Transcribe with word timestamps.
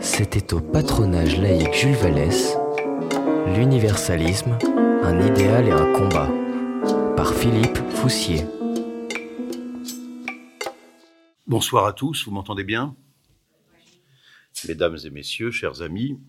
C'était 0.00 0.52
au 0.52 0.60
patronage 0.60 1.38
laïque 1.38 1.74
Jules 1.74 1.94
Vallès, 1.94 2.56
L'universalisme, 3.56 4.58
un 5.02 5.26
idéal 5.26 5.68
et 5.68 5.72
un 5.72 5.92
combat, 5.92 6.28
par 7.16 7.34
Philippe 7.34 7.78
Foussier. 7.90 8.44
Bonsoir 11.46 11.86
à 11.86 11.92
tous, 11.92 12.24
vous 12.24 12.30
m'entendez 12.30 12.64
bien? 12.64 12.94
Mesdames 14.68 14.98
et 15.04 15.10
messieurs, 15.10 15.50
chers 15.50 15.82
amis, 15.82 16.20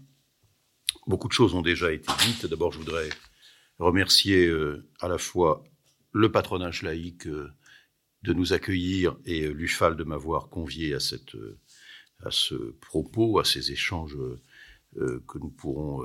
beaucoup 1.07 1.27
de 1.27 1.33
choses 1.33 1.53
ont 1.53 1.61
déjà 1.61 1.91
été 1.91 2.11
dites. 2.25 2.45
D'abord, 2.45 2.71
je 2.71 2.79
voudrais 2.79 3.09
remercier 3.79 4.45
euh, 4.47 4.87
à 4.99 5.07
la 5.07 5.17
fois 5.17 5.63
le 6.11 6.31
patronage 6.31 6.83
laïque 6.83 7.27
euh, 7.27 7.51
de 8.23 8.33
nous 8.33 8.53
accueillir 8.53 9.17
et 9.25 9.43
euh, 9.43 9.51
l'UFAL 9.51 9.95
de 9.95 10.03
m'avoir 10.03 10.49
convié 10.49 10.93
à, 10.93 10.99
cette, 10.99 11.35
à 12.23 12.31
ce 12.31 12.55
propos, 12.81 13.39
à 13.39 13.45
ces 13.45 13.71
échanges 13.71 14.17
que 14.95 15.39
nous 15.39 15.49
pourrons 15.49 16.03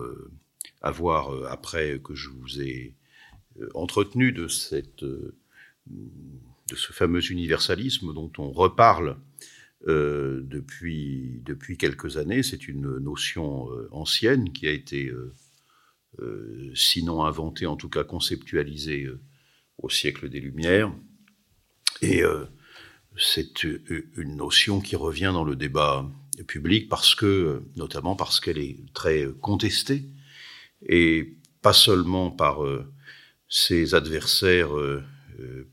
avoir 0.80 1.52
après 1.52 2.00
que 2.02 2.14
je 2.14 2.30
vous 2.30 2.62
ai 2.62 2.94
entretenu 3.74 4.32
de, 4.32 4.48
cette, 4.48 5.04
de 5.04 5.34
ce 6.74 6.92
fameux 6.92 7.30
universalisme 7.30 8.14
dont 8.14 8.32
on 8.38 8.50
reparle 8.50 9.18
euh, 9.86 10.42
depuis, 10.42 11.42
quelques 11.78 12.16
années. 12.16 12.42
C'est 12.42 12.66
une 12.66 12.98
notion 12.98 13.70
euh, 13.72 13.88
ancienne 13.92 14.52
qui 14.52 14.66
a 14.66 14.72
été, 14.72 15.12
euh, 16.20 16.72
sinon 16.74 17.24
inventée, 17.24 17.66
en 17.66 17.76
tout 17.76 17.88
cas 17.88 18.02
conceptualisée 18.02 19.08
au 19.78 19.88
siècle 19.88 20.28
des 20.28 20.40
Lumières. 20.40 20.92
Et 22.02 22.22
c'est 23.16 23.64
une 23.64 24.36
notion 24.36 24.80
qui 24.80 24.96
revient 24.96 25.30
dans 25.32 25.44
le 25.44 25.56
débat 25.56 26.08
public 26.46 26.88
parce 26.88 27.14
que, 27.14 27.62
notamment 27.76 28.14
parce 28.14 28.38
qu'elle 28.40 28.58
est 28.58 28.76
très 28.94 29.26
contestée 29.40 30.04
et 30.88 31.36
pas 31.60 31.72
seulement 31.72 32.30
par 32.30 32.60
ses 33.48 33.94
adversaires 33.94 34.70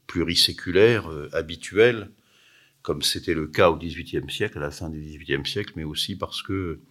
pluriséculaires 0.07 1.09
habituels, 1.33 2.09
comme 2.85 3.01
c'était 3.01 3.33
le 3.33 3.47
cas 3.47 3.71
au 3.71 3.77
XVIIIe 3.77 4.29
siècle, 4.29 4.59
à 4.59 4.61
la 4.61 4.71
fin 4.71 4.91
du 4.91 4.99
XVIIIe 4.99 5.45
siècle, 5.45 5.73
mais 5.75 5.83
aussi 5.83 6.15
parce 6.15 6.43
que 6.43 6.81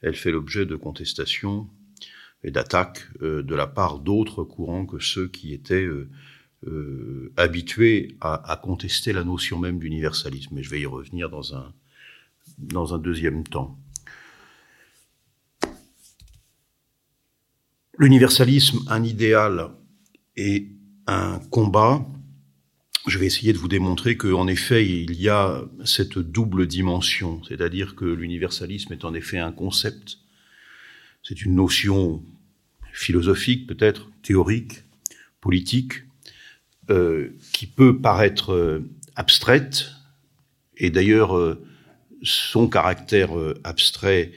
elle 0.00 0.16
fait 0.16 0.32
l'objet 0.32 0.66
de 0.66 0.74
contestations 0.74 1.68
et 2.42 2.50
d'attaques 2.50 3.06
euh, 3.22 3.42
de 3.42 3.54
la 3.54 3.68
part 3.68 4.00
d'autres 4.00 4.42
courants 4.42 4.84
que 4.84 4.98
ceux 4.98 5.28
qui 5.28 5.54
étaient 5.54 5.88
euh, 6.66 7.32
habitués 7.36 8.16
à, 8.20 8.58
contester 8.62 9.12
la 9.12 9.24
notion 9.24 9.58
même 9.58 9.78
d'universalisme. 9.78 10.54
Mais 10.54 10.62
je 10.62 10.70
vais 10.70 10.80
y 10.80 10.86
revenir 10.86 11.28
dans 11.28 11.54
un, 11.54 11.72
dans 12.58 12.94
un 12.94 12.98
deuxième 12.98 13.44
temps. 13.44 13.78
L'universalisme, 17.98 18.80
un 18.88 19.04
idéal 19.04 19.70
et 20.36 20.68
un 21.06 21.38
combat, 21.50 22.04
je 23.06 23.18
vais 23.18 23.26
essayer 23.26 23.52
de 23.52 23.58
vous 23.58 23.68
démontrer 23.68 24.16
qu'en 24.16 24.48
effet, 24.48 24.86
il 24.86 25.14
y 25.20 25.28
a 25.28 25.62
cette 25.84 26.18
double 26.18 26.66
dimension, 26.66 27.42
c'est-à-dire 27.44 27.94
que 27.94 28.06
l'universalisme 28.06 28.92
est 28.94 29.04
en 29.04 29.14
effet 29.14 29.38
un 29.38 29.52
concept, 29.52 30.18
c'est 31.22 31.42
une 31.42 31.54
notion 31.54 32.22
philosophique 32.92 33.66
peut-être, 33.66 34.10
théorique, 34.22 34.82
politique, 35.40 36.04
qui 37.52 37.66
peut 37.66 37.98
paraître 37.98 38.52
euh, 38.52 38.90
abstraite, 39.16 39.90
et 40.76 40.90
d'ailleurs 40.90 41.36
euh, 41.36 41.62
son 42.22 42.68
caractère 42.68 43.30
abstrait 43.64 44.32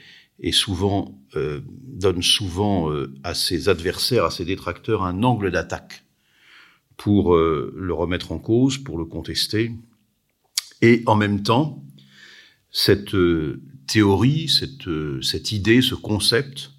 souvent 0.52 1.14
donne 1.34 2.22
souvent 2.22 2.92
à 3.24 3.34
ses 3.34 3.68
adversaires, 3.68 4.24
à 4.24 4.30
ses 4.30 4.44
détracteurs, 4.44 5.02
un 5.02 5.22
angle 5.22 5.50
d'attaque 5.50 6.04
pour 6.98 7.34
euh, 7.34 7.72
le 7.74 7.94
remettre 7.94 8.32
en 8.32 8.38
cause, 8.38 8.76
pour 8.76 8.98
le 8.98 9.06
contester. 9.06 9.72
Et 10.82 11.02
en 11.06 11.16
même 11.16 11.42
temps, 11.42 11.82
cette 12.70 13.14
euh, 13.14 13.62
théorie, 13.86 14.50
euh, 14.86 15.22
cette 15.22 15.52
idée, 15.52 15.80
ce 15.80 15.94
concept 15.94 16.72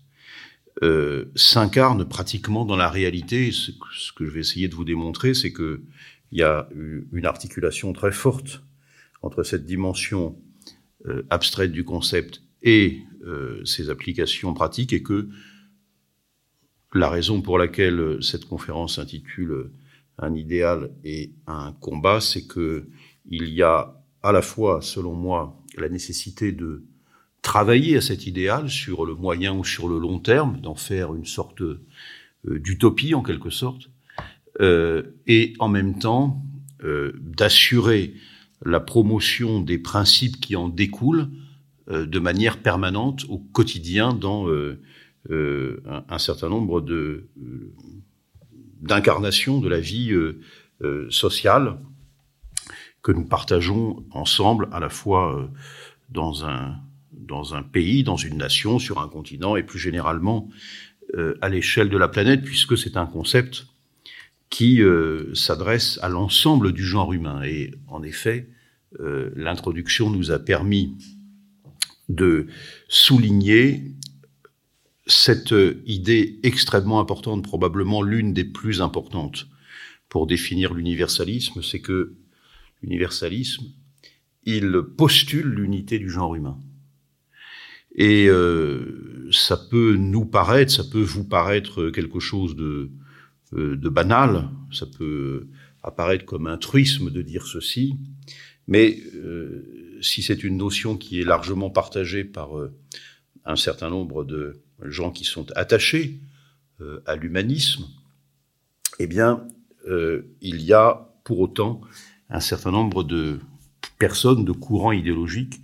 s'incarne 1.35 2.07
pratiquement 2.07 2.63
dans 2.63 2.78
la 2.78 2.90
réalité. 2.90 3.51
Ce, 3.51 3.72
que 4.16 4.25
je 4.25 4.31
vais 4.31 4.40
essayer 4.40 4.67
de 4.67 4.75
vous 4.75 4.85
démontrer, 4.85 5.34
c'est 5.34 5.51
qu'il 5.51 5.81
y 6.31 6.41
a 6.41 6.69
une 7.12 7.25
articulation 7.25 7.91
très 7.91 8.12
forte 8.12 8.63
entre 9.22 9.44
cette 9.44 9.66
dimension 9.66 10.38
abstraite 11.29 11.73
du 11.73 11.84
concept 11.84 12.44
et 12.63 13.03
ses 13.66 13.90
applications 13.90 14.53
pratiques 14.53 14.94
et 14.94 15.03
que 15.03 15.28
la 16.94 17.09
raison 17.09 17.41
pour 17.41 17.57
laquelle 17.57 18.17
cette 18.22 18.46
conférence 18.46 18.96
s'intitule 18.96 19.72
un 20.17 20.34
idéal 20.35 20.91
et 21.03 21.31
un 21.47 21.73
combat, 21.79 22.22
c'est 22.22 22.46
que 22.46 22.88
il 23.25 23.50
y 23.50 23.61
a 23.61 23.96
à 24.22 24.31
la 24.31 24.41
fois, 24.41 24.81
selon 24.81 25.13
moi, 25.13 25.57
la 25.78 25.90
nécessité 25.90 26.51
de 26.51 26.84
travailler 27.42 27.98
à 27.98 28.02
cet 28.02 28.28
idéal 28.28 28.70
sur 28.70 29.06
le 29.06 29.16
moyen 29.16 29.54
ou 29.54 29.64
sur 29.64 29.88
le 29.88 30.00
long 30.00 30.20
terme, 30.20 30.60
d'en 30.62 30.76
faire 30.76 31.16
une 31.16 31.26
sorte 31.26 31.62
euh, 31.62 31.80
d'utopie 32.46 33.14
en 33.14 33.24
quelque 33.24 33.50
sorte, 33.50 33.90
euh, 34.62 35.04
et 35.28 35.54
en 35.60 35.68
même 35.68 35.98
temps 36.00 36.44
euh, 36.84 37.14
d'assurer 37.22 38.14
la 38.66 38.80
promotion 38.80 39.62
des 39.62 39.78
principes 39.78 40.40
qui 40.40 40.56
en 40.56 40.68
découlent 40.68 41.30
de 41.88 42.20
manière 42.20 42.62
permanente 42.62 43.26
au 43.30 43.40
quotidien 43.40 44.14
dans 44.14 44.48
un, 44.48 44.76
un, 45.30 46.18
certain 46.20 46.50
nombre 46.50 46.82
de 46.82 47.30
d'incarnation 48.80 49.60
de 49.60 49.70
la 49.70 49.80
vie 49.80 50.12
euh, 50.12 50.40
euh, 50.82 51.10
sociale 51.10 51.80
que 53.02 53.12
nous 53.12 53.26
partageons 53.26 54.06
ensemble 54.12 54.70
à 54.72 54.80
la 54.80 54.90
fois 54.90 55.36
euh, 55.36 55.48
dans 56.10 56.46
un 56.46 56.78
dans 57.19 57.53
un 57.56 57.63
pays, 57.63 58.03
dans 58.03 58.18
une 58.18 58.38
nation, 58.38 58.80
sur 58.80 59.00
un 59.00 59.07
continent 59.07 59.56
et 59.56 59.63
plus 59.63 59.80
généralement 59.80 60.50
à 61.41 61.50
l'échelle 61.50 61.90
de 61.90 61.97
la 61.97 62.07
planète, 62.07 62.44
puisque 62.44 62.78
c'est 62.78 62.96
un 62.97 63.06
concept 63.06 63.68
qui 64.50 64.81
s'adresse 65.34 66.00
à 66.02 66.09
l'ensemble 66.09 66.72
du 66.72 66.84
genre 66.84 67.13
humain. 67.13 67.41
Et 67.44 67.72
en 67.88 68.03
effet, 68.03 68.50
l'introduction 69.35 70.09
nous 70.09 70.31
a 70.31 70.40
permis 70.40 70.96
de 72.09 72.47
souligner 72.88 73.84
cette 75.08 75.56
idée 75.85 76.40
extrêmement 76.44 77.00
importante, 77.00 77.44
probablement 77.44 78.03
l'une 78.03 78.34
des 78.34 78.46
plus 78.46 78.81
importantes 78.81 79.47
pour 80.08 80.25
définir 80.28 80.74
l'universalisme, 80.74 81.62
c'est 81.62 81.81
que 81.81 82.16
l'universalisme, 82.81 83.66
il 84.46 84.81
postule 84.97 85.47
l'unité 85.47 86.00
du 86.00 86.09
genre 86.09 86.34
humain. 86.34 86.58
Et 88.00 88.28
euh, 88.30 89.28
ça 89.30 89.58
peut 89.58 89.96
nous 89.96 90.26
paraître, 90.26 90.72
ça 90.72 90.86
peut 90.86 91.02
vous 91.02 91.26
paraître 91.26 91.90
quelque 91.90 92.22
chose 92.22 92.56
de, 92.56 92.92
euh, 93.54 93.76
de 93.76 93.90
banal, 93.90 94.50
ça 94.72 94.86
peut 94.86 95.48
apparaître 95.84 96.24
comme 96.24 96.48
un 96.48 96.58
truisme 96.58 97.12
de 97.12 97.22
dire 97.22 97.46
ceci, 97.46 97.98
mais 98.68 98.98
euh, 99.16 100.00
si 100.02 100.24
c'est 100.24 100.46
une 100.46 100.56
notion 100.56 100.96
qui 100.96 101.20
est 101.20 101.26
largement 101.26 101.70
partagée 101.70 102.24
par 102.24 102.52
un 103.44 103.58
certain 103.58 103.90
nombre 103.90 104.24
de 104.24 104.62
gens 104.82 105.12
qui 105.12 105.26
sont 105.26 105.52
attachés 105.58 106.20
à 107.06 107.18
l'humanisme, 107.18 107.86
eh 109.00 109.08
bien, 109.08 109.46
il 109.86 110.62
y 110.62 110.72
a 110.72 111.12
pour 111.26 111.40
autant 111.40 111.82
un 112.30 112.40
certain 112.40 112.72
nombre 112.72 113.04
de 113.04 113.40
personnes, 113.98 114.46
de 114.46 114.54
courants 114.54 114.94
idéologiques 114.94 115.59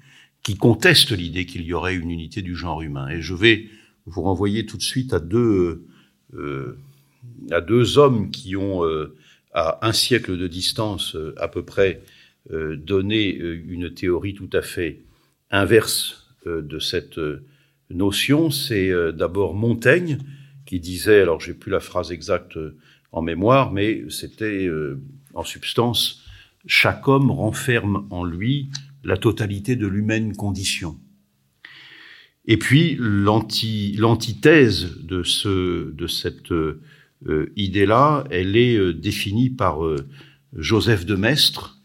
qui 0.45 0.55
contestent 0.55 1.11
l'idée 1.11 1.45
qu'il 1.45 1.63
y 1.63 1.73
aurait 1.73 1.95
une 1.95 2.09
unité 2.09 2.41
du 2.41 2.55
genre 2.55 2.81
humain. 2.81 3.09
Et 3.09 3.21
je 3.21 3.33
vais 3.33 3.67
vous 4.05 4.21
renvoyer 4.21 4.65
tout 4.65 4.77
de 4.77 4.83
suite 4.83 5.13
à 5.13 5.19
deux, 5.19 5.85
euh, 6.35 6.77
à 7.51 7.59
deux 7.59 7.97
hommes 7.97 8.31
qui 8.31 8.55
ont, 8.55 8.83
à 9.53 9.85
un 9.85 9.91
siècle 9.91 10.37
de 10.37 10.47
distance 10.47 11.17
à 11.37 11.49
peu 11.49 11.63
près, 11.63 12.01
donné 12.51 13.29
une 13.33 13.91
théorie 13.93 14.35
tout 14.35 14.49
à 14.53 14.61
fait 14.61 15.01
inverse 15.49 16.27
de 16.45 16.79
cette 16.79 17.19
notion, 17.89 18.49
c'est 18.49 18.89
euh, 18.89 19.11
d'abord 19.11 19.53
Montaigne 19.53 20.17
qui 20.65 20.79
disait, 20.79 21.21
alors 21.21 21.39
j'ai 21.39 21.53
plus 21.53 21.71
la 21.71 21.79
phrase 21.79 22.11
exacte 22.11 22.57
euh, 22.57 22.77
en 23.11 23.21
mémoire, 23.21 23.71
mais 23.71 24.03
c'était 24.09 24.65
euh, 24.65 24.99
en 25.33 25.43
substance, 25.43 26.23
chaque 26.65 27.07
homme 27.07 27.29
renferme 27.29 28.07
en 28.09 28.23
lui 28.23 28.69
la 29.05 29.17
totalité 29.17 29.75
de 29.75 29.87
l'humaine 29.87 30.35
condition. 30.35 30.99
Et 32.45 32.57
puis 32.57 32.97
l'antithèse 32.99 34.97
de, 35.01 35.23
ce, 35.23 35.91
de 35.91 36.07
cette 36.07 36.53
idée-là, 37.55 38.25
elle 38.29 38.55
est 38.57 38.93
définie 38.93 39.49
par 39.49 39.79
Joseph 40.53 41.05
de 41.05 41.15
Maistre, 41.15 41.75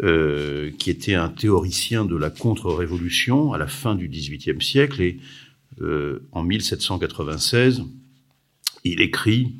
euh, 0.00 0.70
qui 0.78 0.90
était 0.90 1.14
un 1.14 1.28
théoricien 1.28 2.04
de 2.04 2.14
la 2.14 2.30
contre-révolution 2.30 3.52
à 3.52 3.58
la 3.58 3.66
fin 3.66 3.96
du 3.96 4.08
XVIIIe 4.08 4.62
siècle. 4.62 5.02
Et 5.02 5.18
euh, 5.80 6.20
en 6.30 6.44
1796, 6.44 7.82
il 8.84 9.00
écrit, 9.00 9.56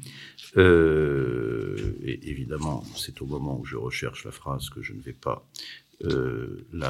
euh, 0.56 1.99
et 2.05 2.20
évidemment, 2.31 2.85
c'est 2.94 3.20
au 3.20 3.26
moment 3.26 3.58
où 3.58 3.64
je 3.64 3.75
recherche 3.75 4.25
la 4.25 4.31
phrase 4.31 4.70
que 4.70 4.81
je 4.81 4.93
ne 4.93 5.00
vais 5.00 5.12
pas 5.12 5.44
euh, 5.55 5.88
la 6.00 6.10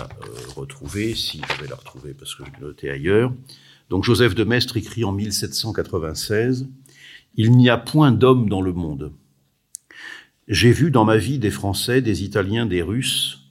euh, 0.05 0.07
retrouver, 0.55 1.15
si 1.15 1.41
je 1.49 1.63
vais 1.63 1.69
la 1.69 1.77
retrouver 1.77 2.15
parce 2.15 2.35
que 2.35 2.45
je 2.45 2.51
l'ai 2.51 2.67
notée 2.67 2.91
ailleurs. 2.91 3.33
Donc 3.89 4.05
Joseph 4.05 4.35
de 4.35 4.45
Maistre 4.45 4.77
écrit 4.77 5.05
en 5.05 5.13
1796 5.13 6.69
Il 7.37 7.53
n'y 7.53 7.71
a 7.71 7.79
point 7.79 8.13
d'homme 8.13 8.49
dans 8.49 8.61
le 8.61 8.73
monde. 8.73 9.13
J'ai 10.47 10.73
vu 10.73 10.91
dans 10.91 11.05
ma 11.05 11.17
vie 11.17 11.39
des 11.39 11.51
Français, 11.51 12.01
des 12.03 12.23
Italiens, 12.23 12.67
des 12.67 12.83
Russes. 12.83 13.51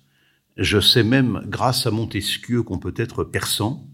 Je 0.57 0.79
sais 0.79 1.03
même, 1.03 1.43
grâce 1.45 1.85
à 1.85 1.91
Montesquieu, 1.91 2.63
qu'on 2.63 2.79
peut 2.79 2.93
être 2.95 3.23
persan. 3.23 3.87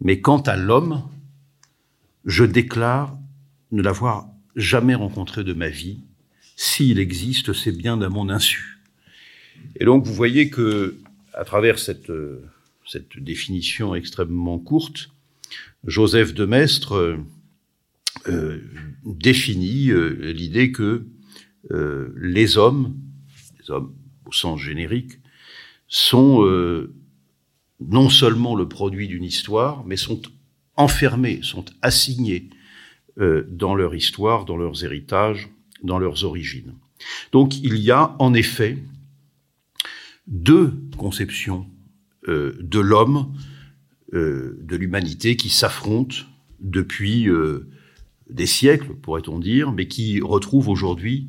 Mais 0.00 0.20
quant 0.20 0.40
à 0.40 0.56
l'homme, 0.56 1.02
je 2.24 2.44
déclare 2.44 3.16
ne 3.70 3.82
l'avoir 3.82 4.28
jamais 4.56 4.94
rencontré 4.94 5.44
de 5.44 5.54
ma 5.54 5.68
vie. 5.68 6.00
S'il 6.56 6.98
existe, 6.98 7.52
c'est 7.52 7.72
bien 7.72 8.00
à 8.02 8.08
mon 8.08 8.28
insu. 8.28 8.71
Et 9.76 9.84
donc, 9.84 10.04
vous 10.04 10.14
voyez 10.14 10.50
que, 10.50 10.96
à 11.34 11.44
travers 11.44 11.78
cette, 11.78 12.10
définition 13.18 13.94
extrêmement 13.94 14.58
courte, 14.58 15.10
Joseph 15.86 16.34
de 16.34 16.44
Maistre 16.44 16.94
euh, 16.94 17.16
euh 18.28 18.60
définit 19.04 19.90
euh, 19.90 20.32
l'idée 20.32 20.70
que 20.72 21.06
les 21.70 22.58
hommes, 22.58 22.94
les 23.60 23.70
hommes 23.70 23.94
au 24.26 24.32
sens 24.32 24.60
générique, 24.60 25.18
sont 25.88 26.44
non 27.80 28.08
seulement 28.10 28.54
le 28.54 28.68
produit 28.68 29.08
d'une 29.08 29.24
histoire, 29.24 29.84
mais 29.86 29.96
sont 29.96 30.20
enfermés, 30.76 31.40
sont 31.42 31.64
assignés 31.80 32.50
dans 33.16 33.74
leur 33.74 33.94
histoire, 33.94 34.44
dans 34.44 34.56
leurs 34.56 34.84
héritages, 34.84 35.48
dans 35.82 35.98
leurs 35.98 36.24
origines. 36.24 36.74
Donc 37.32 37.58
il 37.62 37.76
y 37.76 37.90
a 37.90 38.14
en 38.18 38.34
effet 38.34 38.78
deux 40.26 40.74
conceptions 40.96 41.66
euh, 42.28 42.56
de 42.60 42.78
l'homme, 42.78 43.34
euh, 44.14 44.58
de 44.62 44.76
l'humanité 44.76 45.36
qui 45.36 45.50
s'affrontent 45.50 46.16
depuis 46.60 47.28
euh, 47.28 47.68
des 48.30 48.46
siècles, 48.46 48.94
pourrait-on 48.94 49.38
dire, 49.38 49.72
mais 49.72 49.88
qui 49.88 50.20
retrouvent 50.20 50.68
aujourd'hui 50.68 51.28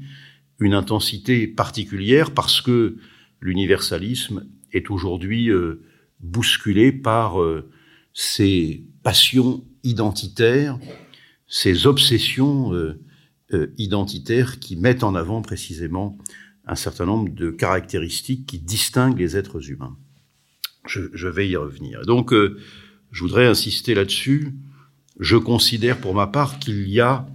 une 0.59 0.73
intensité 0.73 1.47
particulière 1.47 2.31
parce 2.31 2.61
que 2.61 2.97
l'universalisme 3.41 4.47
est 4.71 4.89
aujourd'hui 4.89 5.49
bousculé 6.21 6.93
par 6.93 7.35
ces 8.13 8.85
passions 9.01 9.65
identitaires, 9.83 10.79
ces 11.47 11.85
obsessions 11.85 12.71
identitaires 13.77 14.59
qui 14.59 14.77
mettent 14.77 15.03
en 15.03 15.15
avant 15.15 15.41
précisément 15.41 16.17
un 16.65 16.75
certain 16.75 17.05
nombre 17.05 17.33
de 17.33 17.51
caractéristiques 17.51 18.45
qui 18.45 18.59
distinguent 18.59 19.19
les 19.19 19.35
êtres 19.37 19.69
humains. 19.69 19.97
Je, 20.87 21.01
je 21.13 21.27
vais 21.27 21.47
y 21.47 21.55
revenir. 21.55 22.05
Donc, 22.05 22.33
euh, 22.33 22.57
je 23.11 23.21
voudrais 23.21 23.45
insister 23.45 23.93
là-dessus. 23.93 24.53
Je 25.19 25.37
considère 25.37 25.99
pour 25.99 26.13
ma 26.15 26.27
part 26.27 26.59
qu'il 26.59 26.89
y 26.89 26.99
a 26.99 27.27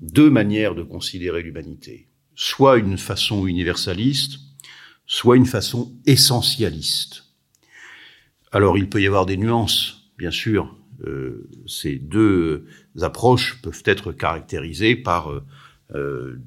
deux 0.00 0.30
manières 0.30 0.74
de 0.74 0.82
considérer 0.82 1.42
l'humanité. 1.42 2.08
Soit 2.34 2.78
une 2.78 2.98
façon 2.98 3.46
universaliste, 3.46 4.38
soit 5.06 5.36
une 5.36 5.46
façon 5.46 5.92
essentialiste. 6.06 7.24
Alors, 8.52 8.76
il 8.76 8.88
peut 8.88 9.02
y 9.02 9.06
avoir 9.06 9.26
des 9.26 9.36
nuances, 9.36 10.10
bien 10.18 10.30
sûr. 10.30 10.76
Euh, 11.06 11.48
ces 11.66 11.96
deux 11.96 12.66
approches 13.00 13.60
peuvent 13.62 13.82
être 13.84 14.12
caractérisées 14.12 14.96
par 14.96 15.30
euh, 15.30 15.44
euh 15.94 16.38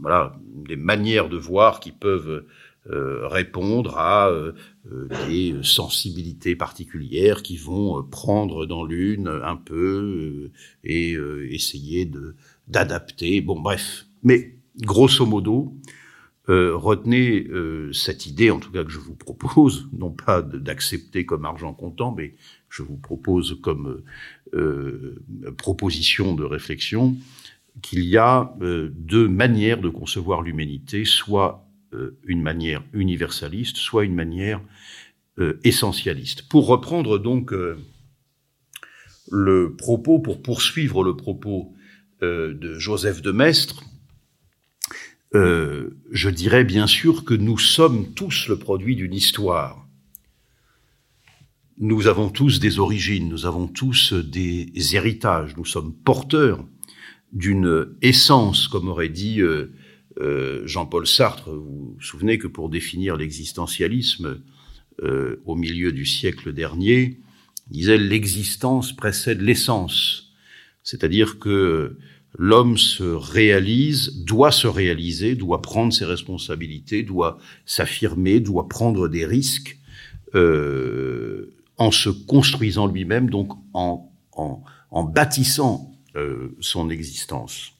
voilà, 0.00 0.36
des 0.66 0.76
manières 0.76 1.28
de 1.28 1.36
voir 1.36 1.80
qui 1.80 1.92
peuvent 1.92 2.44
euh, 2.90 3.26
répondre 3.28 3.96
à 3.96 4.28
euh, 4.28 4.52
euh, 4.92 5.08
des 5.26 5.56
sensibilités 5.62 6.54
particulières 6.54 7.42
qui 7.42 7.56
vont 7.56 8.02
prendre 8.02 8.66
dans 8.66 8.84
l'une 8.84 9.26
un 9.26 9.56
peu 9.56 10.50
et 10.84 11.16
essayer 11.48 12.04
de 12.04 12.34
d'adapter. 12.68 13.40
Bon, 13.40 13.58
bref. 13.58 14.06
Mais 14.22 14.56
grosso 14.82 15.24
modo, 15.24 15.74
retenez 16.46 17.46
cette 17.92 18.26
idée, 18.26 18.50
en 18.50 18.58
tout 18.58 18.70
cas 18.70 18.84
que 18.84 18.90
je 18.90 18.98
vous 18.98 19.14
propose, 19.14 19.88
non 19.98 20.10
pas 20.10 20.42
d'accepter 20.42 21.24
comme 21.24 21.46
argent 21.46 21.72
comptant, 21.72 22.14
mais 22.14 22.34
je 22.68 22.82
vous 22.82 22.98
propose 22.98 23.58
comme 23.62 24.02
proposition 25.56 26.34
de 26.34 26.44
réflexion 26.44 27.16
qu'il 27.82 28.04
y 28.04 28.16
a 28.16 28.54
euh, 28.60 28.90
deux 28.94 29.28
manières 29.28 29.80
de 29.80 29.88
concevoir 29.88 30.42
l'humanité, 30.42 31.04
soit 31.04 31.66
euh, 31.92 32.18
une 32.24 32.42
manière 32.42 32.82
universaliste, 32.92 33.76
soit 33.76 34.04
une 34.04 34.14
manière 34.14 34.60
euh, 35.38 35.58
essentialiste. 35.64 36.48
Pour 36.48 36.66
reprendre 36.66 37.18
donc 37.18 37.52
le 39.30 39.74
propos, 39.76 40.18
pour 40.18 40.42
poursuivre 40.42 41.02
le 41.02 41.16
propos 41.16 41.72
de 42.20 42.78
Joseph 42.78 43.20
de 43.20 43.32
Maistre, 43.32 43.82
je 45.32 46.28
dirais 46.30 46.64
bien 46.64 46.86
sûr 46.86 47.24
que 47.24 47.34
nous 47.34 47.58
sommes 47.58 48.14
tous 48.14 48.48
le 48.48 48.56
produit 48.56 48.96
d'une 48.96 49.12
histoire. 49.12 49.86
Nous 51.78 52.06
avons 52.06 52.30
tous 52.30 52.60
des 52.60 52.78
origines, 52.78 53.28
nous 53.28 53.46
avons 53.46 53.66
tous 53.66 54.12
des 54.12 54.94
héritages, 54.94 55.56
nous 55.56 55.64
sommes 55.64 55.92
porteurs 55.92 56.64
d'une 57.34 57.88
essence, 58.00 58.68
comme 58.68 58.88
aurait 58.88 59.08
dit 59.08 59.40
euh, 59.40 59.72
euh, 60.20 60.62
Jean-Paul 60.66 61.06
Sartre. 61.06 61.50
Vous 61.50 61.94
vous 61.94 62.00
souvenez 62.00 62.38
que 62.38 62.46
pour 62.46 62.70
définir 62.70 63.16
l'existentialisme 63.16 64.40
euh, 65.02 65.42
au 65.44 65.56
milieu 65.56 65.90
du 65.92 66.06
siècle 66.06 66.52
dernier, 66.52 67.18
il 67.70 67.78
disait 67.78 67.98
l'existence 67.98 68.94
précède 68.94 69.40
l'essence, 69.40 70.32
c'est-à-dire 70.84 71.38
que 71.40 71.98
l'homme 72.38 72.78
se 72.78 73.02
réalise, 73.02 74.22
doit 74.24 74.52
se 74.52 74.66
réaliser, 74.66 75.34
doit 75.34 75.62
prendre 75.62 75.92
ses 75.92 76.04
responsabilités, 76.04 77.02
doit 77.02 77.38
s'affirmer, 77.66 78.38
doit 78.38 78.68
prendre 78.68 79.08
des 79.08 79.24
risques 79.24 79.78
en 81.76 81.90
se 81.90 82.08
construisant 82.10 82.86
lui-même, 82.88 83.30
donc 83.30 83.52
en, 83.72 84.10
bâtissant 85.14 85.93
euh, 86.16 86.54
son 86.60 86.90
existence. 86.90 87.72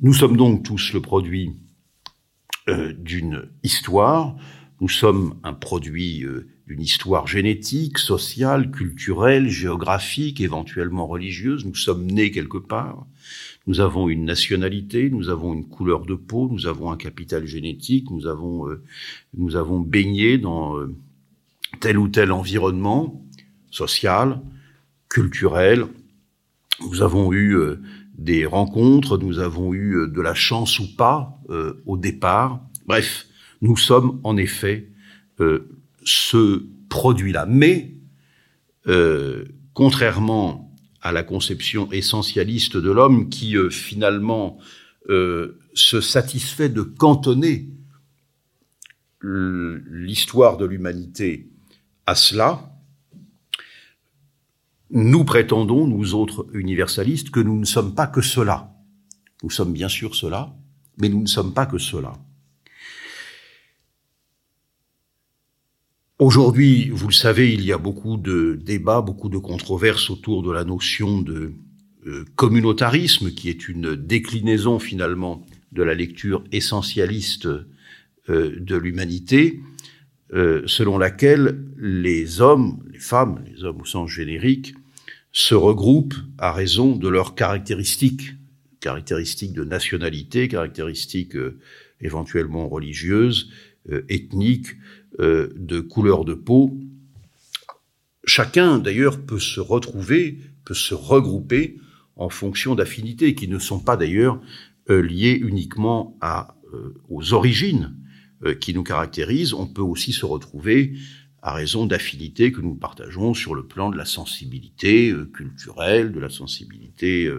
Nous 0.00 0.12
sommes 0.12 0.36
donc 0.36 0.64
tous 0.64 0.92
le 0.92 1.00
produit 1.00 1.52
euh, 2.68 2.92
d'une 2.92 3.48
histoire, 3.62 4.36
nous 4.80 4.88
sommes 4.88 5.36
un 5.44 5.52
produit 5.52 6.24
euh, 6.24 6.48
d'une 6.66 6.80
histoire 6.80 7.26
génétique, 7.26 7.98
sociale, 7.98 8.70
culturelle, 8.70 9.48
géographique, 9.48 10.40
éventuellement 10.40 11.06
religieuse, 11.06 11.64
nous 11.64 11.76
sommes 11.76 12.06
nés 12.06 12.30
quelque 12.32 12.58
part, 12.58 13.06
nous 13.66 13.80
avons 13.80 14.08
une 14.08 14.24
nationalité, 14.24 15.08
nous 15.08 15.28
avons 15.28 15.54
une 15.54 15.68
couleur 15.68 16.04
de 16.04 16.14
peau, 16.14 16.48
nous 16.50 16.66
avons 16.66 16.90
un 16.90 16.96
capital 16.96 17.46
génétique, 17.46 18.10
nous 18.10 18.26
avons, 18.26 18.66
nous 19.36 19.54
avons 19.54 19.78
baigné 19.78 20.38
dans 20.38 20.76
tel 21.80 21.98
ou 21.98 22.08
tel 22.08 22.32
environnement 22.32 23.24
social, 23.70 24.40
culturel, 25.08 25.86
nous 26.80 27.02
avons 27.02 27.32
eu 27.32 27.56
euh, 27.56 27.80
des 28.16 28.46
rencontres, 28.46 29.18
nous 29.18 29.38
avons 29.38 29.72
eu 29.72 29.96
euh, 29.96 30.06
de 30.08 30.20
la 30.20 30.34
chance 30.34 30.78
ou 30.78 30.94
pas 30.94 31.38
euh, 31.50 31.82
au 31.86 31.96
départ. 31.96 32.60
Bref, 32.86 33.26
nous 33.62 33.76
sommes 33.76 34.20
en 34.22 34.36
effet 34.36 34.88
ce 36.02 36.64
produit-là. 36.88 37.46
Mais, 37.46 37.94
contrairement 39.74 40.74
à 41.02 41.12
la 41.12 41.22
conception 41.22 41.90
essentialiste 41.92 42.76
de 42.76 42.90
l'homme 42.90 43.28
qui 43.28 43.56
finalement 43.70 44.58
se 45.08 46.00
satisfait 46.00 46.68
de 46.68 46.82
cantonner 46.82 47.68
l'histoire 49.22 50.56
de 50.56 50.64
l'humanité 50.64 51.50
à 52.06 52.14
cela, 52.14 52.75
nous 54.90 55.24
prétendons, 55.24 55.86
nous 55.86 56.14
autres 56.14 56.46
universalistes, 56.52 57.30
que 57.30 57.40
nous 57.40 57.58
ne 57.58 57.64
sommes 57.64 57.94
pas 57.94 58.06
que 58.06 58.20
cela. 58.20 58.72
Nous 59.42 59.50
sommes 59.50 59.72
bien 59.72 59.88
sûr 59.88 60.14
cela, 60.14 60.54
mais 60.98 61.08
nous 61.08 61.20
ne 61.20 61.26
sommes 61.26 61.52
pas 61.52 61.66
que 61.66 61.78
cela. 61.78 62.12
Aujourd'hui, 66.18 66.88
vous 66.88 67.08
le 67.08 67.12
savez, 67.12 67.52
il 67.52 67.62
y 67.62 67.72
a 67.72 67.78
beaucoup 67.78 68.16
de 68.16 68.58
débats, 68.62 69.02
beaucoup 69.02 69.28
de 69.28 69.36
controverses 69.36 70.08
autour 70.08 70.42
de 70.42 70.50
la 70.50 70.64
notion 70.64 71.20
de 71.20 71.52
euh, 72.06 72.24
communautarisme, 72.36 73.32
qui 73.32 73.50
est 73.50 73.68
une 73.68 73.96
déclinaison 73.96 74.78
finalement 74.78 75.44
de 75.72 75.82
la 75.82 75.94
lecture 75.94 76.42
essentialiste 76.52 77.46
euh, 77.46 78.56
de 78.58 78.76
l'humanité. 78.76 79.60
Selon 80.32 80.98
laquelle 80.98 81.64
les 81.78 82.40
hommes, 82.40 82.82
les 82.90 82.98
femmes, 82.98 83.44
les 83.46 83.64
hommes 83.64 83.80
au 83.80 83.84
sens 83.84 84.10
générique, 84.10 84.74
se 85.32 85.54
regroupent 85.54 86.16
à 86.38 86.52
raison 86.52 86.96
de 86.96 87.08
leurs 87.08 87.34
caractéristiques, 87.34 88.34
caractéristiques 88.80 89.52
de 89.52 89.64
nationalité, 89.64 90.48
caractéristiques 90.48 91.36
éventuellement 92.00 92.68
religieuses, 92.68 93.50
ethniques, 94.08 94.76
de 95.18 95.80
couleur 95.80 96.24
de 96.24 96.34
peau. 96.34 96.76
Chacun, 98.24 98.78
d'ailleurs, 98.78 99.20
peut 99.20 99.38
se 99.38 99.60
retrouver, 99.60 100.38
peut 100.64 100.74
se 100.74 100.94
regrouper 100.94 101.76
en 102.16 102.28
fonction 102.28 102.74
d'affinités 102.74 103.34
qui 103.34 103.48
ne 103.48 103.58
sont 103.58 103.78
pas 103.78 103.96
d'ailleurs 103.96 104.40
euh, 104.90 105.00
liées 105.00 105.38
uniquement 105.40 106.18
euh, 106.24 106.90
aux 107.08 107.34
origines 107.34 107.94
euh, 107.94 108.05
qui 108.60 108.74
nous 108.74 108.82
caractérisent. 108.82 109.54
On 109.54 109.66
peut 109.66 109.82
aussi 109.82 110.12
se 110.12 110.26
retrouver 110.26 110.94
à 111.42 111.52
raison 111.52 111.86
d'affinités 111.86 112.52
que 112.52 112.60
nous 112.60 112.74
partageons 112.74 113.34
sur 113.34 113.54
le 113.54 113.64
plan 113.64 113.90
de 113.90 113.96
la 113.96 114.04
sensibilité 114.04 115.14
culturelle, 115.32 116.12
de 116.12 116.20
la 116.20 116.28
sensibilité 116.28 117.30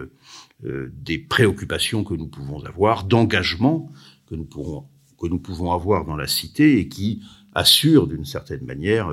des 0.62 1.18
préoccupations 1.18 2.04
que 2.04 2.14
nous 2.14 2.26
pouvons 2.26 2.64
avoir, 2.64 3.04
d'engagement 3.04 3.92
que 4.28 4.34
nous 4.34 4.48
que 5.20 5.26
nous 5.26 5.38
pouvons 5.38 5.72
avoir 5.72 6.04
dans 6.04 6.16
la 6.16 6.26
cité 6.26 6.78
et 6.78 6.88
qui 6.88 7.22
assurent 7.54 8.06
d'une 8.06 8.24
certaine 8.24 8.64
manière 8.64 9.08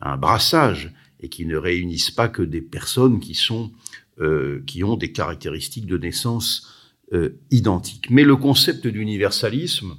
un 0.00 0.16
brassage 0.16 0.92
et 1.20 1.28
qui 1.28 1.46
ne 1.46 1.56
réunissent 1.56 2.10
pas 2.10 2.28
que 2.28 2.42
des 2.42 2.60
personnes 2.60 3.20
qui 3.20 3.34
sont 3.34 3.72
euh, 4.20 4.62
qui 4.66 4.82
ont 4.82 4.96
des 4.96 5.12
caractéristiques 5.12 5.86
de 5.86 5.96
naissance 5.96 6.66
euh, 7.12 7.38
identiques. 7.52 8.10
Mais 8.10 8.24
le 8.24 8.34
concept 8.34 8.86
d'universalisme 8.88 9.96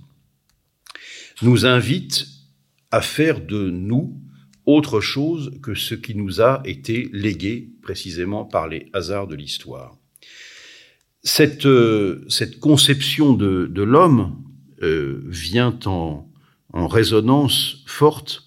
nous 1.41 1.65
invite 1.65 2.27
à 2.91 3.01
faire 3.01 3.41
de 3.41 3.69
nous 3.69 4.19
autre 4.65 5.01
chose 5.01 5.51
que 5.63 5.74
ce 5.74 5.96
qui 5.96 6.15
nous 6.15 6.41
a 6.41 6.62
été 6.65 7.10
légué 7.12 7.69
précisément 7.81 8.46
par 8.46 8.67
les 8.67 8.89
hasards 8.93 9.27
de 9.27 9.36
l'histoire. 9.36 9.98
Cette, 11.24 11.65
euh, 11.65 12.25
cette 12.29 12.60
conception 12.60 13.34
de, 13.34 13.67
de 13.67 13.84
l'homme 13.84 14.41
euh, 14.81 15.22
vient 15.25 15.77
en, 15.86 16.29
en 16.74 16.88
résonance 16.88 17.84
forte 17.88 18.43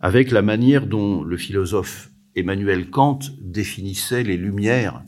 avec 0.00 0.30
la 0.30 0.42
manière 0.42 0.86
dont 0.86 1.22
le 1.22 1.36
philosophe 1.36 2.10
Emmanuel 2.34 2.90
Kant 2.90 3.20
définissait 3.40 4.24
les 4.24 4.36
lumières 4.36 5.02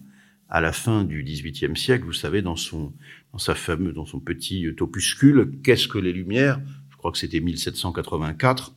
à 0.49 0.61
la 0.61 0.73
fin 0.73 1.05
du 1.05 1.25
XVIIIe 1.25 1.77
siècle, 1.77 2.05
vous 2.05 2.13
savez, 2.13 2.43
dans 2.43 2.57
son, 2.57 2.93
dans 3.33 3.39
sa 3.39 3.55
fameuse, 3.55 3.95
dans 3.95 4.07
son 4.07 4.21
petit 4.21 4.69
opuscule, 4.81 5.59
qu'est-ce 5.65 5.89
que 5.89 5.99
les 5.99 6.13
Lumières? 6.13 6.61
Crois 7.05 7.13
que 7.13 7.19
c'était 7.19 7.41
1784. 7.41 8.75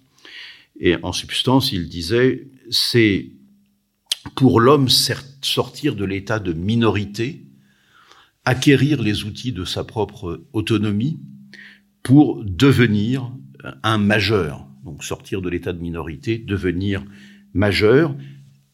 Et 0.81 0.97
en 1.01 1.13
substance, 1.13 1.71
il 1.71 1.87
disait, 1.87 2.49
c'est 2.69 3.31
pour 4.35 4.59
l'homme 4.59 4.89
sortir 4.89 5.95
de 5.95 6.03
l'état 6.03 6.39
de 6.39 6.51
minorité, 6.51 7.45
acquérir 8.43 9.01
les 9.01 9.23
outils 9.23 9.53
de 9.53 9.63
sa 9.63 9.85
propre 9.85 10.43
autonomie 10.51 11.21
pour 12.03 12.43
devenir 12.43 13.31
un 13.83 13.97
majeur. 13.97 14.67
Donc 14.83 15.05
sortir 15.05 15.41
de 15.41 15.47
l'état 15.47 15.71
de 15.71 15.79
minorité, 15.79 16.37
devenir 16.37 17.05
majeur, 17.53 18.13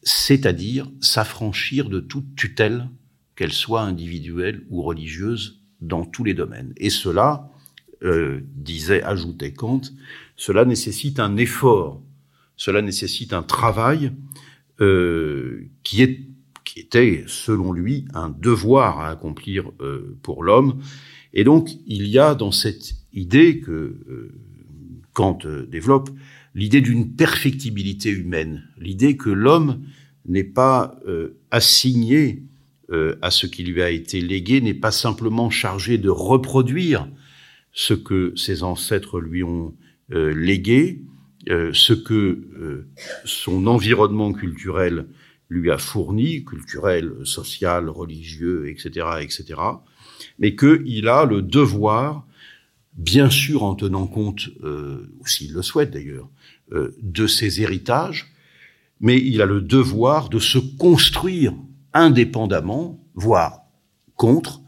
c'est-à-dire 0.02 0.90
s'affranchir 1.00 1.88
de 1.88 2.00
toute 2.00 2.34
tutelle, 2.34 2.88
qu'elle 3.36 3.52
soit 3.52 3.82
individuelle 3.82 4.66
ou 4.68 4.82
religieuse, 4.82 5.60
dans 5.80 6.04
tous 6.04 6.24
les 6.24 6.34
domaines. 6.34 6.72
Et 6.76 6.90
cela, 6.90 7.52
euh, 8.02 8.40
disait, 8.56 9.02
ajoutait 9.02 9.52
Kant, 9.52 9.80
cela 10.36 10.64
nécessite 10.64 11.20
un 11.20 11.36
effort, 11.36 12.02
cela 12.56 12.82
nécessite 12.82 13.32
un 13.32 13.42
travail 13.42 14.12
euh, 14.80 15.68
qui, 15.84 16.02
est, 16.02 16.20
qui 16.64 16.80
était, 16.80 17.24
selon 17.26 17.72
lui, 17.72 18.06
un 18.12 18.30
devoir 18.30 19.00
à 19.00 19.10
accomplir 19.10 19.70
euh, 19.80 20.16
pour 20.22 20.42
l'homme. 20.42 20.80
Et 21.32 21.44
donc, 21.44 21.70
il 21.86 22.06
y 22.06 22.18
a 22.18 22.34
dans 22.34 22.52
cette 22.52 22.94
idée 23.12 23.60
que 23.60 24.30
Kant 25.12 25.38
développe 25.68 26.10
l'idée 26.54 26.80
d'une 26.80 27.12
perfectibilité 27.12 28.10
humaine, 28.10 28.64
l'idée 28.78 29.16
que 29.16 29.30
l'homme 29.30 29.82
n'est 30.26 30.44
pas 30.44 30.98
assigné 31.50 32.42
à 33.22 33.30
ce 33.30 33.46
qui 33.46 33.64
lui 33.64 33.82
a 33.82 33.90
été 33.90 34.20
légué, 34.20 34.60
n'est 34.60 34.74
pas 34.74 34.92
simplement 34.92 35.50
chargé 35.50 35.98
de 35.98 36.08
reproduire 36.08 37.08
ce 37.74 37.92
que 37.92 38.32
ses 38.36 38.62
ancêtres 38.62 39.20
lui 39.20 39.42
ont 39.42 39.74
euh, 40.12 40.32
légué, 40.32 41.02
ce 41.46 41.92
que 41.92 42.86
son 43.26 43.66
environnement 43.66 44.32
culturel 44.32 45.04
lui 45.50 45.70
a 45.70 45.78
fourni, 45.78 46.44
culturel, 46.44 47.12
social, 47.24 47.88
religieux, 47.88 48.68
etc., 48.68 49.06
etc., 49.20 49.60
mais 50.38 50.56
qu'il 50.56 51.08
a 51.08 51.24
le 51.24 51.42
devoir, 51.42 52.26
bien 52.94 53.30
sûr 53.30 53.62
en 53.62 53.74
tenant 53.74 54.06
compte, 54.06 54.48
euh, 54.62 55.10
s'il 55.24 55.52
le 55.52 55.62
souhaite 55.62 55.90
d'ailleurs, 55.90 56.28
euh, 56.72 56.94
de 57.02 57.26
ses 57.26 57.60
héritages, 57.60 58.32
mais 59.00 59.18
il 59.20 59.42
a 59.42 59.46
le 59.46 59.60
devoir 59.60 60.28
de 60.28 60.38
se 60.38 60.58
construire 60.58 61.54
indépendamment, 61.92 63.00
voire 63.14 63.60
contre, 64.16 64.60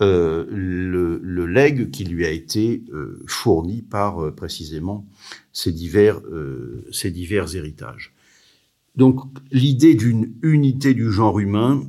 euh, 0.00 0.46
le, 0.50 1.20
le, 1.22 1.46
legs 1.46 1.90
qui 1.90 2.04
lui 2.04 2.24
a 2.24 2.30
été 2.30 2.82
euh, 2.92 3.22
fourni 3.26 3.82
par 3.82 4.24
euh, 4.24 4.34
précisément 4.34 5.06
ces 5.52 5.72
divers, 5.72 6.20
euh, 6.30 6.86
ces 6.92 7.10
divers 7.10 7.54
héritages. 7.54 8.12
Donc 8.96 9.20
l'idée 9.52 9.94
d'une 9.94 10.32
unité 10.42 10.94
du 10.94 11.10
genre 11.12 11.38
humain 11.38 11.82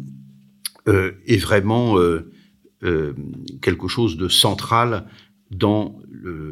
est 0.85 1.37
vraiment 1.37 1.95
quelque 3.61 3.87
chose 3.87 4.17
de 4.17 4.27
central 4.27 5.05
dans 5.51 5.99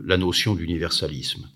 la 0.06 0.18
notion 0.18 0.56
d'universalisme 0.56 1.48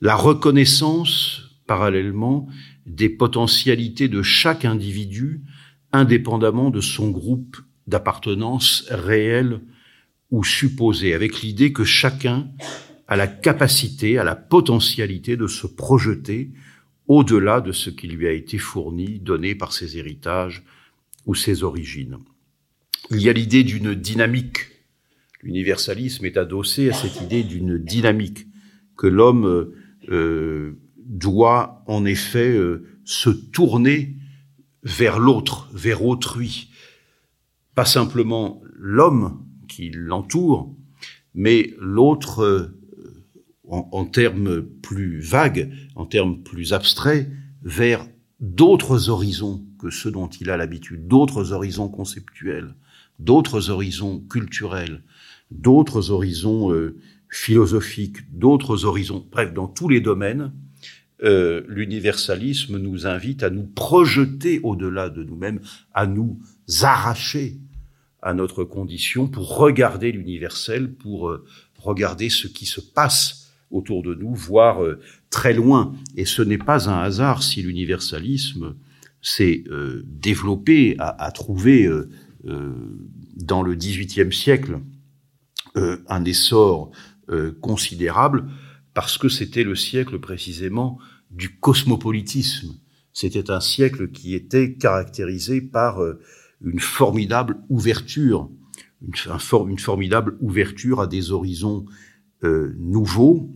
la 0.00 0.16
reconnaissance, 0.16 1.42
parallèlement, 1.66 2.48
des 2.86 3.08
potentialités 3.08 4.08
de 4.08 4.22
chaque 4.22 4.64
individu, 4.64 5.42
indépendamment 5.92 6.70
de 6.70 6.80
son 6.80 7.10
groupe 7.10 7.58
d'appartenance 7.90 8.86
réel 8.88 9.60
ou 10.30 10.44
supposé, 10.44 11.12
avec 11.12 11.42
l'idée 11.42 11.72
que 11.72 11.84
chacun 11.84 12.48
a 13.08 13.16
la 13.16 13.26
capacité, 13.26 14.16
a 14.18 14.24
la 14.24 14.36
potentialité 14.36 15.36
de 15.36 15.46
se 15.46 15.66
projeter 15.66 16.52
au-delà 17.08 17.60
de 17.60 17.72
ce 17.72 17.90
qui 17.90 18.06
lui 18.06 18.28
a 18.28 18.32
été 18.32 18.56
fourni, 18.56 19.18
donné 19.18 19.56
par 19.56 19.72
ses 19.72 19.98
héritages 19.98 20.62
ou 21.26 21.34
ses 21.34 21.64
origines. 21.64 22.18
Il 23.10 23.20
y 23.20 23.28
a 23.28 23.32
l'idée 23.32 23.64
d'une 23.64 23.94
dynamique. 23.94 24.58
L'universalisme 25.42 26.24
est 26.24 26.36
adossé 26.36 26.88
à 26.88 26.92
cette 26.92 27.20
idée 27.20 27.42
d'une 27.42 27.78
dynamique 27.78 28.46
que 28.96 29.08
l'homme 29.08 29.72
euh, 30.08 30.78
doit 30.98 31.82
en 31.86 32.04
effet 32.04 32.52
euh, 32.52 32.86
se 33.04 33.30
tourner 33.30 34.14
vers 34.84 35.18
l'autre, 35.18 35.68
vers 35.74 36.04
autrui. 36.04 36.69
Pas 37.74 37.84
simplement 37.84 38.62
l'homme 38.72 39.44
qui 39.68 39.90
l'entoure, 39.90 40.74
mais 41.34 41.74
l'autre 41.78 42.42
euh, 42.42 42.80
en, 43.68 44.04
termes 44.04 44.62
plus 44.62 45.20
vagues, 45.20 45.70
en 45.94 46.06
termes 46.06 46.42
plus 46.42 46.72
abstraits, 46.72 47.28
vers 47.62 48.06
d'autres 48.40 49.08
horizons 49.08 49.64
que 49.78 49.90
ceux 49.90 50.10
dont 50.10 50.28
il 50.28 50.50
a 50.50 50.56
l'habitude, 50.56 51.06
d'autres 51.06 51.52
horizons 51.52 51.88
conceptuels, 51.88 52.74
d'autres 53.18 53.70
horizons 53.70 54.20
culturels, 54.28 55.02
d'autres 55.50 56.10
horizons 56.10 56.72
euh, 56.72 56.98
philosophiques, 57.28 58.18
d'autres 58.32 58.84
horizons, 58.84 59.26
bref, 59.30 59.54
dans 59.54 59.68
tous 59.68 59.88
les 59.88 60.00
domaines, 60.00 60.52
euh, 61.22 61.62
l'universalisme 61.68 62.78
nous 62.78 63.06
invite 63.06 63.42
à 63.42 63.50
nous 63.50 63.66
projeter 63.66 64.60
au-delà 64.62 65.10
de 65.10 65.22
nous-mêmes, 65.22 65.60
à 65.92 66.06
nous 66.06 66.40
arracher 66.82 67.58
à 68.22 68.34
notre 68.34 68.64
condition 68.64 69.28
pour 69.28 69.56
regarder 69.56 70.12
l'universel, 70.12 70.92
pour 70.92 71.28
euh, 71.28 71.44
regarder 71.78 72.28
ce 72.28 72.48
qui 72.48 72.66
se 72.66 72.80
passe 72.80 73.52
autour 73.70 74.02
de 74.02 74.14
nous, 74.14 74.34
voire 74.34 74.84
euh, 74.84 75.00
très 75.30 75.54
loin. 75.54 75.94
Et 76.16 76.24
ce 76.24 76.42
n'est 76.42 76.58
pas 76.58 76.88
un 76.88 76.98
hasard 77.00 77.42
si 77.42 77.62
l'universalisme 77.62 78.74
s'est 79.22 79.64
euh, 79.70 80.02
développé, 80.06 80.96
a, 80.98 81.24
a 81.24 81.30
trouvé 81.30 81.88
dans 83.36 83.62
le 83.62 83.74
XVIIIe 83.74 84.32
siècle 84.32 84.80
un 85.74 86.24
essor 86.24 86.90
considérable 87.60 88.48
parce 88.94 89.18
que 89.18 89.28
c'était 89.28 89.62
le 89.62 89.76
siècle 89.76 90.18
précisément 90.18 90.98
du 91.30 91.58
cosmopolitisme. 91.58 92.74
C'était 93.12 93.50
un 93.50 93.60
siècle 93.60 94.08
qui 94.08 94.34
était 94.34 94.72
caractérisé 94.72 95.60
par 95.60 96.00
une 96.64 96.80
formidable 96.80 97.58
ouverture, 97.68 98.50
une, 99.02 99.14
un 99.32 99.38
for 99.38 99.68
une, 99.68 99.78
formidable 99.78 100.36
ouverture 100.40 101.00
à 101.00 101.06
des 101.06 101.32
horizons 101.32 101.84
euh, 102.44 102.74
nouveaux, 102.78 103.50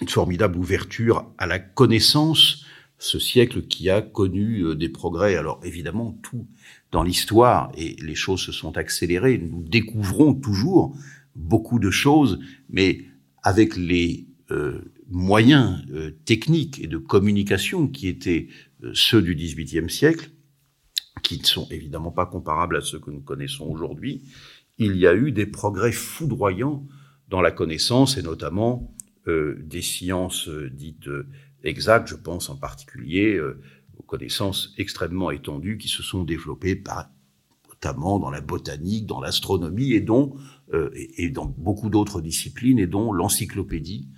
une 0.00 0.08
formidable 0.08 0.58
ouverture 0.58 1.32
à 1.38 1.46
la 1.46 1.58
connaissance, 1.58 2.64
ce 2.98 3.18
siècle 3.18 3.62
qui 3.62 3.90
a 3.90 4.02
connu 4.02 4.62
euh, 4.62 4.74
des 4.74 4.88
progrès. 4.88 5.36
Alors 5.36 5.60
évidemment, 5.64 6.18
tout 6.22 6.46
dans 6.90 7.02
l'histoire, 7.02 7.70
et 7.76 7.96
les 8.00 8.14
choses 8.14 8.40
se 8.40 8.52
sont 8.52 8.76
accélérées, 8.76 9.38
nous 9.38 9.62
découvrons 9.62 10.34
toujours 10.34 10.96
beaucoup 11.36 11.78
de 11.78 11.90
choses, 11.90 12.40
mais 12.70 13.04
avec 13.42 13.76
les 13.76 14.26
euh, 14.50 14.80
moyens 15.10 15.84
euh, 15.92 16.10
techniques 16.24 16.82
et 16.82 16.86
de 16.86 16.98
communication 16.98 17.88
qui 17.88 18.08
étaient 18.08 18.48
ceux 18.92 19.22
du 19.22 19.34
XVIIIe 19.34 19.90
siècle, 19.90 20.30
qui 21.22 21.38
ne 21.38 21.44
sont 21.44 21.66
évidemment 21.70 22.10
pas 22.10 22.26
comparables 22.26 22.76
à 22.76 22.80
ceux 22.80 22.98
que 22.98 23.10
nous 23.10 23.20
connaissons 23.20 23.66
aujourd'hui, 23.66 24.22
il 24.78 24.96
y 24.96 25.06
a 25.06 25.14
eu 25.14 25.32
des 25.32 25.46
progrès 25.46 25.92
foudroyants 25.92 26.86
dans 27.28 27.40
la 27.40 27.50
connaissance 27.50 28.16
et 28.16 28.22
notamment 28.22 28.94
euh, 29.26 29.58
des 29.64 29.82
sciences 29.82 30.48
euh, 30.48 30.70
dites 30.70 31.08
euh, 31.08 31.26
exactes, 31.62 32.08
je 32.08 32.14
pense 32.14 32.48
en 32.48 32.56
particulier 32.56 33.40
aux 33.98 34.02
connaissances 34.04 34.74
extrêmement 34.78 35.30
étendues 35.30 35.76
qui 35.76 35.88
se 35.88 36.02
sont 36.02 36.22
développées 36.22 36.82
notamment 37.68 38.18
dans 38.18 38.30
la 38.30 38.40
botanique, 38.40 39.06
dans 39.06 39.20
l'astronomie 39.20 39.92
et 39.92 40.06
et, 41.16 41.30
dans 41.30 41.46
beaucoup 41.46 41.90
d'autres 41.90 42.20
disciplines 42.20 42.78
et 42.78 42.86
dont 42.86 43.12
l'encyclopédie 43.12 44.08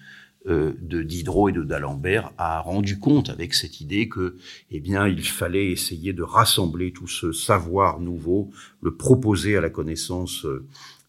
de 0.46 1.02
Diderot 1.02 1.50
et 1.50 1.52
de 1.52 1.62
d'Alembert 1.62 2.32
a 2.38 2.60
rendu 2.60 2.98
compte 2.98 3.28
avec 3.28 3.52
cette 3.52 3.80
idée 3.80 4.08
que, 4.08 4.36
eh 4.70 4.80
bien, 4.80 5.06
il 5.06 5.22
fallait 5.22 5.70
essayer 5.70 6.14
de 6.14 6.22
rassembler 6.22 6.92
tout 6.92 7.06
ce 7.06 7.30
savoir 7.30 8.00
nouveau, 8.00 8.50
le 8.80 8.94
proposer 8.94 9.56
à 9.56 9.60
la 9.60 9.68
connaissance 9.68 10.46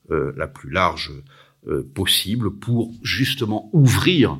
la 0.10 0.48
plus 0.48 0.70
large 0.70 1.14
euh, 1.68 1.88
possible 1.94 2.56
pour 2.56 2.92
justement 3.04 3.70
ouvrir 3.72 4.40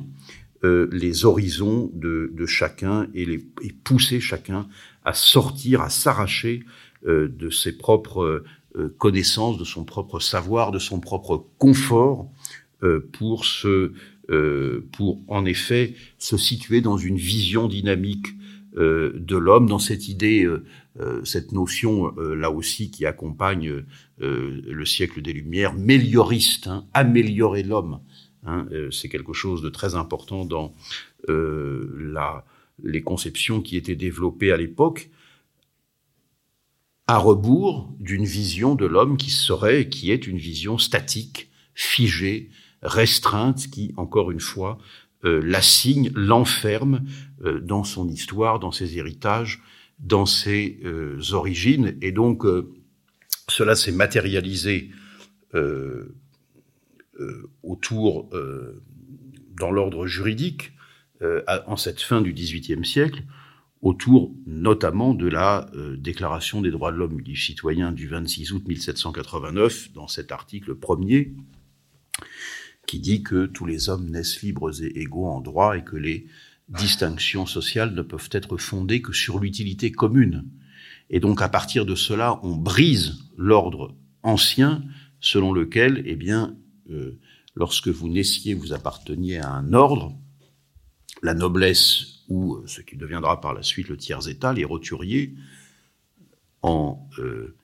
euh, 0.64 0.88
les 0.90 1.24
horizons 1.24 1.88
de, 1.94 2.46
chacun 2.46 3.06
et, 3.14 3.22
et, 3.62 3.72
pousser 3.84 4.18
chacun 4.18 4.66
à 5.04 5.14
sortir, 5.14 5.82
à 5.82 5.88
s'arracher 5.88 6.64
euh, 7.06 7.28
de 7.28 7.48
ses 7.48 7.78
propres 7.78 8.42
connaissances, 8.98 9.56
de 9.56 9.64
son 9.64 9.84
propre 9.84 10.18
savoir, 10.18 10.72
de 10.72 10.80
son 10.80 10.98
propre 10.98 11.46
confort, 11.58 12.28
pour 13.12 13.44
se, 13.44 13.92
pour 14.92 15.20
en 15.28 15.44
effet 15.44 15.94
se 16.18 16.36
situer 16.36 16.80
dans 16.80 16.96
une 16.96 17.16
vision 17.16 17.68
dynamique 17.68 18.26
de 18.74 19.36
l'homme, 19.36 19.66
dans 19.66 19.78
cette 19.78 20.08
idée 20.08 20.48
euh, 21.00 21.24
cette 21.24 21.52
notion 21.52 22.12
euh, 22.18 22.34
là 22.34 22.50
aussi 22.50 22.90
qui 22.90 23.06
accompagne 23.06 23.82
euh, 24.20 24.60
le 24.66 24.84
siècle 24.84 25.22
des 25.22 25.32
Lumières, 25.32 25.72
mélioriste, 25.72 26.66
hein, 26.66 26.86
améliorer 26.92 27.62
l'homme. 27.62 28.00
Hein, 28.44 28.66
c'est 28.90 29.08
quelque 29.08 29.32
chose 29.32 29.62
de 29.62 29.68
très 29.68 29.94
important 29.94 30.44
dans 30.44 30.74
la, 31.28 32.44
les 32.82 33.00
conceptions 33.00 33.60
qui 33.60 33.76
étaient 33.76 33.94
développées 33.94 34.50
à 34.50 34.56
l'époque, 34.56 35.10
à 37.06 37.18
rebours 37.18 37.88
d'une 38.00 38.24
vision 38.24 38.74
de 38.74 38.84
l'homme 38.84 39.16
qui 39.16 39.30
serait, 39.30 39.88
qui 39.88 40.10
est 40.10 40.26
une 40.26 40.38
vision 40.38 40.76
statique, 40.76 41.50
figée, 41.74 42.50
restreinte, 42.82 43.68
qui, 43.70 43.92
encore 43.96 44.30
une 44.30 44.40
fois, 44.40 44.78
l'assigne, 45.24 46.10
l'enferme 46.14 47.04
dans 47.62 47.84
son 47.84 48.08
histoire, 48.08 48.58
dans 48.58 48.72
ses 48.72 48.98
héritages, 48.98 49.62
dans 50.02 50.26
ses 50.26 50.80
euh, 50.84 51.18
origines. 51.32 51.96
Et 52.02 52.12
donc, 52.12 52.44
euh, 52.44 52.70
cela 53.48 53.74
s'est 53.76 53.92
matérialisé 53.92 54.90
euh, 55.54 56.14
autour, 57.62 58.30
dans 59.56 59.70
l'ordre 59.70 60.06
juridique, 60.06 60.72
en 61.66 61.76
cette 61.76 62.00
fin 62.00 62.20
du 62.20 62.32
XVIIIe 62.32 62.84
siècle, 62.84 63.22
autour 63.80 64.34
notamment 64.46 65.14
de 65.14 65.28
la 65.28 65.70
Déclaration 65.98 66.62
des 66.62 66.72
droits 66.72 66.90
de 66.90 66.96
l'homme 66.96 67.20
et 67.20 67.22
du 67.22 67.36
citoyen 67.36 67.92
du 67.92 68.08
26 68.08 68.52
août 68.52 68.66
1789, 68.66 69.92
dans 69.92 70.08
cet 70.08 70.32
article 70.32 70.74
premier, 70.74 71.32
qui 72.86 72.98
dit 72.98 73.22
que 73.22 73.46
tous 73.46 73.66
les 73.66 73.88
hommes 73.88 74.10
naissent 74.10 74.42
libres 74.42 74.82
et 74.82 75.00
égaux 75.00 75.26
en 75.26 75.40
droit 75.40 75.76
et 75.76 75.84
que 75.84 75.96
les 75.96 76.26
distinctions 76.68 77.46
sociales 77.46 77.94
ne 77.94 78.02
peuvent 78.02 78.28
être 78.32 78.56
fondées 78.56 79.02
que 79.02 79.12
sur 79.12 79.38
l'utilité 79.38 79.92
commune. 79.92 80.44
Et 81.10 81.20
donc 81.20 81.42
à 81.42 81.48
partir 81.48 81.86
de 81.86 81.94
cela, 81.94 82.40
on 82.42 82.56
brise 82.56 83.18
l'ordre 83.36 83.94
ancien 84.22 84.82
selon 85.20 85.52
lequel, 85.52 86.02
eh 86.06 86.16
bien, 86.16 86.56
euh, 86.90 87.18
lorsque 87.54 87.88
vous 87.88 88.08
naissiez, 88.08 88.54
vous 88.54 88.72
apparteniez 88.72 89.38
à 89.38 89.50
un 89.50 89.72
ordre, 89.72 90.16
la 91.22 91.34
noblesse 91.34 92.24
ou 92.28 92.56
euh, 92.56 92.64
ce 92.66 92.80
qui 92.80 92.96
deviendra 92.96 93.40
par 93.40 93.54
la 93.54 93.62
suite 93.62 93.88
le 93.88 93.96
tiers 93.96 94.28
état, 94.28 94.52
les 94.52 94.64
roturiers, 94.64 95.34
en, 96.62 97.08
euh, 97.18 97.54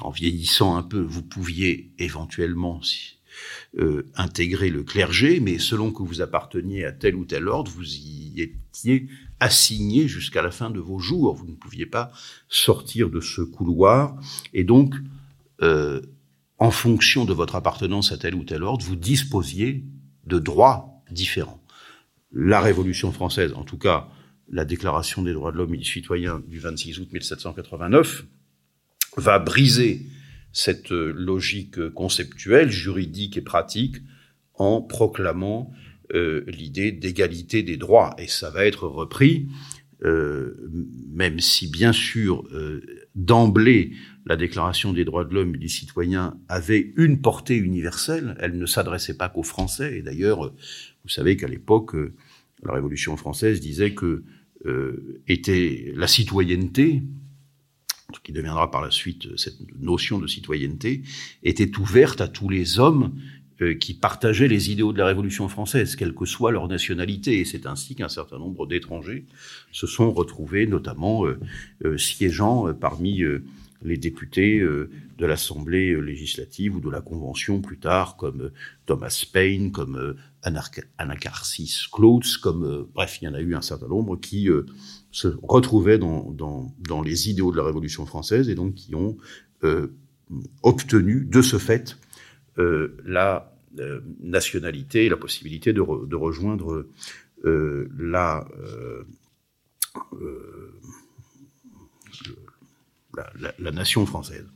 en, 0.00 0.10
vieillissant 0.10 0.76
un 0.76 0.82
peu, 0.82 1.00
vous 1.00 1.22
pouviez 1.22 1.92
éventuellement, 1.98 2.80
euh, 3.78 4.04
intégrer 4.14 4.70
le 4.70 4.84
clergé, 4.84 5.40
mais 5.40 5.58
selon 5.58 5.92
que 5.92 6.02
vous 6.02 6.20
apparteniez 6.20 6.84
à 6.84 6.92
tel 6.92 7.16
ou 7.16 7.24
tel 7.24 7.48
ordre, 7.48 7.70
vous 7.70 7.96
y 7.96 8.40
étiez 8.40 9.08
assigné 9.40 10.06
jusqu'à 10.06 10.42
la 10.42 10.50
fin 10.50 10.70
de 10.70 10.78
vos 10.78 10.98
jours. 10.98 11.34
Vous 11.34 11.46
ne 11.46 11.56
pouviez 11.56 11.86
pas 11.86 12.12
sortir 12.48 13.10
de 13.10 13.20
ce 13.20 13.42
couloir. 13.42 14.16
Et 14.52 14.64
donc, 14.64 14.94
euh, 15.62 16.00
en 16.58 16.70
fonction 16.70 17.24
de 17.24 17.32
votre 17.32 17.56
appartenance 17.56 18.12
à 18.12 18.16
tel 18.16 18.34
ou 18.34 18.44
tel 18.44 18.62
ordre, 18.62 18.84
vous 18.84 18.96
disposiez 18.96 19.84
de 20.26 20.38
droits 20.38 21.02
différents. 21.10 21.62
La 22.32 22.60
Révolution 22.60 23.12
française, 23.12 23.52
en 23.54 23.64
tout 23.64 23.78
cas 23.78 24.08
la 24.48 24.64
Déclaration 24.64 25.22
des 25.22 25.32
droits 25.32 25.52
de 25.52 25.56
l'homme 25.56 25.74
et 25.74 25.78
du 25.78 25.84
citoyen 25.84 26.42
du 26.46 26.58
26 26.58 27.00
août 27.00 27.08
1789, 27.12 28.26
va 29.16 29.38
briser 29.38 30.06
cette 30.54 30.92
euh, 30.92 31.12
logique 31.12 31.88
conceptuelle, 31.90 32.70
juridique 32.70 33.36
et 33.36 33.42
pratique 33.42 33.96
en 34.54 34.80
proclamant 34.80 35.72
euh, 36.14 36.44
l'idée 36.46 36.92
d'égalité 36.92 37.62
des 37.62 37.76
droits. 37.76 38.14
Et 38.18 38.28
ça 38.28 38.50
va 38.50 38.64
être 38.64 38.86
repris, 38.86 39.48
euh, 40.04 40.54
même 41.12 41.40
si 41.40 41.68
bien 41.68 41.92
sûr 41.92 42.44
d'emblée 43.14 43.92
la 44.26 44.36
Déclaration 44.36 44.92
des 44.92 45.04
droits 45.04 45.24
de 45.24 45.34
l'homme 45.34 45.54
et 45.56 45.58
du 45.58 45.68
citoyen 45.68 46.38
avait 46.48 46.92
une 46.96 47.20
portée 47.20 47.56
universelle, 47.56 48.36
elle 48.40 48.56
ne 48.56 48.66
s'adressait 48.66 49.16
pas 49.16 49.28
qu'aux 49.28 49.42
Français. 49.42 49.98
Et 49.98 50.02
d'ailleurs, 50.02 50.52
vous 51.02 51.08
savez 51.08 51.36
qu'à 51.36 51.48
l'époque, 51.48 51.94
la 52.62 52.72
Révolution 52.72 53.16
française 53.16 53.60
disait 53.60 53.92
que 53.92 54.24
était 55.26 55.92
la 55.94 56.06
citoyenneté, 56.06 57.02
qui 58.22 58.32
deviendra 58.32 58.70
par 58.70 58.82
la 58.82 58.90
suite 58.90 59.26
euh, 59.26 59.36
cette 59.36 59.58
notion 59.80 60.18
de 60.18 60.26
citoyenneté, 60.26 61.02
était 61.42 61.78
ouverte 61.78 62.20
à 62.20 62.28
tous 62.28 62.48
les 62.48 62.78
hommes 62.78 63.14
euh, 63.60 63.74
qui 63.74 63.94
partageaient 63.94 64.48
les 64.48 64.70
idéaux 64.70 64.92
de 64.92 64.98
la 64.98 65.06
Révolution 65.06 65.48
française, 65.48 65.96
quelle 65.96 66.14
que 66.14 66.24
soit 66.24 66.52
leur 66.52 66.68
nationalité. 66.68 67.40
Et 67.40 67.44
c'est 67.44 67.66
ainsi 67.66 67.94
qu'un 67.94 68.08
certain 68.08 68.38
nombre 68.38 68.66
d'étrangers 68.66 69.24
se 69.72 69.86
sont 69.86 70.12
retrouvés, 70.12 70.66
notamment 70.66 71.24
euh, 71.26 71.98
siégeant 71.98 72.72
parmi 72.74 73.22
les 73.82 73.98
députés 73.98 74.60
de 74.60 75.26
l'Assemblée 75.26 76.00
législative 76.00 76.76
ou 76.76 76.80
de 76.80 76.90
la 76.90 77.02
Convention 77.02 77.60
plus 77.60 77.78
tard, 77.78 78.16
comme 78.16 78.50
Thomas 78.86 79.24
Paine, 79.30 79.72
comme 79.72 80.16
Anacarsis 80.42 81.86
Clotes, 81.92 82.38
comme 82.42 82.88
bref, 82.94 83.18
il 83.20 83.26
y 83.26 83.28
en 83.28 83.34
a 83.34 83.40
eu 83.40 83.54
un 83.54 83.62
certain 83.62 83.88
nombre 83.88 84.16
qui 84.16 84.48
se 85.14 85.28
retrouvaient 85.44 85.98
dans, 85.98 86.32
dans, 86.32 87.02
les 87.02 87.30
idéaux 87.30 87.52
de 87.52 87.56
la 87.56 87.62
Révolution 87.62 88.04
française 88.04 88.48
et 88.48 88.56
donc 88.56 88.74
qui 88.74 88.96
ont 88.96 89.16
euh, 89.62 89.94
obtenu 90.64 91.24
de 91.24 91.40
ce 91.40 91.56
fait 91.56 91.96
euh, 92.58 92.96
la 93.04 93.56
euh, 93.78 94.00
nationalité 94.20 95.06
et 95.06 95.08
la 95.08 95.16
possibilité 95.16 95.72
de, 95.72 95.82
de 95.82 96.16
rejoindre 96.16 96.88
la, 97.44 98.44
la, 103.58 103.70
nation 103.70 104.06
française. 104.06 104.46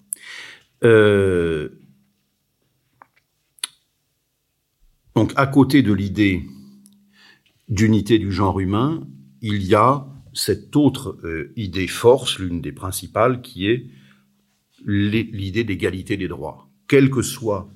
donc 5.14 5.32
à 5.36 5.46
côté 5.46 5.82
de 5.82 5.92
l'idée 5.92 6.42
d'unité 7.68 8.18
du 8.18 8.32
genre 8.32 8.58
humain, 8.58 9.06
il 9.40 9.62
y 9.62 9.76
a 9.76 10.06
cette 10.34 10.74
autre 10.76 11.18
euh, 11.24 11.52
idée 11.56 11.86
force, 11.86 12.38
l'une 12.38 12.60
des 12.60 12.72
principales, 12.72 13.42
qui 13.42 13.68
est 13.68 13.86
l'idée 14.84 15.64
d'égalité 15.64 16.16
des 16.16 16.28
droits. 16.28 16.68
Quelle 16.86 17.10
que 17.10 17.22
soit 17.22 17.68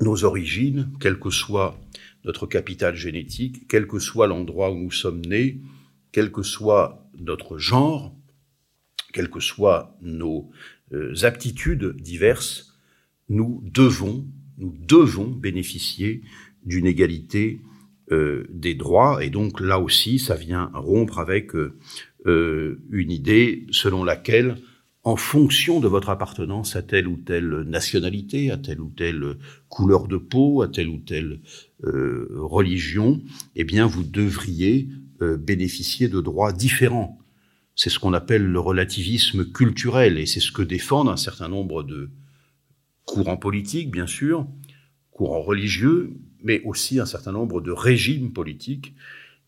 nos 0.00 0.24
origines, 0.24 0.90
quel 1.00 1.18
que 1.18 1.30
soit 1.30 1.78
notre 2.24 2.46
capital 2.46 2.96
génétique, 2.96 3.68
quel 3.68 3.86
que 3.86 3.98
soit 3.98 4.26
l'endroit 4.26 4.72
où 4.72 4.78
nous 4.78 4.90
sommes 4.90 5.24
nés, 5.24 5.60
quel 6.10 6.32
que 6.32 6.42
soit 6.42 7.08
notre 7.18 7.58
genre, 7.58 8.14
quelles 9.12 9.30
que 9.30 9.40
soient 9.40 9.96
nos 10.02 10.50
euh, 10.92 11.14
aptitudes 11.22 11.96
diverses, 11.96 12.74
nous 13.28 13.62
devons 13.64 14.26
nous 14.58 14.74
devons 14.78 15.28
bénéficier 15.30 16.22
d'une 16.64 16.86
égalité 16.86 17.60
des 18.10 18.74
droits. 18.74 19.24
Et 19.24 19.30
donc 19.30 19.60
là 19.60 19.80
aussi, 19.80 20.18
ça 20.18 20.36
vient 20.36 20.70
rompre 20.74 21.18
avec 21.18 21.54
euh, 21.54 21.76
euh, 22.26 22.80
une 22.90 23.10
idée 23.10 23.66
selon 23.70 24.04
laquelle, 24.04 24.56
en 25.02 25.16
fonction 25.16 25.80
de 25.80 25.88
votre 25.88 26.10
appartenance 26.10 26.76
à 26.76 26.82
telle 26.82 27.06
ou 27.06 27.16
telle 27.16 27.62
nationalité, 27.62 28.50
à 28.50 28.56
telle 28.56 28.80
ou 28.80 28.90
telle 28.90 29.36
couleur 29.68 30.08
de 30.08 30.16
peau, 30.16 30.62
à 30.62 30.68
telle 30.68 30.88
ou 30.88 30.98
telle 30.98 31.40
religion, 31.84 33.22
eh 33.54 33.62
bien, 33.62 33.86
vous 33.86 34.02
devriez 34.02 34.88
bénéficier 35.20 36.08
de 36.08 36.20
droits 36.20 36.52
différents. 36.52 37.20
C'est 37.76 37.88
ce 37.88 38.00
qu'on 38.00 38.14
appelle 38.14 38.44
le 38.44 38.58
relativisme 38.58 39.44
culturel, 39.44 40.18
et 40.18 40.26
c'est 40.26 40.40
ce 40.40 40.50
que 40.50 40.62
défendent 40.62 41.08
un 41.08 41.16
certain 41.16 41.48
nombre 41.48 41.84
de 41.84 42.10
courants 43.04 43.36
politiques, 43.36 43.92
bien 43.92 44.08
sûr, 44.08 44.48
courants 45.12 45.42
religieux, 45.42 46.16
mais 46.42 46.62
aussi 46.64 47.00
un 47.00 47.06
certain 47.06 47.32
nombre 47.32 47.60
de 47.60 47.72
régimes 47.72 48.32
politiques 48.32 48.94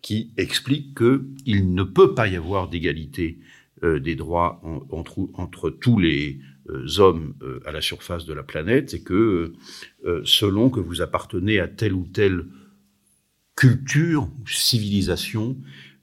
qui 0.03 0.33
expliquent 0.37 0.95
qu'il 0.95 1.75
ne 1.75 1.83
peut 1.83 2.15
pas 2.15 2.29
y 2.29 2.37
avoir 2.37 2.69
d'égalité 2.69 3.39
euh, 3.85 4.01
des 4.01 4.17
droits 4.17 4.61
entre, 4.91 5.71
tous 5.71 6.01
les 6.01 6.41
euh, 6.69 6.85
hommes 6.99 7.35
euh, 7.43 7.61
à 7.65 7.71
la 7.71 7.81
surface 7.81 8.25
de 8.25 8.33
la 8.33 8.43
planète 8.43 8.95
et 8.95 9.03
que 9.03 9.53
selon 10.25 10.69
que 10.71 10.81
vous 10.81 11.01
appartenez 11.01 11.61
à 11.61 11.69
telle 11.69 11.93
ou 11.93 12.07
telle 12.07 12.47
culture 13.55 14.25
ou 14.25 14.49
civilisation, 14.49 15.57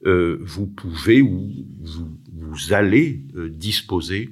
vous 0.04 0.68
pouvez 0.68 1.22
ou 1.22 1.52
vous 2.34 2.74
allez 2.74 3.24
disposer 3.50 4.30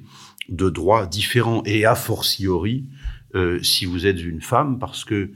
de 0.48 0.70
droits 0.70 1.06
différents 1.06 1.62
et 1.64 1.84
a 1.84 1.94
fortiori 1.94 2.86
si 3.62 3.86
vous 3.86 4.06
êtes 4.06 4.22
une 4.22 4.42
femme 4.42 4.78
parce 4.78 5.04
que 5.04 5.32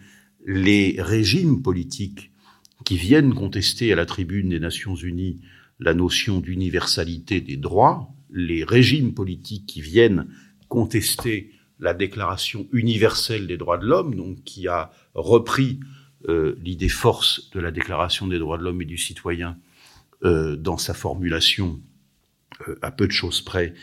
les 0.48 0.96
régimes 0.98 1.60
politiques 1.60 2.32
qui 2.86 2.96
viennent 2.96 3.34
contester 3.34 3.92
à 3.92 3.96
la 3.96 4.06
tribune 4.06 4.48
des 4.48 4.58
Nations 4.58 4.94
Unies 4.94 5.42
la 5.78 5.92
notion 5.92 6.40
d'universalité 6.40 7.42
des 7.42 7.58
droits, 7.58 8.08
les 8.32 8.64
régimes 8.64 9.12
politiques 9.12 9.66
qui 9.66 9.82
viennent 9.82 10.26
contester 10.68 11.52
la 11.80 11.92
Déclaration 11.92 12.66
universelle 12.72 13.46
des 13.46 13.58
droits 13.58 13.76
de 13.76 13.84
l'homme, 13.84 14.14
donc 14.14 14.42
qui 14.44 14.68
a 14.68 14.90
repris 15.14 15.80
euh, 16.30 16.56
l'idée 16.64 16.88
force 16.88 17.50
de 17.50 17.60
la 17.60 17.70
Déclaration 17.70 18.26
des 18.26 18.38
droits 18.38 18.56
de 18.56 18.64
l'homme 18.64 18.80
et 18.80 18.86
du 18.86 18.96
citoyen 18.96 19.58
euh, 20.24 20.56
dans 20.56 20.78
sa 20.78 20.94
formulation 20.94 21.78
euh, 22.66 22.74
à 22.80 22.90
peu 22.90 23.06
de 23.06 23.12
choses 23.12 23.42
près 23.42 23.74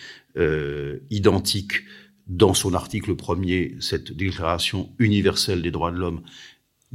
identique 1.09 1.83
dans 2.27 2.53
son 2.53 2.73
article 2.73 3.15
premier, 3.15 3.77
cette 3.79 4.11
Déclaration 4.11 4.91
universelle 4.99 5.61
des 5.61 5.71
droits 5.71 5.91
de 5.91 5.97
l'homme 5.97 6.23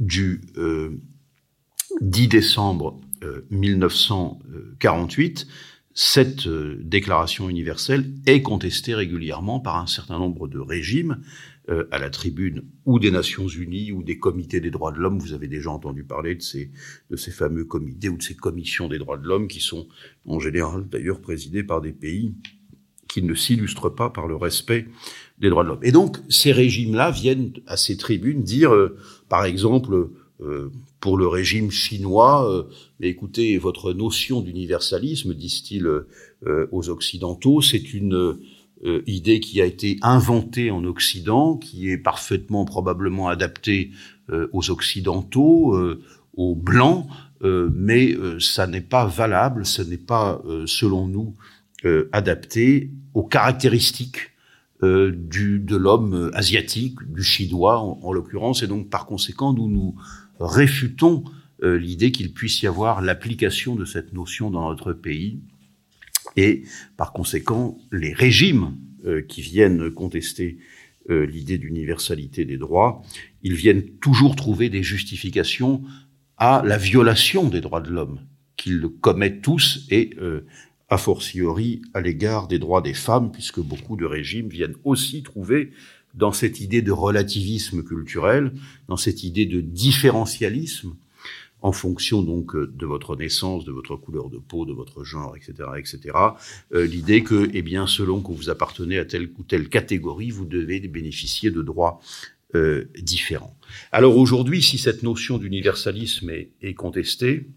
du 0.01 0.41
10 0.55 0.57
euh, 0.57 2.27
décembre 2.27 2.99
1948, 3.51 5.47
euh, 5.47 5.51
cette 5.93 6.47
euh, 6.47 6.79
déclaration 6.81 7.49
universelle 7.49 8.11
est 8.25 8.41
contestée 8.41 8.95
régulièrement 8.95 9.59
par 9.59 9.77
un 9.77 9.85
certain 9.87 10.17
nombre 10.17 10.47
de 10.47 10.59
régimes 10.59 11.21
à 11.91 11.99
la 11.99 12.09
tribune 12.09 12.63
ou 12.85 12.99
des 12.99 13.11
Nations 13.11 13.47
Unies 13.47 13.93
ou 13.93 14.03
des 14.03 14.17
comités 14.17 14.59
des 14.59 14.71
droits 14.71 14.91
de 14.91 14.97
l'homme. 14.97 15.19
Vous 15.19 15.31
avez 15.31 15.47
déjà 15.47 15.69
entendu 15.69 16.03
parler 16.03 16.35
de 16.35 16.41
ces, 16.41 16.69
de 17.09 17.15
ces 17.15 17.31
fameux 17.31 17.63
comités 17.63 18.09
ou 18.09 18.17
de 18.17 18.23
ces 18.23 18.35
commissions 18.35 18.89
des 18.89 18.97
droits 18.97 19.15
de 19.15 19.25
l'homme 19.25 19.47
qui 19.47 19.61
sont 19.61 19.87
en 20.25 20.39
général 20.39 20.89
d'ailleurs 20.89 21.21
présidés 21.21 21.63
par 21.63 21.79
des 21.79 21.93
pays 21.93 22.33
qui 23.07 23.21
ne 23.21 23.33
s'illustrent 23.33 23.93
pas 23.93 24.09
par 24.09 24.27
le 24.27 24.35
respect 24.35 24.87
des 25.37 25.49
droits 25.49 25.63
de 25.63 25.69
l'homme. 25.69 25.83
Et 25.83 25.93
donc 25.93 26.17
ces 26.27 26.51
régimes-là 26.51 27.11
viennent 27.11 27.53
à 27.67 27.77
ces 27.77 27.95
tribunes 27.95 28.43
dire 28.43 28.73
par 29.31 29.45
exemple, 29.45 30.09
euh, 30.41 30.69
pour 30.99 31.15
le 31.15 31.25
régime 31.25 31.71
chinois, 31.71 32.51
euh, 32.51 32.63
écoutez, 32.99 33.57
votre 33.57 33.93
notion 33.93 34.41
d'universalisme, 34.41 35.33
disent-ils 35.33 35.87
euh, 35.87 36.67
aux 36.73 36.89
Occidentaux, 36.89 37.61
c'est 37.61 37.93
une 37.93 38.37
idée 39.05 39.39
qui 39.39 39.61
a 39.61 39.65
été 39.65 39.99
inventée 40.01 40.69
en 40.69 40.83
Occident, 40.83 41.55
qui 41.55 41.89
est 41.91 41.99
parfaitement 41.99 42.65
probablement 42.65 43.29
adaptée 43.29 43.91
aux 44.53 44.71
Occidentaux, 44.71 45.79
aux 46.35 46.55
Blancs, 46.55 47.05
mais 47.43 48.17
ça 48.39 48.65
n'est 48.65 48.81
pas 48.81 49.05
valable, 49.05 49.67
ce 49.67 49.83
n'est 49.83 49.97
pas, 49.97 50.41
selon 50.65 51.05
nous, 51.05 51.35
adapté 52.11 52.89
aux 53.13 53.21
caractéristiques 53.21 54.30
euh, 54.83 55.11
du, 55.11 55.59
de 55.59 55.75
l'homme 55.75 56.31
asiatique, 56.33 56.97
du 57.07 57.23
chinois 57.23 57.79
en, 57.79 58.11
l'occurrence, 58.11 58.63
et 58.63 58.67
donc 58.67 58.89
par 58.89 59.05
conséquent 59.05 59.53
nous 59.53 59.69
nous 59.69 59.95
réfutons 60.39 61.23
euh, 61.61 61.77
l'idée 61.77 62.11
qu'il 62.11 62.33
puisse 62.33 62.63
y 62.63 62.67
avoir 62.67 63.01
l'application 63.01 63.75
de 63.75 63.85
cette 63.85 64.11
notion 64.11 64.49
dans 64.49 64.67
notre 64.69 64.93
pays, 64.93 65.39
et 66.35 66.63
par 66.97 67.13
conséquent 67.13 67.77
les 67.91 68.11
régimes 68.11 68.75
euh, 69.05 69.21
qui 69.21 69.41
viennent 69.41 69.91
contester 69.91 70.57
l'idée 71.09 71.57
d'universalité 71.57 72.45
des 72.45 72.57
droits, 72.57 73.01
ils 73.41 73.55
viennent 73.55 73.83
toujours 73.99 74.35
trouver 74.35 74.69
des 74.69 74.83
justifications 74.83 75.83
à 76.37 76.61
la 76.63 76.77
violation 76.77 77.49
des 77.49 77.59
droits 77.59 77.81
de 77.81 77.89
l'homme 77.89 78.19
qu'ils 78.55 78.87
commettent 79.01 79.41
tous 79.41 79.87
et 79.89 80.11
a 80.91 80.97
fortiori 80.97 81.81
à 81.93 82.01
l'égard 82.01 82.49
des 82.49 82.59
droits 82.59 82.81
des 82.81 82.93
femmes, 82.93 83.31
puisque 83.31 83.61
beaucoup 83.61 83.95
de 83.95 84.05
régimes 84.05 84.49
viennent 84.49 84.75
aussi 84.83 85.23
trouver 85.23 85.71
dans 86.13 86.33
cette 86.33 86.59
idée 86.59 86.81
de 86.81 86.91
relativisme 86.91 87.81
culturel, 87.81 88.51
dans 88.89 88.97
cette 88.97 89.23
idée 89.23 89.45
de 89.45 89.61
différentialisme, 89.61 90.93
en 91.61 91.71
fonction 91.71 92.23
donc 92.23 92.57
de 92.57 92.85
votre 92.85 93.15
naissance, 93.15 93.63
de 93.63 93.71
votre 93.71 93.95
couleur 93.95 94.29
de 94.29 94.37
peau, 94.37 94.65
de 94.65 94.73
votre 94.73 95.05
genre, 95.05 95.37
etc., 95.37 95.69
etc. 95.77 96.17
Euh, 96.73 96.85
L'idée 96.85 97.23
que, 97.23 97.49
eh 97.53 97.61
bien, 97.61 97.87
selon 97.87 98.21
que 98.21 98.33
vous 98.33 98.49
appartenez 98.49 98.97
à 98.97 99.05
telle 99.05 99.29
ou 99.39 99.43
telle 99.43 99.69
catégorie, 99.69 100.31
vous 100.31 100.45
devez 100.45 100.81
bénéficier 100.81 101.51
de 101.51 101.61
droits 101.61 102.01
euh, 102.55 102.83
différents. 102.99 103.55
Alors 103.93 104.17
aujourd'hui, 104.17 104.61
si 104.61 104.77
cette 104.77 105.03
notion 105.03 105.37
d'universalisme 105.37 106.31
est 106.31 106.73
contestée, 106.73 107.47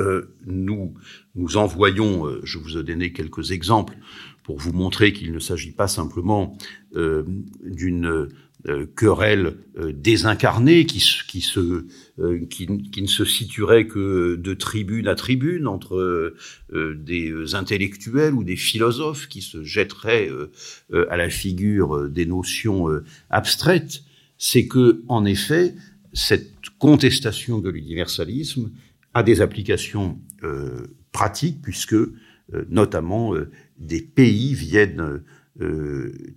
euh, 0.00 0.34
nous 0.46 0.94
nous 1.34 1.56
envoyons, 1.56 2.26
euh, 2.26 2.40
je 2.44 2.58
vous 2.58 2.78
ai 2.78 2.82
donné 2.82 3.12
quelques 3.12 3.50
exemples 3.52 3.96
pour 4.42 4.58
vous 4.58 4.72
montrer 4.72 5.12
qu'il 5.12 5.32
ne 5.32 5.38
s'agit 5.38 5.72
pas 5.72 5.88
simplement 5.88 6.56
euh, 6.96 7.24
d'une 7.62 8.28
querelle 8.94 9.56
désincarnée 9.92 10.86
qui, 10.86 11.04
qui, 11.26 11.40
se, 11.40 11.84
qui, 12.48 12.68
ne 12.68 13.06
se 13.08 13.24
situerait 13.24 13.88
que 13.88 14.36
de 14.36 14.54
tribune 14.54 15.08
à 15.08 15.16
tribune 15.16 15.66
entre 15.66 16.32
des 16.72 17.56
intellectuels 17.56 18.34
ou 18.34 18.44
des 18.44 18.54
philosophes 18.54 19.26
qui 19.26 19.42
se 19.42 19.64
jetteraient 19.64 20.30
à 21.10 21.16
la 21.16 21.28
figure 21.28 22.08
des 22.08 22.24
notions 22.24 22.86
abstraites, 23.30 24.04
c'est 24.38 24.68
que, 24.68 25.02
en 25.08 25.24
effet, 25.24 25.74
cette 26.12 26.52
contestation 26.78 27.58
de 27.58 27.68
l'universalisme 27.68 28.70
a 29.14 29.22
des 29.22 29.40
applications 29.40 30.20
euh, 30.44 30.86
pratiques 31.12 31.60
puisque 31.62 31.94
euh, 31.94 32.12
notamment 32.68 33.34
euh, 33.34 33.50
des 33.78 34.00
pays 34.00 34.54
viennent 34.54 35.22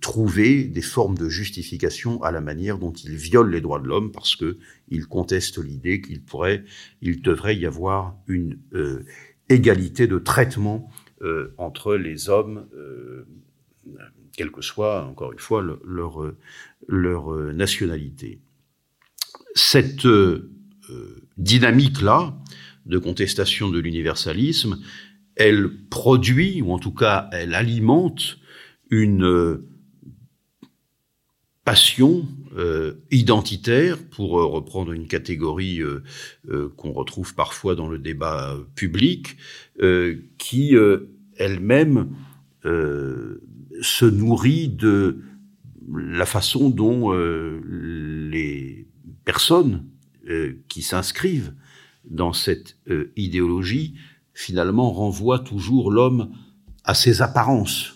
trouver 0.02 0.64
des 0.64 0.82
formes 0.82 1.16
de 1.16 1.30
justification 1.30 2.22
à 2.22 2.30
la 2.30 2.42
manière 2.42 2.78
dont 2.78 2.92
ils 2.92 3.16
violent 3.16 3.48
les 3.48 3.62
droits 3.62 3.80
de 3.80 3.88
l'homme 3.88 4.12
parce 4.12 4.36
que 4.36 4.58
ils 4.88 5.06
contestent 5.06 5.56
l'idée 5.56 6.02
qu'il 6.02 6.22
pourrait, 6.22 6.64
il 7.00 7.22
devrait 7.22 7.56
y 7.56 7.64
avoir 7.64 8.14
une 8.28 8.58
égalité 9.48 10.06
de 10.06 10.18
traitement 10.18 10.90
entre 11.56 11.96
les 11.96 12.28
hommes, 12.28 12.68
quelle 14.36 14.50
que 14.50 14.60
soit 14.60 15.06
encore 15.06 15.32
une 15.32 15.38
fois 15.38 15.62
leur 15.62 16.34
leur 16.86 17.34
nationalité. 17.54 18.42
Cette 19.54 20.06
dynamique 21.38 22.02
là 22.02 22.38
de 22.86 22.98
contestation 22.98 23.70
de 23.70 23.78
l'universalisme, 23.78 24.78
elle 25.34 25.70
produit, 25.90 26.62
ou 26.62 26.72
en 26.72 26.78
tout 26.78 26.92
cas 26.92 27.28
elle 27.32 27.54
alimente 27.54 28.38
une 28.90 29.24
euh, 29.24 29.68
passion 31.64 32.26
euh, 32.56 32.94
identitaire, 33.10 33.98
pour 34.08 34.40
euh, 34.40 34.46
reprendre 34.46 34.92
une 34.92 35.08
catégorie 35.08 35.80
qu'on 36.76 36.92
retrouve 36.92 37.34
parfois 37.34 37.74
dans 37.74 37.88
le 37.88 37.98
débat 37.98 38.56
public, 38.74 39.36
qui 40.38 40.74
elle-même 41.36 42.16
se 42.62 44.04
nourrit 44.04 44.68
de 44.68 45.20
la 45.92 46.24
façon 46.24 46.70
dont 46.70 47.12
les 47.12 48.86
personnes 49.24 49.84
qui 50.68 50.82
s'inscrivent 50.82 51.52
dans 52.10 52.32
cette 52.32 52.76
euh, 52.88 53.12
idéologie, 53.16 53.94
finalement, 54.34 54.90
renvoie 54.92 55.38
toujours 55.38 55.90
l'homme 55.90 56.30
à 56.84 56.94
ses 56.94 57.22
apparences. 57.22 57.94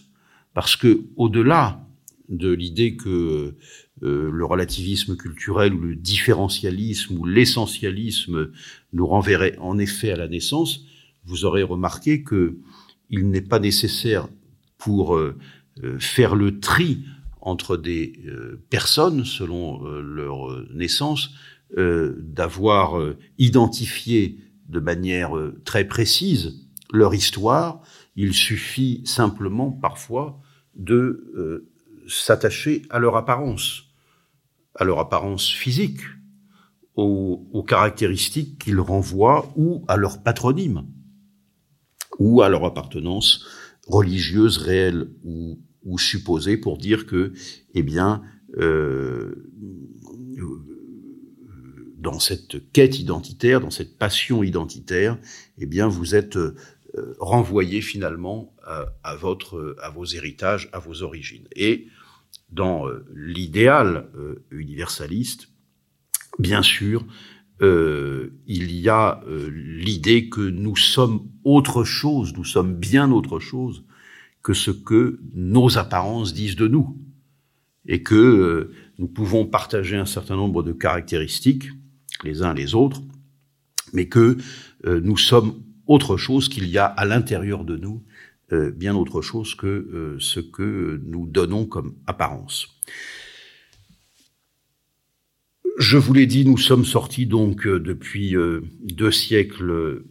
Parce 0.55 0.77
que, 0.77 1.05
au-delà 1.17 1.87
de 2.29 2.51
l'idée 2.51 2.97
que 2.97 3.55
euh, 4.03 4.31
le 4.31 4.45
relativisme 4.45 5.17
culturel 5.17 5.75
ou 5.75 5.81
le 5.81 5.97
différentialisme 5.97 7.19
ou 7.19 7.25
l'essentialisme 7.25 8.51
nous 8.93 9.07
renverrait 9.07 9.57
en 9.59 9.79
effet 9.79 10.13
à 10.13 10.17
la 10.17 10.29
naissance, 10.29 10.85
vous 11.25 11.45
aurez 11.45 11.63
remarqué 11.63 12.23
que 12.23 12.59
il 13.11 13.29
n'est 13.29 13.41
pas 13.41 13.59
nécessaire 13.59 14.29
pour 14.79 15.17
euh, 15.17 15.37
faire 15.99 16.37
le 16.37 16.61
tri 16.61 17.05
entre 17.41 17.77
des 17.77 18.21
personnes 18.69 19.25
selon 19.25 19.83
leur 19.83 20.63
naissance 20.75 21.31
d'avoir 21.77 23.01
identifié 23.39 24.41
de 24.69 24.81
manière 24.81 25.33
très 25.65 25.85
précise 25.87 26.69
leur 26.93 27.15
histoire. 27.15 27.81
Il 28.17 28.35
suffit 28.35 29.03
simplement 29.05 29.71
parfois 29.71 30.41
de 30.75 31.65
s'attacher 32.09 32.83
à 32.91 32.99
leur 32.99 33.17
apparence, 33.17 33.85
à 34.75 34.85
leur 34.85 34.99
apparence 34.99 35.49
physique, 35.49 36.01
aux, 36.97 37.65
caractéristiques 37.67 38.59
qu'ils 38.59 38.81
renvoient 38.81 39.53
ou 39.57 39.85
à 39.89 39.97
leur 39.97 40.23
patronyme, 40.23 40.87
ou 42.19 42.43
à 42.43 42.49
leur 42.49 42.65
appartenance 42.65 43.47
religieuse 43.87 44.59
réelle 44.59 45.11
ou, 45.25 45.59
ou 45.85 45.99
supposée 45.99 46.57
pour 46.57 46.79
dire 46.79 47.07
que, 47.07 47.33
eh 47.75 47.83
bien, 47.83 48.23
euh, 48.59 49.51
dans 52.01 52.19
cette 52.19 52.73
quête 52.73 52.99
identitaire, 52.99 53.61
dans 53.61 53.71
cette 53.71 53.99
passion 53.99 54.43
identitaire, 54.43 55.19
eh 55.59 55.67
bien, 55.67 55.87
vous 55.87 56.15
êtes 56.15 56.37
euh, 56.37 56.55
renvoyé 57.19 57.83
finalement 57.83 58.55
à, 58.65 58.87
à, 59.05 59.15
votre, 59.15 59.77
à 59.83 59.91
vos 59.91 60.07
héritages, 60.07 60.69
à 60.73 60.79
vos 60.79 61.03
origines. 61.03 61.47
Et 61.55 61.89
dans 62.51 62.89
euh, 62.89 63.05
l'idéal 63.15 64.09
euh, 64.17 64.45
universaliste, 64.51 65.49
bien 66.39 66.63
sûr, 66.63 67.05
euh, 67.63 68.33
il 68.47 68.73
y 68.73 68.89
a 68.89 69.23
l'idée 69.51 70.31
que 70.31 70.41
nous 70.41 70.77
sommes 70.77 71.29
autre 71.45 71.85
chose, 71.85 72.35
nous 72.35 72.45
sommes 72.45 72.75
bien 72.75 73.13
autre 73.13 73.39
chose 73.39 73.85
que 74.43 74.55
ce 74.55 74.71
que 74.71 75.21
nos 75.35 75.77
apparences 75.77 76.33
disent 76.33 76.57
de 76.57 76.67
nous, 76.67 76.99
et 77.87 78.03
que 78.03 78.71
nous 78.99 79.09
pouvons 79.09 79.47
partager 79.47 79.97
un 79.97 80.07
certain 80.07 80.37
nombre 80.37 80.63
de 80.63 80.73
caractéristiques 80.73 81.69
les 82.25 82.43
uns 82.43 82.55
les 82.55 82.75
autres, 82.75 83.03
mais 83.93 84.09
que 84.09 84.37
nous 84.85 85.17
sommes 85.17 85.63
autre 85.87 86.17
chose 86.17 86.49
qu'il 86.49 86.69
y 86.69 86.79
a 86.79 86.85
à 86.85 87.05
l'intérieur 87.05 87.65
de 87.65 87.77
nous 87.77 88.03
euh, 88.53 88.73
bien 88.73 88.97
autre 88.97 89.23
chose 89.23 89.55
que 89.55 89.67
euh, 89.67 90.17
ce 90.19 90.41
que 90.41 91.01
nous 91.07 91.29
donnons 91.29 91.67
comme 91.67 91.95
apparence. 92.09 92.81
Je 95.79 95.97
vous 95.97 96.13
l'ai 96.13 96.27
dit, 96.27 96.45
nous 96.45 96.59
sommes 96.59 96.85
sortis 96.85 97.27
donc 97.27 97.65
euh, 97.67 97.79
depuis 97.79 98.35
deux 98.83 99.13
siècles 99.13 100.03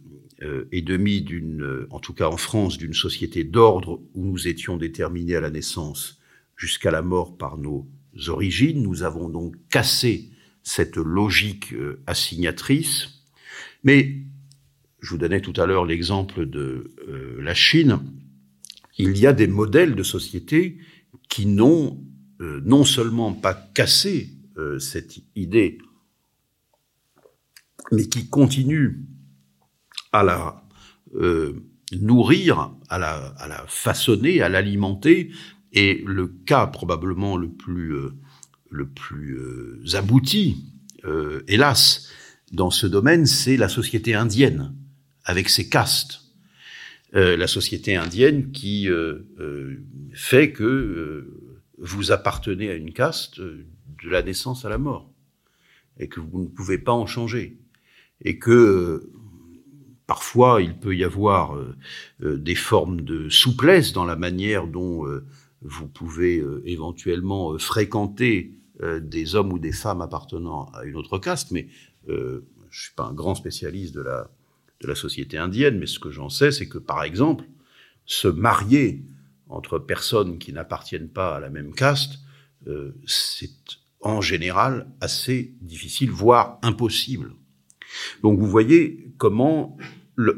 et 0.72 0.80
demi 0.80 1.20
d'une, 1.20 1.86
en 1.90 2.00
tout 2.00 2.14
cas 2.14 2.28
en 2.28 2.38
France, 2.38 2.78
d'une 2.78 2.94
société 2.94 3.44
d'ordre 3.44 4.00
où 4.14 4.24
nous 4.24 4.48
étions 4.48 4.78
déterminés 4.78 5.36
à 5.36 5.42
la 5.42 5.50
naissance 5.50 6.18
jusqu'à 6.56 6.90
la 6.90 7.02
mort 7.02 7.36
par 7.36 7.58
nos 7.58 7.86
origines. 8.28 8.82
Nous 8.82 9.02
avons 9.02 9.28
donc 9.28 9.56
cassé 9.68 10.29
cette 10.62 10.96
logique 10.96 11.74
assignatrice. 12.06 13.24
Mais 13.84 14.16
je 15.00 15.10
vous 15.10 15.18
donnais 15.18 15.40
tout 15.40 15.54
à 15.60 15.66
l'heure 15.66 15.84
l'exemple 15.84 16.46
de 16.46 16.94
la 17.38 17.54
Chine 17.54 18.00
il 19.00 19.18
y 19.18 19.26
a 19.26 19.32
des 19.32 19.46
modèles 19.46 19.94
de 19.94 20.02
société 20.02 20.78
qui 21.28 21.46
n'ont 21.46 22.04
euh, 22.40 22.60
non 22.64 22.84
seulement 22.84 23.32
pas 23.32 23.54
cassé 23.54 24.30
euh, 24.58 24.78
cette 24.78 25.20
idée, 25.36 25.78
mais 27.92 28.06
qui 28.08 28.28
continuent 28.28 29.00
à 30.12 30.22
la 30.22 30.62
euh, 31.14 31.54
nourrir, 31.98 32.72
à 32.88 32.98
la, 32.98 33.64
façonner, 33.68 34.42
à 34.42 34.48
l'alimenter. 34.48 35.32
Et 35.72 36.02
le 36.04 36.26
cas 36.26 36.66
probablement 36.66 37.36
le 37.36 37.48
plus, 37.48 37.94
le 38.70 38.86
plus 38.88 39.36
abouti, 39.94 40.64
hélas, 41.48 42.08
dans 42.52 42.70
ce 42.70 42.86
domaine, 42.86 43.26
c'est 43.26 43.56
la 43.56 43.68
société 43.68 44.14
indienne, 44.14 44.74
avec 45.24 45.48
ses 45.48 45.68
castes. 45.68 46.20
Euh, 47.16 47.36
la 47.36 47.48
société 47.48 47.96
indienne 47.96 48.52
qui 48.52 48.88
euh, 48.88 49.26
euh, 49.40 49.82
fait 50.12 50.52
que 50.52 51.28
vous 51.78 52.12
appartenez 52.12 52.70
à 52.70 52.74
une 52.74 52.92
caste 52.92 53.40
de 53.40 54.08
la 54.08 54.22
naissance 54.22 54.64
à 54.64 54.68
la 54.68 54.78
mort 54.78 55.10
et 55.98 56.06
que 56.06 56.20
vous 56.20 56.40
ne 56.40 56.46
pouvez 56.46 56.78
pas 56.78 56.92
en 56.92 57.06
changer 57.06 57.58
et 58.24 58.38
que 58.38 59.10
parfois 60.06 60.62
il 60.62 60.78
peut 60.78 60.94
y 60.94 61.02
avoir 61.02 61.58
des 62.20 62.54
formes 62.54 63.00
de 63.00 63.28
souplesse 63.28 63.92
dans 63.92 64.04
la 64.04 64.16
manière 64.16 64.66
dont 64.66 65.04
vous 65.62 65.88
pouvez 65.88 66.44
éventuellement 66.64 67.58
fréquenter 67.58 68.52
des 69.02 69.34
hommes 69.34 69.52
ou 69.52 69.58
des 69.58 69.72
femmes 69.72 70.00
appartenant 70.00 70.66
à 70.74 70.84
une 70.84 70.96
autre 70.96 71.18
caste, 71.18 71.50
mais 71.50 71.68
je 72.06 72.40
suis 72.70 72.94
pas 72.94 73.04
un 73.04 73.12
grand 73.12 73.34
spécialiste 73.34 73.94
de 73.94 74.00
la 74.00 74.94
société 74.94 75.36
indienne, 75.38 75.78
mais 75.78 75.86
ce 75.86 75.98
que 75.98 76.10
j'en 76.10 76.28
sais, 76.28 76.50
c'est 76.50 76.68
que 76.68 76.78
par 76.78 77.02
exemple, 77.02 77.44
se 78.06 78.28
marier 78.28 79.04
entre 79.48 79.78
personnes 79.78 80.38
qui 80.38 80.52
n'appartiennent 80.52 81.08
pas 81.08 81.36
à 81.36 81.40
la 81.40 81.50
même 81.50 81.74
caste, 81.74 82.20
euh, 82.66 82.92
c'est 83.06 83.50
en 84.00 84.20
général 84.20 84.88
assez 85.00 85.54
difficile, 85.60 86.10
voire 86.10 86.58
impossible. 86.62 87.34
Donc 88.22 88.38
vous 88.38 88.46
voyez 88.46 89.12
comment 89.18 89.76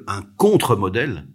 un 0.07 0.22
contre-modèle 0.37 1.26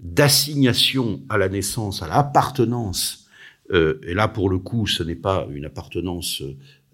d'assignation 0.00 1.22
à 1.28 1.38
la 1.38 1.48
naissance, 1.48 2.02
à 2.02 2.08
l'appartenance, 2.08 3.25
euh, 3.72 4.00
et 4.02 4.14
là 4.14 4.28
pour 4.28 4.48
le 4.48 4.58
coup 4.58 4.86
ce 4.86 5.02
n'est 5.02 5.16
pas 5.16 5.46
une 5.50 5.64
appartenance 5.64 6.42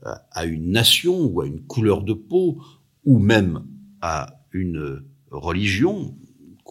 à, 0.04 0.10
euh, 0.10 0.14
à 0.32 0.44
une 0.46 0.70
nation 0.72 1.20
ou 1.26 1.40
à 1.40 1.46
une 1.46 1.60
couleur 1.60 2.02
de 2.02 2.12
peau, 2.12 2.60
ou 3.04 3.18
même 3.18 3.64
à 4.00 4.40
une 4.52 5.02
religion, 5.30 6.14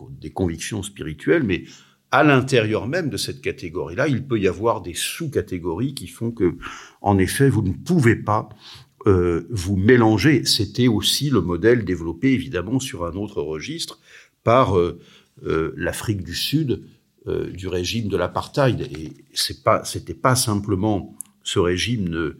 des 0.09 0.31
convictions 0.31 0.83
spirituelles, 0.83 1.43
mais 1.43 1.63
à 2.11 2.23
l'intérieur 2.23 2.87
même 2.87 3.09
de 3.09 3.17
cette 3.17 3.41
catégorie-là, 3.41 4.07
il 4.07 4.25
peut 4.25 4.39
y 4.39 4.47
avoir 4.47 4.81
des 4.81 4.93
sous-catégories 4.93 5.93
qui 5.93 6.07
font 6.07 6.31
que, 6.31 6.57
en 7.01 7.17
effet, 7.17 7.49
vous 7.49 7.61
ne 7.61 7.71
pouvez 7.71 8.17
pas 8.17 8.49
euh, 9.07 9.47
vous 9.49 9.77
mélanger. 9.77 10.43
C'était 10.45 10.89
aussi 10.89 11.29
le 11.29 11.41
modèle 11.41 11.85
développé, 11.85 12.33
évidemment, 12.33 12.79
sur 12.79 13.05
un 13.05 13.13
autre 13.13 13.41
registre 13.41 13.99
par 14.43 14.77
euh, 14.77 14.99
euh, 15.43 15.73
l'Afrique 15.77 16.23
du 16.23 16.35
Sud 16.35 16.83
du 17.25 17.67
régime 17.67 18.07
de 18.07 18.17
l'apartheid. 18.17 18.81
Et 18.81 19.13
c'est 19.33 19.63
pas, 19.63 19.83
c'était 19.83 20.13
pas 20.15 20.35
simplement 20.35 21.15
ce 21.43 21.59
régime 21.59 22.09
ne 22.09 22.39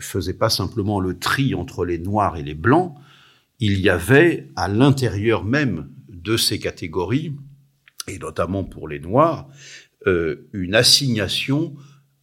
faisait 0.00 0.34
pas 0.34 0.50
simplement 0.50 0.98
le 0.98 1.18
tri 1.18 1.54
entre 1.54 1.84
les 1.84 1.98
noirs 1.98 2.36
et 2.36 2.42
les 2.42 2.54
blancs, 2.54 2.94
il 3.60 3.80
y 3.80 3.88
avait 3.88 4.48
à 4.56 4.68
l'intérieur 4.68 5.44
même 5.44 5.88
de 6.08 6.36
ces 6.36 6.58
catégories, 6.58 7.32
et 8.06 8.18
notamment 8.18 8.64
pour 8.64 8.88
les 8.88 9.00
Noirs, 9.00 9.48
euh, 10.06 10.48
une 10.52 10.74
assignation 10.74 11.74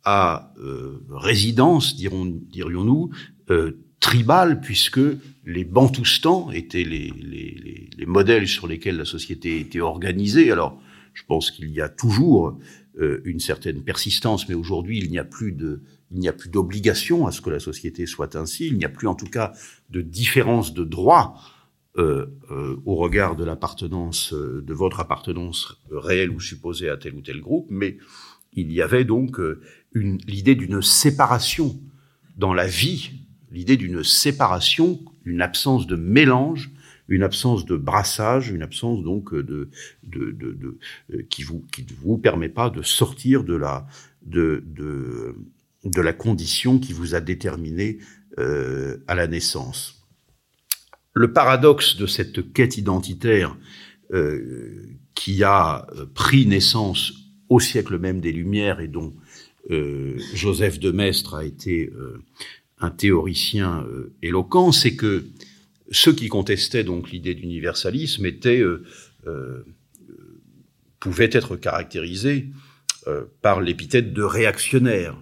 à 0.03 0.53
euh, 0.59 1.03
résidence, 1.09 1.95
dirions-nous, 1.95 3.09
euh, 3.49 3.71
tribale, 3.99 4.61
puisque 4.61 5.01
les 5.45 5.63
Bantoustans 5.63 6.51
étaient 6.53 6.83
les, 6.83 7.11
les, 7.19 7.89
les, 7.97 8.05
modèles 8.05 8.47
sur 8.47 8.67
lesquels 8.67 8.97
la 8.97 9.05
société 9.05 9.59
était 9.59 9.81
organisée. 9.81 10.51
Alors, 10.51 10.79
je 11.15 11.23
pense 11.23 11.49
qu'il 11.49 11.71
y 11.71 11.81
a 11.81 11.89
toujours 11.89 12.59
euh, 12.99 13.21
une 13.25 13.39
certaine 13.39 13.83
persistance, 13.83 14.47
mais 14.47 14.53
aujourd'hui, 14.53 14.99
il 14.99 15.09
n'y 15.09 15.17
a 15.17 15.25
plus 15.25 15.51
de 15.51 15.81
il 16.11 16.19
n'y 16.19 16.27
a 16.27 16.33
plus 16.33 16.49
d'obligation 16.49 17.25
à 17.25 17.31
ce 17.31 17.41
que 17.41 17.49
la 17.49 17.59
société 17.59 18.05
soit 18.05 18.35
ainsi, 18.35 18.67
il 18.67 18.77
n'y 18.77 18.85
a 18.85 18.89
plus 18.89 19.07
en 19.07 19.15
tout 19.15 19.25
cas 19.25 19.53
de 19.89 20.01
différence 20.01 20.73
de 20.73 20.83
droit 20.83 21.41
euh, 21.97 22.27
euh, 22.51 22.75
au 22.85 22.95
regard 22.95 23.35
de 23.35 23.43
l'appartenance, 23.43 24.33
de 24.33 24.73
votre 24.73 24.99
appartenance 24.99 25.81
réelle 25.89 26.29
ou 26.29 26.39
supposée 26.39 26.89
à 26.89 26.97
tel 26.97 27.15
ou 27.15 27.21
tel 27.21 27.41
groupe, 27.41 27.67
mais 27.69 27.97
il 28.55 28.71
y 28.71 28.81
avait 28.81 29.05
donc 29.05 29.39
euh, 29.39 29.61
l'idée 29.93 30.55
d'une 30.55 30.81
séparation 30.81 31.79
dans 32.37 32.53
la 32.53 32.67
vie, 32.67 33.11
l'idée 33.51 33.77
d'une 33.77 34.03
séparation, 34.03 34.99
une 35.23 35.41
absence 35.41 35.87
de 35.87 35.95
mélange, 35.95 36.71
une 37.07 37.23
absence 37.23 37.65
de 37.65 37.75
brassage, 37.75 38.49
une 38.49 38.63
absence 38.63 39.03
donc 39.03 39.33
de, 39.33 39.69
de, 40.03 40.31
de 40.31 40.77
qui 41.29 41.43
vous 41.43 41.63
qui 41.71 41.85
vous 42.01 42.17
permet 42.17 42.49
pas 42.49 42.69
de 42.69 42.81
sortir 42.81 43.43
de 43.43 43.55
la 43.55 43.87
de, 44.23 44.63
de 45.83 46.01
la 46.01 46.13
condition 46.13 46.79
qui 46.79 46.93
vous 46.93 47.13
a 47.13 47.21
déterminé 47.21 47.99
euh, 48.39 48.97
à 49.07 49.15
la 49.15 49.27
naissance. 49.27 50.03
Le 51.13 51.31
paradoxe 51.31 51.95
de 51.95 52.07
cette 52.07 52.51
quête 52.53 52.77
identitaire 52.77 53.55
euh, 54.11 54.97
qui 55.13 55.43
a 55.43 55.87
pris 56.13 56.45
naissance 56.45 57.13
au 57.49 57.59
siècle 57.59 57.99
même 57.99 58.19
des 58.19 58.31
Lumières 58.31 58.79
et 58.79 58.87
dont 58.87 59.13
Joseph 60.35 60.79
de 60.79 60.91
Maistre 60.91 61.33
a 61.33 61.43
été 61.43 61.91
un 62.79 62.91
théoricien 62.91 63.83
éloquent, 64.21 64.71
c'est 64.71 64.95
que 64.95 65.25
ceux 65.91 66.13
qui 66.13 66.27
contestaient 66.27 66.83
donc 66.83 67.11
l'idée 67.11 67.35
d'universalisme 67.35 68.25
étaient 68.25 68.63
pouvaient 70.99 71.29
être 71.31 71.55
caractérisés 71.55 72.47
par 73.41 73.61
l'épithète 73.61 74.13
de 74.13 74.23
réactionnaire, 74.23 75.21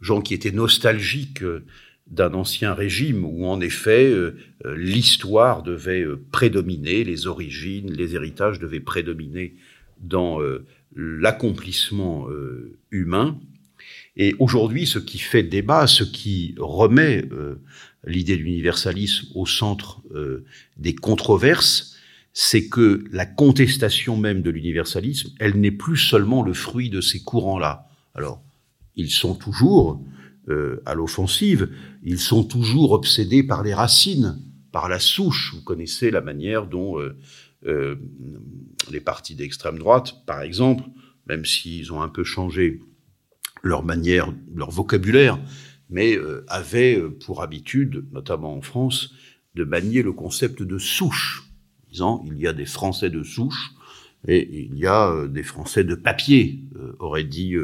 gens 0.00 0.20
qui 0.20 0.34
étaient 0.34 0.52
nostalgiques 0.52 1.42
d'un 2.12 2.34
ancien 2.34 2.74
régime 2.74 3.24
où 3.24 3.46
en 3.46 3.60
effet 3.60 4.10
euh, 4.10 4.36
euh, 4.66 4.76
l'histoire 4.76 5.62
devait 5.62 6.02
euh, 6.02 6.22
prédominer, 6.30 7.04
les 7.04 7.26
origines, 7.26 7.90
les 7.90 8.14
héritages 8.14 8.58
devaient 8.58 8.80
prédominer 8.80 9.54
dans 10.00 10.40
l'accomplissement 10.96 12.26
humain. 12.90 13.38
Et 14.16 14.34
aujourd'hui, 14.40 14.84
ce 14.84 14.98
qui 14.98 15.18
fait 15.18 15.44
débat, 15.44 15.86
ce 15.86 16.02
qui 16.02 16.56
remet 16.58 17.24
l'idée 18.04 18.36
d'universalisme 18.36 19.28
au 19.34 19.46
centre 19.46 20.02
des 20.76 20.94
controverses, 20.94 21.96
c'est 22.32 22.68
que 22.68 23.04
la 23.12 23.26
contestation 23.26 24.16
même 24.16 24.42
de 24.42 24.50
l'universalisme, 24.50 25.30
elle 25.38 25.60
n'est 25.60 25.70
plus 25.70 25.96
seulement 25.96 26.42
le 26.42 26.54
fruit 26.54 26.90
de 26.90 27.00
ces 27.00 27.20
courants-là. 27.20 27.88
Alors, 28.14 28.42
ils 28.96 29.10
sont 29.10 29.34
toujours 29.34 30.02
euh, 30.48 30.82
à 30.86 30.94
l'offensive. 30.94 31.70
Ils 32.02 32.18
sont 32.18 32.44
toujours 32.44 32.92
obsédés 32.92 33.42
par 33.42 33.62
les 33.62 33.74
racines, 33.74 34.40
par 34.72 34.88
la 34.88 34.98
souche. 34.98 35.54
Vous 35.54 35.62
connaissez 35.62 36.10
la 36.10 36.20
manière 36.20 36.66
dont 36.66 36.98
euh, 36.98 37.16
euh, 37.66 37.96
les 38.90 39.00
partis 39.00 39.34
d'extrême 39.34 39.78
droite, 39.78 40.24
par 40.26 40.42
exemple, 40.42 40.84
même 41.28 41.44
s'ils 41.44 41.92
ont 41.92 42.02
un 42.02 42.08
peu 42.08 42.24
changé 42.24 42.80
leur 43.62 43.84
manière, 43.84 44.34
leur 44.54 44.70
vocabulaire, 44.70 45.38
mais 45.92 46.18
avaient 46.48 47.00
pour 47.24 47.42
habitude, 47.42 48.04
notamment 48.12 48.56
en 48.56 48.62
France, 48.62 49.14
de 49.54 49.64
manier 49.64 50.02
le 50.02 50.12
concept 50.12 50.62
de 50.62 50.78
souche, 50.78 51.44
disant 51.90 52.24
il 52.26 52.38
y 52.38 52.46
a 52.46 52.52
des 52.52 52.66
Français 52.66 53.10
de 53.10 53.22
souche 53.22 53.72
et 54.26 54.66
il 54.66 54.78
y 54.78 54.86
a 54.86 55.28
des 55.28 55.42
Français 55.42 55.84
de 55.84 55.94
papier, 55.94 56.60
aurait 56.98 57.24
dit 57.24 57.56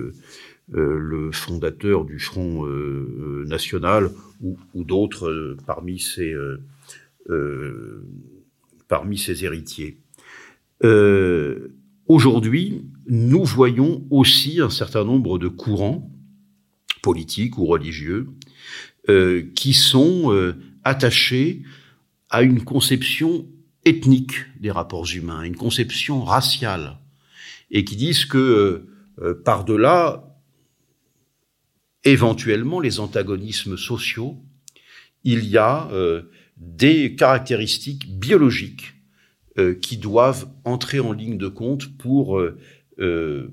euh, 0.75 0.99
le 0.99 1.33
fondateur 1.33 2.05
du 2.05 2.19
Front 2.19 2.67
euh, 2.67 2.69
euh, 2.69 3.45
National 3.47 4.11
ou, 4.43 4.59
d'autres 4.85 5.57
parmi 5.67 5.99
ses 5.99 6.35
parmi 8.87 9.19
ses 9.19 9.45
héritiers. 9.45 9.99
Aujourd'hui, 12.07 12.87
nous 13.07 13.45
voyons 13.45 14.07
aussi 14.11 14.61
un 14.61 14.71
certain 14.71 15.05
nombre 15.05 15.38
de 15.38 15.49
courants 15.49 16.11
politiques 17.02 17.58
ou 17.58 17.66
religieux 17.66 18.28
qui 19.54 19.72
sont 19.72 20.54
attachés 20.84 21.62
à 22.28 22.42
une 22.42 22.62
conception 22.62 23.46
ethnique 23.87 24.34
des 24.61 24.70
rapports 24.70 25.06
humains, 25.14 25.44
une 25.44 25.56
conception 25.56 26.22
raciale, 26.22 26.98
et 27.70 27.84
qui 27.84 27.96
disent 27.96 28.26
que 28.26 28.87
par-delà 29.46 30.28
éventuellement 32.04 32.80
les 32.80 33.00
antagonismes 33.00 33.76
sociaux, 33.76 34.38
il 35.24 35.44
y 35.44 35.58
a 35.58 35.88
euh, 35.92 36.22
des 36.56 37.14
caractéristiques 37.16 38.18
biologiques 38.18 38.94
euh, 39.58 39.74
qui 39.74 39.96
doivent 39.96 40.48
entrer 40.64 41.00
en 41.00 41.12
ligne 41.12 41.38
de 41.38 41.48
compte 41.48 41.96
pour 41.98 42.38
euh, 42.38 43.52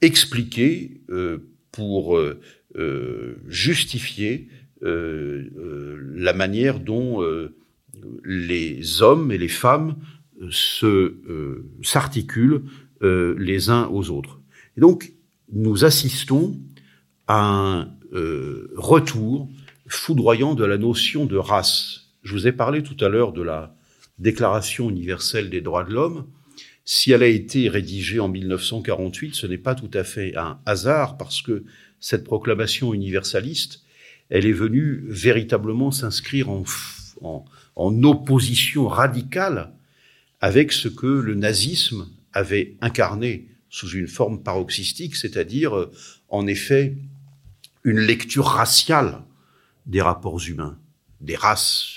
expliquer, 0.00 1.00
pour 1.72 2.18
justifier 3.48 4.48
la 4.82 6.32
manière 6.34 6.80
dont 6.80 7.22
les 8.24 9.02
hommes 9.02 9.32
et 9.32 9.38
les 9.38 9.48
femmes 9.48 9.96
se 10.50 11.14
s'articulent 11.82 12.62
les 13.00 13.70
uns 13.70 13.88
aux 13.88 14.10
autres. 14.10 14.40
Donc, 14.76 15.12
nous 15.52 15.84
assistons 15.84 16.58
à 17.26 17.40
un 17.40 17.90
euh, 18.12 18.72
retour 18.76 19.48
foudroyant 19.86 20.54
de 20.54 20.64
la 20.64 20.78
notion 20.78 21.26
de 21.26 21.36
race. 21.36 22.12
Je 22.22 22.32
vous 22.32 22.46
ai 22.46 22.52
parlé 22.52 22.82
tout 22.82 22.96
à 23.04 23.08
l'heure 23.08 23.32
de 23.32 23.42
la 23.42 23.74
Déclaration 24.18 24.88
universelle 24.88 25.50
des 25.50 25.60
droits 25.60 25.84
de 25.84 25.92
l'homme. 25.92 26.26
Si 26.88 27.10
elle 27.10 27.24
a 27.24 27.26
été 27.26 27.68
rédigée 27.68 28.20
en 28.20 28.28
1948, 28.28 29.34
ce 29.34 29.48
n'est 29.48 29.58
pas 29.58 29.74
tout 29.74 29.90
à 29.92 30.04
fait 30.04 30.36
un 30.36 30.60
hasard 30.66 31.16
parce 31.16 31.42
que 31.42 31.64
cette 31.98 32.22
proclamation 32.22 32.94
universaliste, 32.94 33.82
elle 34.30 34.46
est 34.46 34.52
venue 34.52 35.04
véritablement 35.08 35.90
s'inscrire 35.90 36.48
en, 36.48 36.64
opposition 37.76 38.86
radicale 38.86 39.72
avec 40.40 40.70
ce 40.70 40.86
que 40.86 41.08
le 41.08 41.34
nazisme 41.34 42.08
avait 42.32 42.76
incarné 42.80 43.48
sous 43.68 43.90
une 43.90 44.06
forme 44.06 44.44
paroxystique, 44.44 45.16
c'est-à-dire, 45.16 45.76
euh, 45.76 45.90
en 46.28 46.46
effet, 46.46 46.96
une 47.82 47.98
lecture 47.98 48.46
raciale 48.46 49.22
des 49.86 50.00
rapports 50.00 50.40
humains, 50.46 50.78
des 51.20 51.36
races. 51.36 51.95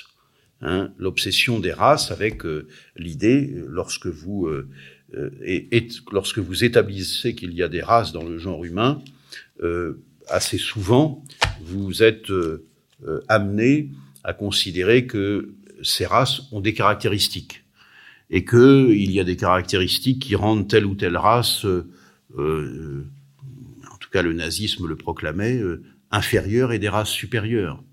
Hein, 0.62 0.92
L'obsession 0.98 1.60
des 1.60 1.72
races 1.72 2.12
avec 2.12 2.46
euh, 2.46 2.68
l'idée, 2.98 3.54
lorsque 3.68 4.08
vous 4.08 4.48
euh, 4.48 4.68
euh, 5.16 5.30
lorsque 6.12 6.40
vous 6.40 6.66
établissez 6.66 7.34
qu'il 7.34 7.54
y 7.54 7.64
a 7.64 7.70
des 7.70 7.82
races 7.82 8.12
dans 8.12 8.24
le 8.24 8.38
genre 8.38 8.64
humain, 8.66 9.02
assez 10.28 10.58
souvent 10.58 11.24
vous 11.62 12.04
êtes 12.04 12.32
amené 13.28 13.90
à 14.24 14.34
considérer 14.34 15.08
que 15.08 15.54
ces 15.82 16.06
races 16.06 16.42
ont 16.52 16.62
des 16.62 16.74
caractéristiques 16.74 17.64
et 18.30 18.44
que 18.46 18.92
il 18.92 19.12
y 19.12 19.20
a 19.20 19.24
des 19.24 19.36
caractéristiques 19.36 20.22
qui 20.22 20.36
rendent 20.36 20.68
telle 20.70 20.86
ou 20.86 20.94
telle 20.94 21.18
race 21.18 21.66
tout 24.00 24.10
cas 24.12 24.22
le 24.22 24.34
nazisme 24.34 24.88
le 24.88 24.96
proclamait, 24.96 25.62
inférieure 26.12 26.72
et 26.72 26.80
des 26.80 26.90
races 26.90 27.10
supérieures. 27.10 27.84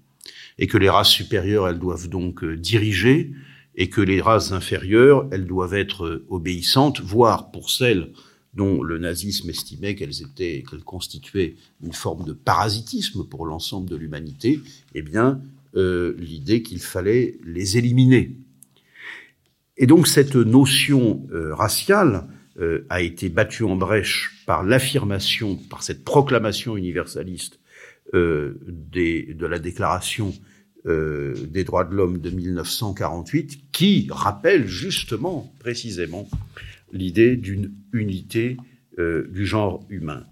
Et 0.59 0.67
que 0.67 0.79
les 0.79 0.91
races 0.91 1.11
supérieures, 1.11 1.69
elles 1.69 1.79
doivent 1.79 2.09
donc 2.09 2.43
euh, 2.45 2.57
diriger, 2.57 3.33
et 3.75 3.91
que 3.91 4.01
les 4.01 4.21
races 4.21 4.53
inférieures, 4.53 5.29
elles 5.31 5.47
doivent 5.47 5.75
être 5.75 6.07
euh, 6.07 6.27
obéissantes, 6.31 7.01
voire 7.01 7.51
pour 7.51 7.71
celles 7.71 8.13
dont 8.55 8.83
le 8.83 8.99
nazisme 8.99 9.51
estimait 9.51 9.95
qu'elles 9.95 10.23
étaient, 10.23 10.65
qu'elles 10.69 10.85
constituaient 10.85 11.57
une 11.83 11.93
forme 11.93 12.25
de 12.25 12.33
parasitisme 12.33 13.25
pour 13.25 13.45
l'ensemble 13.45 13.89
de 13.91 13.97
l'humanité, 13.97 14.61
eh 14.95 15.03
bien, 15.03 15.41
l'idée 15.75 16.63
qu'il 16.63 16.81
fallait 16.81 17.37
les 17.45 17.77
éliminer. 17.77 18.35
Et 19.77 19.87
donc 19.87 20.09
cette 20.09 20.37
notion 20.37 21.27
raciale, 21.31 22.27
euh, 22.59 22.87
a 22.89 23.03
été 23.03 23.29
battu 23.29 23.65
en 23.65 23.77
brèche 23.77 24.43
par 24.47 24.63
l'affirmation, 24.63 25.57
par 25.57 25.83
cette 25.83 26.05
proclamation 26.05 26.75
universaliste 26.79 27.59
euh, 27.59 27.66
des, 28.13 29.35
de 29.35 29.47
la 29.47 29.59
Déclaration 29.59 30.33
euh, 30.87 31.35
des 31.49 31.65
droits 31.65 31.85
de 31.85 31.95
l'homme 31.95 32.19
de 32.19 32.31
1948, 32.31 33.73
qui 33.73 34.07
rappelle 34.09 34.69
justement, 34.69 35.53
précisément, 35.59 36.29
l'idée 36.93 37.37
d'une 37.37 37.73
unité 37.93 38.57
euh, 39.01 39.27
du 39.33 39.47
genre 39.47 39.85
humain. 39.91 40.25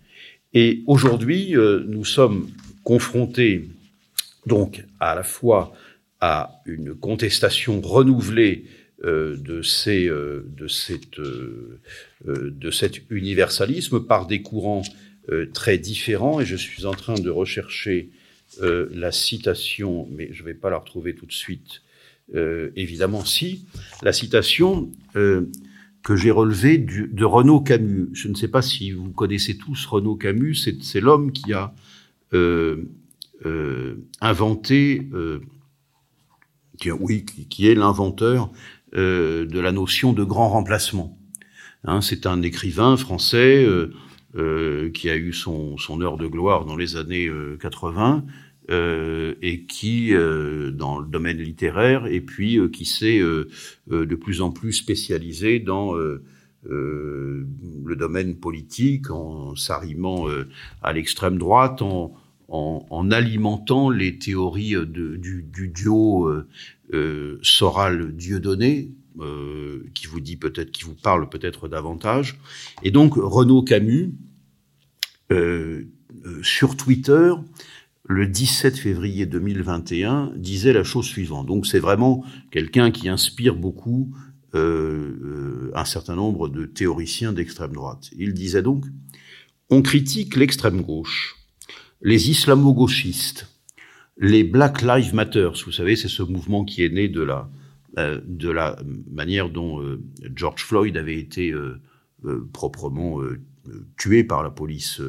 Et 0.53 0.85
aujourd'hui, 0.87 1.57
euh, 1.57 1.83
nous 1.89 2.05
sommes 2.05 2.49
confrontés 2.85 3.69
donc 4.47 4.85
à 5.01 5.17
la 5.17 5.25
fois 5.25 5.75
à 6.21 6.63
une 6.67 6.95
contestation 6.95 7.81
renouvelée 7.81 8.65
euh, 9.05 9.37
euh, 9.49 10.45
euh, 11.19 12.51
de 12.51 12.71
cet 12.71 13.01
universalisme 13.11 14.01
par 14.01 14.27
des 14.27 14.41
courants 14.41 14.83
très 15.53 15.79
différents. 15.79 16.41
Et 16.41 16.47
je 16.47 16.57
suis 16.57 16.87
en 16.87 16.93
train 16.93 17.15
de 17.15 17.31
rechercher 17.31 18.11
la 18.61 19.11
citation, 19.11 20.09
mais 20.11 20.29
je 20.33 20.43
ne 20.43 20.47
vais 20.47 20.55
pas 20.55 20.71
la 20.71 20.79
retrouver 20.79 21.15
tout 21.15 21.27
de 21.27 21.33
suite. 21.33 21.83
évidemment, 22.35 23.25
si 23.25 23.67
la 24.03 24.13
citation 24.13 24.91
que 25.15 26.17
j'ai 26.17 26.31
relevée 26.31 26.79
de 26.79 27.25
Renaud 27.25 27.61
Camus. 27.61 28.09
Je 28.13 28.29
ne 28.29 28.35
sais 28.35 28.49
pas 28.49 28.61
si 28.61 28.93
vous 28.93 29.11
connaissez 29.11 29.57
tous 29.57 29.87
Renaud 29.87 30.17
Camus. 30.17 30.57
C'est 30.83 31.01
l'homme 31.01 31.33
qui 31.33 31.53
a 31.53 31.75
inventé, 34.21 35.09
qui, 36.79 36.91
oui, 36.91 37.25
qui 37.25 37.69
est 37.69 37.75
l'inventeur 37.75 38.51
euh, 38.97 39.45
de 39.47 39.59
la 39.59 39.73
notion 39.73 40.13
de 40.13 40.23
grand 40.23 40.51
remplacement. 40.51 41.19
Hein, 41.85 42.01
c'est 42.01 42.27
un 42.27 42.43
écrivain 42.43 42.97
français 42.97 43.67
euh, 44.37 44.85
euh, 44.85 44.91
qui 44.91 45.11
a 45.11 45.17
eu 45.17 45.33
son, 45.33 45.77
heure 46.01 46.17
de 46.17 46.27
gloire 46.27 46.65
dans 46.65 46.77
les 46.77 46.97
années 46.97 47.31
80 47.61 48.25
et 48.71 49.65
qui, 49.69 50.13
dans 50.13 50.99
le 50.99 51.07
domaine 51.07 51.39
littéraire, 51.39 52.07
et 52.07 52.21
puis 52.21 52.59
qui 52.73 52.85
s'est 52.85 53.21
de 53.21 54.15
plus 54.15 54.41
en 54.41 54.51
plus 54.51 54.73
spécialisé 54.73 55.59
dans 55.61 55.95
le 56.65 57.47
domaine 57.97 58.37
politique 58.37 59.11
en 59.11 59.55
s'arrimant 59.55 60.27
à 60.83 60.93
l'extrême 60.93 61.37
droite, 61.37 61.83
en, 61.83 62.15
en, 62.49 63.11
alimentant 63.11 63.91
les 63.91 64.19
théories 64.19 64.77
du, 64.87 65.19
du, 65.43 65.69
duo 65.69 66.33
Soral-Dieudonné, 67.43 68.91
qui 69.95 70.07
vous 70.07 70.21
dit 70.21 70.37
peut-être, 70.37 70.71
qui 70.73 70.85
vous 70.85 70.95
parle 70.95 71.29
peut-être 71.29 71.69
davantage. 71.69 72.39
Et 72.83 72.91
donc 72.91 73.15
Renaud 73.17 73.63
Camus, 73.63 74.15
sur 76.43 76.77
Twitter, 76.77 77.33
le 78.07 78.27
17 78.27 78.77
février 78.77 79.27
2021, 79.27 80.33
disait 80.37 80.73
la 80.73 80.85
chose 80.85 81.07
suivante. 81.07 81.47
Donc 81.47 81.67
c'est 81.67 81.79
vraiment 81.79 82.25
quelqu'un 82.51 82.91
qui 82.91 83.09
inspire 83.09 83.55
beaucoup 83.55 84.15
euh, 84.55 85.19
euh, 85.25 85.71
un 85.75 85.85
certain 85.85 86.15
nombre 86.15 86.49
de 86.49 86.65
théoriciens 86.65 87.33
d'extrême 87.33 87.73
droite. 87.73 88.11
Il 88.17 88.35
disait 88.35 88.63
donc, 88.63 88.85
on 89.69 89.83
critique 89.83 90.37
l'extrême 90.37 90.83
gauche, 90.83 91.35
les 92.03 92.31
islamo-gauchistes, 92.31 93.49
les 94.17 94.45
Black 94.45 94.83
Lives 94.83 95.13
Matter, 95.13 95.51
vous 95.65 95.73
savez, 95.73 95.97
c'est 95.97 96.09
ce 96.09 96.23
mouvement 96.23 96.65
qui 96.65 96.85
est 96.85 96.89
né 96.89 97.09
de 97.09 97.23
la, 97.23 97.39
euh, 97.39 97.64
de 97.97 98.51
la 98.51 98.77
manière 99.11 99.51
dont 99.51 99.81
George 100.35 100.65
Floyd 100.65 100.97
avait 100.97 101.19
été 101.19 101.55
proprement 102.53 103.21
tué 103.97 104.25
par 104.25 104.43
la 104.43 104.51
police 104.51 105.01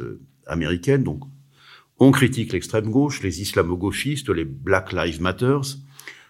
américaine, 0.46 1.04
donc 1.04 1.24
on 1.98 2.12
critique 2.12 2.52
l'extrême 2.54 2.90
gauche, 2.92 3.24
les 3.24 3.42
islamo-gauchistes, 3.42 4.30
les 4.30 4.46
Black 4.46 4.92
Lives 4.92 5.22
Matter, 5.22 5.58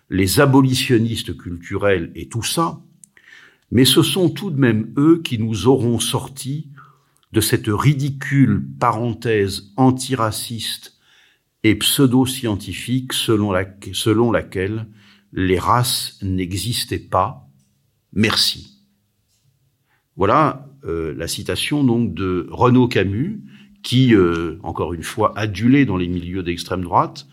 les 0.10 0.39
abolitionnistes 0.39 1.36
culturels 1.36 2.12
et 2.16 2.28
tout 2.30 2.43
ça, 2.43 2.80
mais 3.72 3.84
ce 3.84 4.03
sont 4.03 4.30
tout 4.30 4.51
de 4.51 4.60
même 4.60 4.93
eux 4.97 5.22
qui 5.24 5.39
nous 5.39 5.68
auront 5.68 5.99
sortis 5.99 6.70
de 7.32 7.41
cette 7.41 7.68
ridicule 7.68 8.64
parenthèse 8.80 9.74
antiraciste 9.76 10.99
et 11.64 11.76
pseudo-scientifique 11.76 13.12
selon 13.12 13.51
laquelle 14.32 14.88
les 15.36 15.59
races 15.59 16.17
n'existaient 16.23 16.97
pas. 16.97 17.47
Merci. 18.13 18.81
Voilà 20.15 20.67
euh, 20.86 21.13
la 21.15 21.27
citation 21.27 21.83
donc 21.83 22.13
de 22.15 22.47
Renaud 22.49 22.88
Camus, 22.88 23.41
qui, 23.83 24.15
euh, 24.15 24.57
encore 24.63 24.93
une 24.93 25.03
fois, 25.03 25.38
adulé 25.38 25.86
dans 25.86 25.97
les 25.97 26.07
milieux 26.07 26.41
d'extrême 26.41 26.81
droite, 26.81 27.27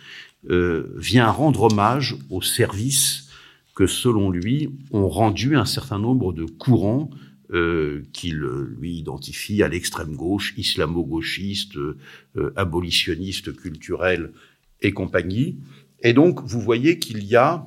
euh, 0.51 0.93
vient 0.97 1.31
rendre 1.31 1.63
hommage 1.63 2.17
aux 2.29 2.43
services 2.43 3.31
que, 3.75 3.87
selon 3.87 4.31
lui, 4.31 4.71
ont 4.91 5.09
rendu 5.09 5.57
un 5.57 5.65
certain 5.65 5.99
nombre 5.99 6.33
de 6.33 6.45
courants 6.45 7.11
euh, 7.53 8.03
qu'il 8.13 8.39
lui 8.39 8.99
identifie 8.99 9.63
à 9.63 9.69
l'extrême 9.69 10.17
gauche, 10.17 10.55
islamo-gauchiste, 10.57 11.77
euh, 11.77 12.53
abolitionniste 12.57 13.55
culturel 13.55 14.33
et 14.81 14.93
compagnie. 14.93 15.59
Et 16.03 16.13
donc, 16.13 16.43
vous 16.43 16.61
voyez 16.61 16.99
qu'il 16.99 17.25
y 17.25 17.37
a, 17.37 17.67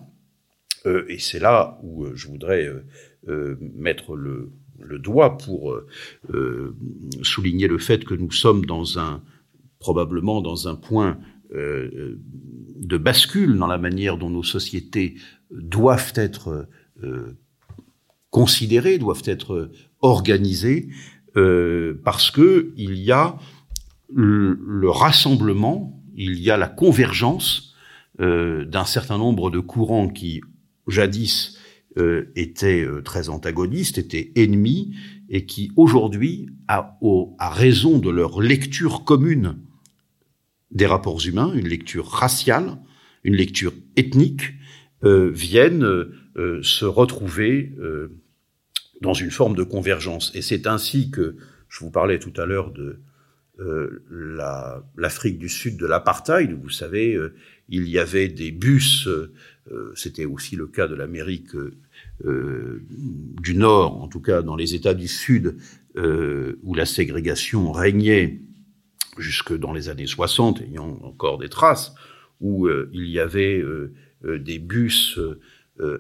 et 0.85 1.19
c'est 1.19 1.39
là 1.39 1.79
où 1.83 2.05
je 2.13 2.27
voudrais 2.27 2.69
mettre 3.75 4.15
le, 4.15 4.51
doigt 4.99 5.37
pour 5.37 5.71
euh, 5.71 5.87
euh, 6.33 6.75
souligner 7.21 7.67
le 7.67 7.77
fait 7.77 8.05
que 8.05 8.13
nous 8.13 8.31
sommes 8.31 8.65
dans 8.65 8.99
un 8.99 9.21
probablement 9.79 10.41
dans 10.41 10.67
un 10.67 10.75
point 10.75 11.17
euh, 11.53 12.19
de 12.77 12.97
bascule 12.97 13.57
dans 13.57 13.67
la 13.67 13.77
manière 13.77 14.17
dont 14.17 14.29
nos 14.29 14.43
sociétés 14.43 15.15
doivent 15.51 16.13
être 16.15 16.67
considérées, 18.29 18.97
doivent 18.97 19.23
être 19.25 19.69
organisées, 20.01 20.89
parce 21.33 22.31
que 22.31 22.73
il 22.77 22.95
y 22.95 23.11
a 23.11 23.37
le, 24.13 24.89
rassemblement, 24.89 26.01
il 26.15 26.39
y 26.39 26.49
a 26.49 26.57
la 26.57 26.67
convergence 26.67 27.75
d'un 28.17 28.85
certain 28.85 29.17
nombre 29.17 29.51
de 29.51 29.59
courants 29.59 30.09
qui 30.09 30.41
jadis 30.87 31.57
euh, 31.97 32.25
étaient 32.35 32.83
euh, 32.83 33.01
très 33.01 33.29
antagonistes, 33.29 33.97
étaient 33.97 34.33
ennemis, 34.35 34.93
et 35.29 35.45
qui 35.45 35.71
aujourd'hui, 35.77 36.49
à, 36.67 36.99
à 37.39 37.49
raison 37.49 37.99
de 37.99 38.09
leur 38.09 38.41
lecture 38.41 39.05
commune 39.05 39.55
des 40.71 40.85
rapports 40.85 41.25
humains, 41.25 41.53
une 41.53 41.69
lecture 41.69 42.07
raciale, 42.07 42.77
une 43.23 43.35
lecture 43.35 43.73
ethnique, 43.95 44.55
euh, 45.05 45.31
viennent 45.31 45.85
euh, 45.85 46.61
se 46.61 46.83
retrouver 46.83 47.71
dans 48.99 49.13
une 49.13 49.31
forme 49.31 49.55
de 49.55 49.63
convergence. 49.63 50.33
Et 50.35 50.41
c'est 50.41 50.67
ainsi 50.67 51.11
que, 51.11 51.37
je 51.69 51.79
vous 51.79 51.91
parlais 51.91 52.19
tout 52.19 52.33
à 52.35 52.45
l'heure 52.45 52.73
de 52.73 52.99
l'Afrique 54.97 55.39
du 55.39 55.47
Sud 55.47 55.77
de 55.77 55.85
l'apartheid, 55.85 56.51
vous 56.61 56.69
savez, 56.69 57.17
il 57.69 57.87
y 57.87 57.99
avait 57.99 58.27
des 58.27 58.51
bus, 58.51 59.07
c'était 59.95 60.25
aussi 60.25 60.55
le 60.55 60.67
cas 60.67 60.87
de 60.87 60.95
l'Amérique 60.95 61.55
euh, 62.23 62.81
du 62.89 63.55
Nord, 63.55 64.01
en 64.01 64.07
tout 64.07 64.21
cas 64.21 64.41
dans 64.41 64.55
les 64.55 64.73
États 64.73 64.93
du 64.93 65.07
Sud, 65.07 65.57
euh, 65.97 66.57
où 66.63 66.73
la 66.73 66.85
ségrégation 66.85 67.71
régnait 67.71 68.41
jusque 69.17 69.53
dans 69.53 69.73
les 69.73 69.89
années 69.89 70.07
60, 70.07 70.61
ayant 70.61 70.97
encore 71.03 71.37
des 71.37 71.49
traces, 71.49 71.93
où 72.39 72.67
euh, 72.67 72.89
il 72.93 73.07
y 73.07 73.19
avait 73.19 73.63
des 74.23 74.59
bus 74.59 75.19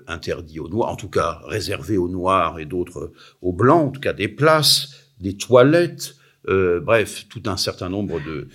interdits 0.07 0.59
aux 0.59 0.69
Noirs, 0.69 0.91
en 0.91 0.95
tout 0.95 1.09
cas 1.09 1.41
réservés 1.45 1.97
aux 1.97 2.09
Noirs 2.09 2.59
et 2.59 2.65
d'autres 2.65 3.11
aux 3.41 3.53
Blancs, 3.53 3.89
en 3.89 3.91
tout 3.91 4.01
cas 4.01 4.13
des 4.13 4.29
places, 4.29 5.11
des 5.19 5.35
toilettes, 5.35 6.15
bref, 6.47 7.25
tout 7.29 7.43
un 7.45 7.57
certain 7.57 7.89
nombre 7.89 8.21
de 8.21 8.47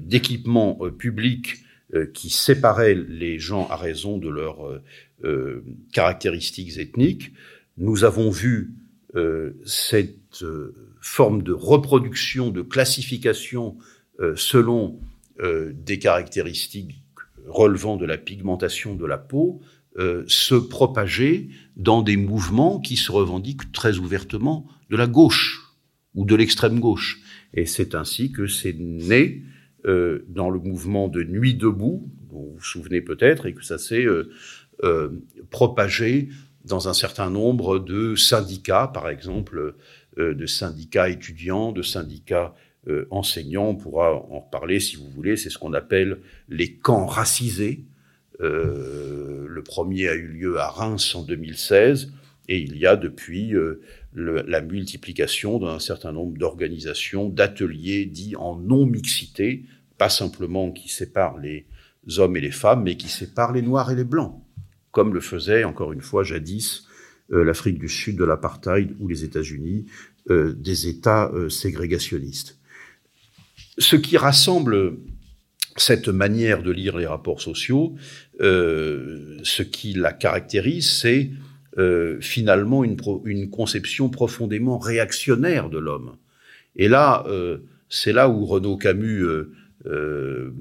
d'équipements 0.00 0.78
publics 0.96 1.64
qui 2.12 2.28
séparaient 2.28 2.94
les 2.94 3.38
gens 3.38 3.66
à 3.68 3.76
raison 3.76 4.18
de 4.18 4.28
leur 4.28 4.80
euh, 5.24 5.64
caractéristiques 5.92 6.78
ethniques. 6.78 7.32
Nous 7.76 8.04
avons 8.04 8.30
vu 8.30 8.74
euh, 9.16 9.60
cette 9.64 10.42
euh, 10.42 10.76
forme 11.00 11.42
de 11.42 11.52
reproduction, 11.52 12.50
de 12.50 12.62
classification 12.62 13.76
selon 14.34 14.98
des 15.40 16.00
caractéristiques 16.00 17.00
relevant 17.46 17.96
de 17.96 18.04
la 18.04 18.18
pigmentation 18.18 18.96
de 18.96 19.06
la 19.06 19.16
peau 19.16 19.60
se 20.26 20.56
propager 20.56 21.50
dans 21.76 22.02
des 22.02 22.16
mouvements 22.16 22.80
qui 22.80 22.96
se 22.96 23.12
revendiquent 23.12 23.70
très 23.70 23.98
ouvertement 23.98 24.66
de 24.90 24.96
la 24.96 25.06
gauche 25.06 25.76
ou 26.16 26.24
de 26.24 26.34
l'extrême 26.34 26.80
gauche. 26.80 27.20
Et 27.54 27.64
c'est 27.64 27.94
ainsi 27.94 28.32
que 28.32 28.48
c'est 28.48 28.74
né 28.76 29.44
dans 29.84 30.50
le 30.50 30.58
mouvement 30.58 31.08
de 31.08 31.22
Nuit 31.22 31.54
debout, 31.54 32.08
dont 32.30 32.42
vous 32.42 32.54
vous 32.54 32.64
souvenez 32.64 33.00
peut-être, 33.00 33.46
et 33.46 33.54
que 33.54 33.64
ça 33.64 33.78
s'est 33.78 34.06
euh, 34.84 35.08
propagé 35.50 36.28
dans 36.64 36.88
un 36.88 36.94
certain 36.94 37.30
nombre 37.30 37.78
de 37.80 38.14
syndicats, 38.14 38.88
par 38.92 39.08
exemple, 39.08 39.74
euh, 40.18 40.34
de 40.34 40.46
syndicats 40.46 41.08
étudiants, 41.08 41.72
de 41.72 41.82
syndicats 41.82 42.54
euh, 42.86 43.06
enseignants. 43.10 43.70
On 43.70 43.74
pourra 43.74 44.14
en 44.14 44.40
reparler 44.40 44.78
si 44.78 44.96
vous 44.96 45.08
voulez. 45.08 45.36
C'est 45.36 45.50
ce 45.50 45.58
qu'on 45.58 45.72
appelle 45.72 46.18
les 46.48 46.74
camps 46.74 47.06
racisés. 47.06 47.84
le 48.40 49.62
premier 49.64 50.08
a 50.08 50.14
eu 50.14 50.28
lieu 50.28 50.58
à 50.58 50.68
Reims 50.68 51.14
en 51.16 51.22
2016 51.22 52.12
et 52.48 52.60
il 52.60 52.76
y 52.76 52.86
a 52.86 52.94
depuis 52.94 53.54
la 54.18 54.60
multiplication 54.60 55.58
d'un 55.58 55.78
certain 55.78 56.12
nombre 56.12 56.36
d'organisations, 56.36 57.28
d'ateliers 57.28 58.06
dits 58.06 58.36
en 58.36 58.56
non-mixité, 58.56 59.64
pas 59.96 60.08
simplement 60.08 60.70
qui 60.72 60.88
séparent 60.88 61.38
les 61.38 61.66
hommes 62.16 62.36
et 62.36 62.40
les 62.40 62.50
femmes, 62.50 62.82
mais 62.82 62.96
qui 62.96 63.08
séparent 63.08 63.52
les 63.52 63.62
noirs 63.62 63.90
et 63.90 63.96
les 63.96 64.04
blancs 64.04 64.42
comme 64.98 65.14
le 65.14 65.20
faisait, 65.20 65.64
encore 65.64 65.92
une 65.92 66.00
fois, 66.00 66.24
jadis 66.24 66.86
euh, 67.30 67.44
l'Afrique 67.44 67.78
du 67.78 67.88
Sud 67.88 68.16
de 68.16 68.24
l'apartheid 68.24 68.96
ou 68.98 69.08
les 69.08 69.22
États-Unis, 69.24 69.86
euh, 70.30 70.52
des 70.52 70.88
États 70.88 71.30
euh, 71.32 71.48
ségrégationnistes. 71.48 72.58
Ce 73.78 73.96
qui 73.96 74.16
rassemble 74.16 74.96
cette 75.76 76.08
manière 76.08 76.64
de 76.64 76.72
lire 76.72 76.96
les 76.96 77.06
rapports 77.06 77.40
sociaux, 77.40 77.94
ce 78.40 79.62
qui 79.62 79.92
la 79.92 80.12
caractérise, 80.12 80.90
c'est 80.90 81.30
finalement 82.20 82.82
une, 82.82 83.50
conception 83.50 84.08
profondément 84.08 84.78
réactionnaire 84.78 85.70
de 85.70 85.78
l'homme. 85.78 86.16
Et 86.74 86.88
là, 86.88 87.24
c'est 87.88 88.12
là 88.12 88.28
où 88.28 88.44
Renaud 88.46 88.76
Camus 88.76 89.24
euh, 89.86 90.52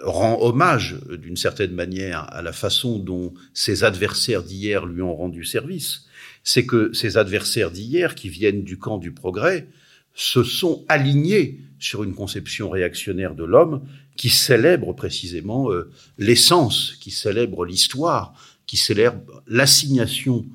rend 0.00 0.40
hommage 0.40 0.96
d'une 1.10 1.36
certaine 1.36 1.72
manière 1.72 2.26
à 2.32 2.40
la 2.42 2.52
façon 2.52 2.98
dont 2.98 3.34
ses 3.52 3.84
adversaires 3.84 4.42
d'hier 4.42 4.86
lui 4.86 5.02
ont 5.02 5.14
rendu 5.14 5.44
service, 5.44 6.06
c'est 6.42 6.66
que 6.66 6.92
ces 6.92 7.18
adversaires 7.18 7.70
d'hier 7.70 8.14
qui 8.14 8.30
viennent 8.30 8.64
du 8.64 8.78
camp 8.78 8.98
du 8.98 9.12
progrès 9.12 9.68
se 10.14 10.42
sont 10.42 10.84
alignés 10.88 11.60
sur 11.78 12.02
une 12.02 12.14
conception 12.14 12.70
réactionnaire 12.70 13.34
de 13.34 13.44
l'homme 13.44 13.86
qui 14.16 14.30
célèbre 14.30 14.92
précisément 14.94 15.70
euh, 15.70 15.90
l'essence, 16.18 16.96
qui 17.00 17.10
célèbre 17.10 17.64
l'histoire, 17.64 18.34
qui 18.66 18.76
célèbre 18.76 19.42
l'assignation 19.46 20.46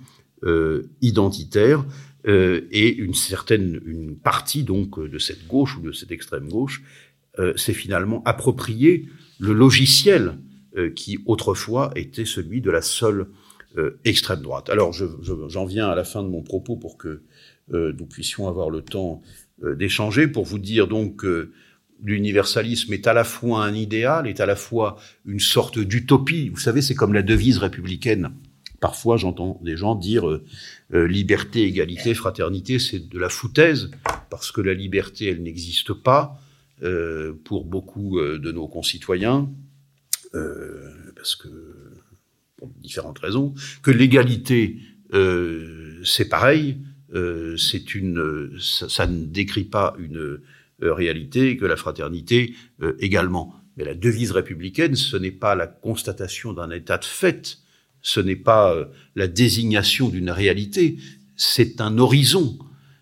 identitaire 1.01 1.85
et 2.25 2.95
une 2.95 3.13
certaine 3.13 3.79
une 3.85 4.17
partie 4.17 4.63
donc 4.63 4.99
de 4.99 5.17
cette 5.17 5.47
gauche 5.47 5.77
ou 5.77 5.81
de 5.81 5.91
cette 5.91 6.11
extrême 6.11 6.49
gauche 6.49 6.83
s'est 7.55 7.73
finalement 7.73 8.21
approprié 8.23 9.07
le 9.39 9.53
logiciel 9.53 10.37
qui 10.95 11.19
autrefois 11.25 11.91
était 11.95 12.25
celui 12.25 12.61
de 12.61 12.69
la 12.69 12.81
seule 12.81 13.27
extrême 14.05 14.41
droite. 14.41 14.69
Alors 14.69 14.93
j'en 14.93 15.65
viens 15.65 15.87
à 15.87 15.95
la 15.95 16.03
fin 16.03 16.21
de 16.23 16.29
mon 16.29 16.43
propos 16.43 16.75
pour 16.75 16.97
que 16.97 17.21
nous 17.71 18.05
puissions 18.05 18.47
avoir 18.47 18.69
le 18.69 18.81
temps 18.81 19.21
d'échanger, 19.63 20.27
pour 20.27 20.45
vous 20.45 20.59
dire 20.59 20.87
donc 20.87 21.17
que 21.17 21.51
l'universalisme 22.03 22.93
est 22.93 23.07
à 23.07 23.13
la 23.13 23.23
fois 23.23 23.63
un 23.65 23.73
idéal, 23.73 24.27
est 24.27 24.39
à 24.39 24.45
la 24.45 24.55
fois 24.55 24.97
une 25.25 25.39
sorte 25.39 25.79
d'utopie. 25.79 26.49
Vous 26.49 26.59
savez, 26.59 26.81
c'est 26.81 26.95
comme 26.95 27.13
la 27.13 27.23
devise 27.23 27.57
républicaine. 27.57 28.31
Parfois, 28.79 29.17
j'entends 29.17 29.59
des 29.63 29.75
gens 29.75 29.95
dire 29.95 30.29
euh, 30.29 30.43
euh, 30.93 31.07
liberté, 31.07 31.63
égalité, 31.63 32.13
fraternité, 32.13 32.77
c'est 32.77 33.09
de 33.09 33.19
la 33.19 33.29
foutaise, 33.29 33.89
parce 34.29 34.51
que 34.51 34.61
la 34.61 34.73
liberté, 34.73 35.29
elle 35.29 35.41
n'existe 35.41 35.93
pas 35.93 36.39
euh, 36.83 37.33
pour 37.43 37.65
beaucoup 37.65 38.19
de 38.19 38.51
nos 38.51 38.67
concitoyens, 38.67 39.49
parce 41.15 41.35
que 41.35 41.47
pour 42.57 42.69
différentes 42.79 43.17
raisons, 43.17 43.55
que 43.81 43.89
l'égalité, 43.89 44.77
c'est 46.03 46.29
pareil, 46.29 46.77
c'est 47.57 47.95
une, 47.95 48.51
ça, 48.59 49.07
ne 49.07 49.25
décrit 49.25 49.63
pas 49.63 49.95
une 49.97 50.39
euh, 50.83 50.93
réalité 50.93 51.57
que 51.57 51.65
la 51.65 51.75
fraternité 51.75 52.53
euh, 52.83 52.95
également. 52.99 53.55
Mais 53.77 53.83
la 53.83 53.95
devise 53.95 54.29
républicaine, 54.29 54.95
ce 54.95 55.17
n'est 55.17 55.31
pas 55.31 55.55
la 55.55 55.65
constatation 55.65 56.53
d'un 56.53 56.69
état 56.69 56.99
de 56.99 57.05
fait, 57.05 57.57
ce 58.03 58.19
n'est 58.19 58.35
pas 58.35 58.75
euh, 58.75 58.85
la 59.15 59.27
désignation 59.27 60.09
d'une 60.09 60.29
réalité, 60.29 60.97
c'est 61.35 61.81
un 61.81 61.97
horizon. 61.97 62.59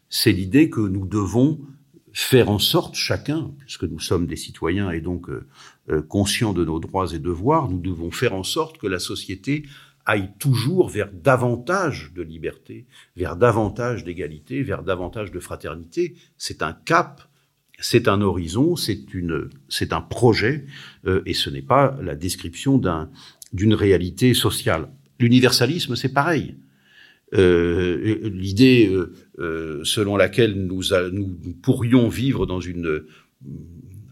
C'est 0.08 0.32
l'idée 0.32 0.70
que 0.70 0.80
nous 0.80 1.06
devons 1.06 1.60
faire 2.14 2.50
en 2.50 2.60
sorte, 2.60 2.96
chacun, 2.96 3.52
puisque 3.60 3.84
nous 3.84 4.00
sommes 4.00 4.26
des 4.26 4.38
citoyens 4.38 4.90
et 4.92 5.02
donc 5.02 5.30
conscients 6.08 6.54
de 6.54 6.64
nos 6.64 6.80
droits 6.80 7.14
et 7.14 7.20
devoirs, 7.20 7.70
nous 7.70 7.82
devons 7.82 8.12
faire 8.12 8.34
en 8.34 8.44
sorte 8.44 8.78
que 8.78 8.88
la 8.88 9.00
société 9.00 9.66
aille 10.06 10.32
toujours 10.40 10.88
vers 10.88 11.12
davantage 11.12 12.14
de 12.14 12.22
liberté, 12.22 12.86
vers 13.18 13.36
davantage 13.36 14.06
d'égalité, 14.06 14.64
vers 14.64 14.84
davantage 14.84 15.32
de 15.32 15.40
fraternité. 15.42 16.16
C'est 16.38 16.62
un 16.62 16.72
cap 16.72 17.28
c'est 17.80 18.08
un 18.08 18.22
horizon, 18.22 18.76
c'est 18.76 19.94
un 19.94 20.02
projet, 20.02 20.66
euh, 21.06 21.22
et 21.26 21.34
ce 21.34 21.50
n'est 21.50 21.62
pas 21.62 21.98
la 22.02 22.16
description 22.16 22.78
d'un, 22.78 23.10
d'une 23.54 23.74
réalité 23.74 24.34
sociale. 24.34 24.90
L'universalisme, 25.20 25.96
c'est 25.96 26.14
pareil. 26.14 26.56
Euh, 27.34 28.30
l'idée 28.30 28.88
euh, 28.88 29.12
euh 29.40 29.84
selon 29.84 30.16
laquelle 30.16 30.54
nous, 30.54 30.84
nous, 31.12 31.54
pourrions 31.62 32.08
vivre 32.08 32.46
dans 32.46 32.60
une 32.60 33.04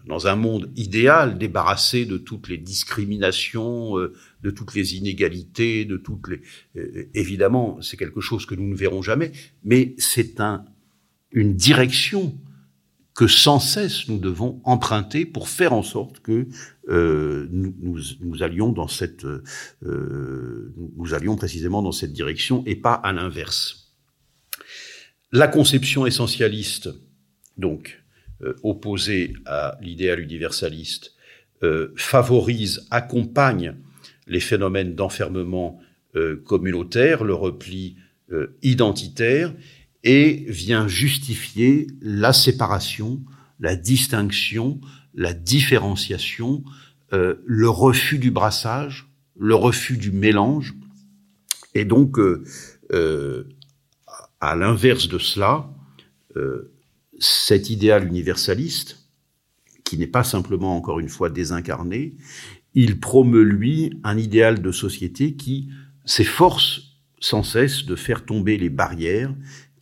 dans 0.08 0.28
un 0.28 0.36
monde 0.36 0.70
idéal, 0.76 1.38
débarrassé 1.38 2.06
de 2.06 2.18
toutes 2.18 2.50
les 2.50 2.58
discriminations, 2.58 3.98
euh, 3.98 4.14
de 4.42 4.50
toutes 4.50 4.74
les 4.74 4.98
inégalités, 4.98 5.86
de 5.86 5.96
toutes 5.96 6.28
les. 6.28 6.42
évidemment, 7.14 7.82
c'est 7.82 7.98
quelque 7.98 8.20
chose 8.20 8.46
que 8.46 8.56
nous 8.56 8.68
ne 8.68 8.76
verrons 8.76 9.02
jamais, 9.02 9.32
mais 9.64 9.96
c'est 9.98 10.42
un, 10.42 10.66
une 11.32 11.54
direction 11.56 12.36
que 13.16 13.28
sans 13.28 13.60
cesse 13.60 14.08
nous 14.08 14.18
devons 14.18 14.60
emprunter 14.64 15.26
pour 15.26 15.48
faire 15.48 15.74
en 15.74 15.84
sorte 15.84 16.20
que 16.20 16.48
euh, 16.90 17.48
nous, 17.52 18.44
allions 18.44 18.72
dans 18.72 18.88
cette, 18.88 19.26
euh, 19.26 20.74
nous 20.98 21.14
allions 21.14 21.36
précisément 21.36 21.82
dans 21.82 21.92
cette 21.92 22.14
direction 22.14 22.64
et 22.66 22.76
pas 22.76 22.94
à 22.94 23.14
l'inverse. 23.14 23.94
La 25.32 25.48
conception 25.48 26.06
essentialiste, 26.06 26.90
donc 27.58 28.04
euh, 28.42 28.56
opposée 28.64 29.34
à 29.46 29.78
l'idéal 29.82 30.20
universaliste, 30.20 31.12
favorise, 31.96 32.86
accompagne 32.92 33.78
les 34.28 34.42
phénomènes 34.42 34.96
d'enfermement 34.96 35.80
communautaire, 36.44 37.24
le 37.24 37.34
repli 37.34 37.96
identitaire, 38.62 39.54
et 40.04 40.46
vient 40.48 40.88
justifier 40.88 41.88
la 42.02 42.34
séparation, 42.34 43.22
la 43.60 43.76
distinction, 43.76 44.82
la 45.14 45.34
différenciation, 45.34 46.64
euh, 47.14 47.36
le 47.46 47.70
refus 47.70 48.18
du 48.18 48.32
brassage, 48.32 49.08
le 49.38 49.56
refus 49.56 49.98
du 49.98 50.12
mélange. 50.12 50.74
Et 51.74 51.86
donc, 51.86 52.20
euh, 52.20 52.44
euh, 52.92 53.46
à 54.42 54.56
l'inverse 54.56 55.08
de 55.08 55.18
cela, 55.18 55.70
cet 57.20 57.70
idéal 57.70 58.08
universaliste, 58.08 59.08
qui 59.84 60.00
n'est 60.00 60.08
pas 60.08 60.24
simplement, 60.24 60.76
encore 60.76 61.00
une 61.00 61.08
fois, 61.08 61.30
désincarné, 61.30 62.16
il 62.74 63.00
promeut, 63.00 63.44
lui, 63.44 64.00
un 64.04 64.18
idéal 64.18 64.64
de 64.64 64.72
société 64.72 65.36
qui 65.36 65.70
s'efforce 66.06 66.98
sans 67.20 67.44
cesse 67.44 67.86
de 67.86 67.96
faire 67.96 68.26
tomber 68.26 68.58
les 68.58 68.70
barrières 68.70 69.34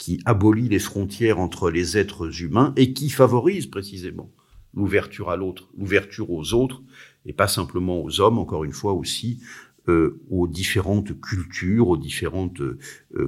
qui 0.02 0.20
abolit 0.26 0.68
les 0.68 0.80
frontières 0.80 1.38
entre 1.38 1.70
les 1.70 1.96
êtres 1.96 2.42
humains 2.42 2.74
et 2.76 2.92
qui 2.92 3.12
favorise 3.12 3.68
précisément 3.68 4.32
l'ouverture 4.74 5.30
à 5.30 5.36
l'autre, 5.36 5.70
l'ouverture 5.78 6.32
aux 6.32 6.56
autres, 6.56 6.82
et 7.28 7.34
pas 7.34 7.48
simplement 7.48 8.02
aux 8.02 8.20
hommes, 8.20 8.40
encore 8.40 8.64
une 8.64 8.74
fois 8.74 8.94
aussi, 8.94 9.44
euh, 9.88 10.20
aux 10.32 10.48
différentes 10.48 11.22
cultures, 11.22 11.88
aux 11.88 11.98
différentes 11.98 12.62
euh, 12.62 12.80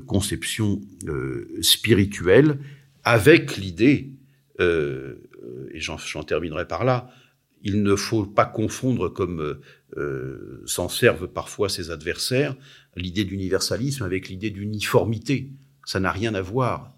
conceptions 0.07 0.81
euh, 1.07 1.47
spirituelles, 1.61 2.57
avec 3.03 3.55
l'idée, 3.55 4.09
et 4.59 5.79
j'en 5.79 6.23
terminerai 6.23 6.67
par 6.67 6.85
là, 6.85 7.11
il 7.61 7.83
ne 7.83 7.95
faut 7.95 8.25
pas 8.25 8.45
confondre, 8.45 9.09
comme 9.09 9.59
s'en 10.65 10.87
servent 10.87 11.27
parfois 11.27 11.67
ses 11.67 11.91
adversaires, 11.91 12.55
l'idée 12.95 13.25
d'universalisme 13.25 14.03
avec 14.03 14.29
l'idée 14.29 14.51
d'uniformité. 14.51 15.51
Ça 15.85 15.99
n'a 15.99 16.11
rien 16.11 16.33
à 16.33 16.41
voir. 16.41 16.93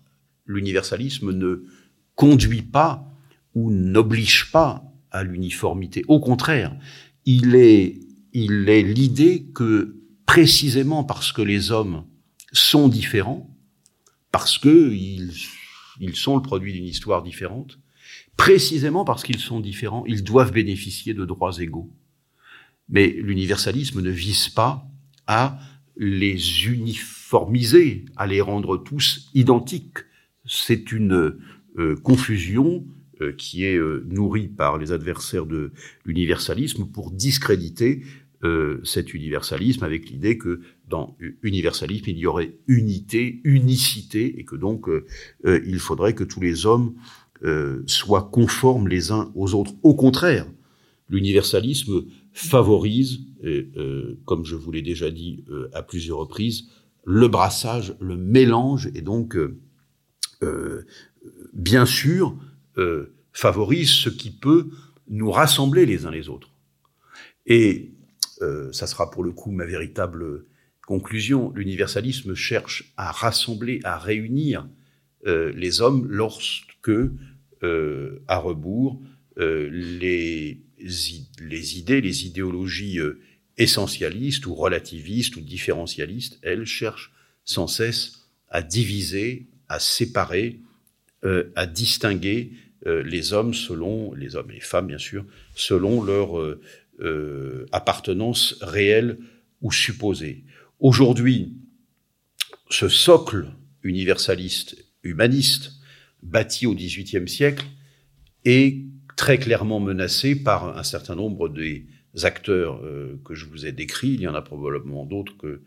L'universalisme 0.46 1.32
ne 1.32 1.66
conduit 2.16 2.62
pas 2.62 3.12
ou 3.54 3.72
n'oblige 3.72 4.52
pas 4.52 4.84
à 5.12 5.24
l'uniformité. 5.24 6.04
Au 6.08 6.20
contraire, 6.20 6.76
il 7.26 7.56
est, 7.56 8.00
il 8.34 8.70
est 8.70 8.84
l'idée 8.84 9.48
que 9.54 9.98
précisément 10.26 11.04
parce 11.04 11.32
que 11.32 11.42
les 11.42 11.72
hommes 11.72 12.06
sont 12.52 12.88
différents, 12.88 13.50
parce 14.32 14.58
que 14.58 14.92
ils, 14.94 15.32
ils 16.00 16.16
sont 16.16 16.36
le 16.36 16.42
produit 16.42 16.74
d'une 16.74 16.86
histoire 16.86 17.24
différente, 17.24 17.80
précisément 18.38 19.06
parce 19.06 19.24
qu'ils 19.24 19.40
sont 19.40 19.60
différents, 19.60 20.06
ils 20.06 20.24
doivent 20.24 20.52
bénéficier 20.52 21.14
de 21.14 21.26
droits 21.26 21.58
égaux. 21.60 21.92
Mais 22.90 23.08
l'universalisme 23.08 24.02
ne 24.02 24.12
vise 24.12 24.50
pas 24.50 24.88
à 25.28 25.58
les 25.98 26.68
uniformiser, 26.68 28.06
à 28.16 28.28
les 28.28 28.42
rendre 28.42 28.78
tous 28.78 29.30
identiques. 29.34 30.00
C'est 30.46 30.92
une 30.92 31.38
euh, 31.78 31.96
confusion 31.96 32.86
euh, 33.22 33.34
qui 33.34 33.66
est 33.66 33.76
euh, 33.76 34.06
nourrie 34.08 34.48
par 34.48 34.78
les 34.78 34.92
adversaires 34.92 35.46
de 35.46 35.72
l'universalisme 36.06 36.86
pour 36.86 37.12
discréditer 37.12 38.04
cet 38.84 39.16
universalisme 39.16 39.84
avec 39.84 40.08
l'idée 40.08 40.38
que 40.38 40.62
dans 40.88 41.18
universalisme, 41.42 42.04
il 42.10 42.20
y 42.20 42.28
aurait 42.28 42.54
unité, 42.68 43.42
unicité, 43.44 44.40
et 44.40 44.44
que 44.44 44.56
donc 44.56 44.86
il 45.44 45.80
faudrait 45.80 46.14
que 46.14 46.24
tous 46.24 46.42
les 46.42 46.68
hommes 46.68 46.94
soient 47.88 48.30
conformes 48.32 48.88
les 48.88 49.12
uns 49.12 49.32
aux 49.34 49.56
autres. 49.56 49.74
Au 49.82 49.96
contraire, 49.96 50.46
l'universalisme 51.10 52.06
favorise, 52.36 53.22
euh, 53.46 54.20
comme 54.26 54.44
je 54.44 54.56
vous 54.56 54.70
l'ai 54.70 54.82
déjà 54.82 55.10
dit 55.10 55.46
euh, 55.50 55.70
à 55.74 55.82
plusieurs 55.82 56.18
reprises, 56.18 56.66
le 57.06 57.30
brassage, 57.30 57.96
le 58.02 58.18
mélange, 58.18 58.90
et 58.94 59.02
donc, 59.02 59.38
euh, 59.38 60.86
bien 61.54 61.86
sûr, 61.86 62.38
favorise 63.32 63.90
ce 63.90 64.10
qui 64.10 64.32
peut 64.32 64.70
nous 65.08 65.32
rassembler 65.32 65.86
les 65.86 66.06
uns 66.06 66.12
les 66.12 66.30
autres. 66.30 66.50
Et 67.46 67.94
ça 68.72 68.86
sera 68.86 69.10
pour 69.10 69.24
le 69.24 69.32
coup 69.32 69.52
ma 69.52 69.66
véritable 69.66 70.46
conclusion. 70.86 71.52
L'universalisme 71.56 72.36
cherche 72.36 72.94
à 72.98 73.12
rassembler, 73.12 73.80
à 73.84 73.98
réunir 73.98 74.68
les 75.26 75.82
hommes 75.82 76.06
lorsque, 76.10 76.92
à 77.62 78.38
rebours, 78.38 79.02
les 79.38 80.65
les 80.80 81.78
idées, 81.78 82.02
les 82.02 82.26
idéologies 82.26 83.00
euh, 83.00 83.20
essentialistes 83.58 84.46
ou 84.46 84.56
relativistes 84.56 85.36
ou 85.36 85.42
différentialistes, 85.42 86.40
elles 86.42 86.66
cherchent 86.66 87.12
sans 87.44 87.68
cesse 87.68 88.28
à 88.50 88.62
diviser, 88.62 89.48
à 89.70 89.80
séparer, 89.80 90.60
euh, 91.24 91.52
à 91.56 91.66
distinguer 91.66 92.52
euh, 92.86 93.04
les 93.04 93.34
hommes 93.34 93.54
selon, 93.54 94.14
les 94.14 94.36
hommes 94.36 94.52
et 94.52 94.56
les 94.56 94.60
femmes 94.60 94.88
bien 94.88 94.98
sûr, 94.98 95.26
selon 95.56 96.04
leur 96.04 96.58
appartenance 97.74 98.56
réelle 98.62 99.18
ou 99.62 99.70
supposée. 99.70 100.46
Aujourd'hui, 100.80 101.52
ce 102.70 102.88
socle 102.88 103.48
universaliste, 103.84 104.78
humaniste, 105.04 105.74
bâti 106.24 106.66
au 106.66 106.74
XVIIIe 106.74 107.28
siècle, 107.28 107.66
est 108.46 108.85
très 109.16 109.38
clairement 109.38 109.80
menacé 109.80 110.36
par 110.36 110.78
un 110.78 110.84
certain 110.84 111.16
nombre 111.16 111.50
des 111.50 111.86
acteurs 112.24 112.82
euh, 112.84 113.20
que 113.26 113.34
je 113.34 113.46
vous 113.46 113.66
ai 113.66 113.72
décrits. 113.72 114.14
Il 114.14 114.22
y 114.22 114.28
en 114.28 114.36
a 114.36 114.42
probablement 114.42 115.06
d'autres 115.06 115.36
que 115.38 115.62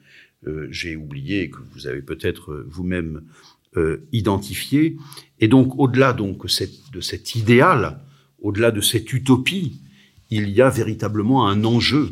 euh, 0.47 0.69
j'ai 0.71 0.97
oubliés 0.97 1.43
et 1.43 1.51
que 1.51 1.59
vous 1.73 1.87
avez 1.87 2.03
peut-être 2.03 2.53
euh, 2.53 2.67
vous-même 2.69 3.23
identifiés. 4.11 4.97
Et 5.39 5.47
donc, 5.47 5.79
au-delà 5.79 6.13
donc 6.13 6.47
de 6.47 7.01
cet 7.01 7.35
idéal, 7.37 8.01
au-delà 8.41 8.73
de 8.73 8.81
cette 8.81 9.13
utopie, 9.13 9.81
il 10.31 10.49
y 10.51 10.61
a 10.63 10.69
véritablement 10.69 11.47
un 11.47 11.63
enjeu 11.63 12.11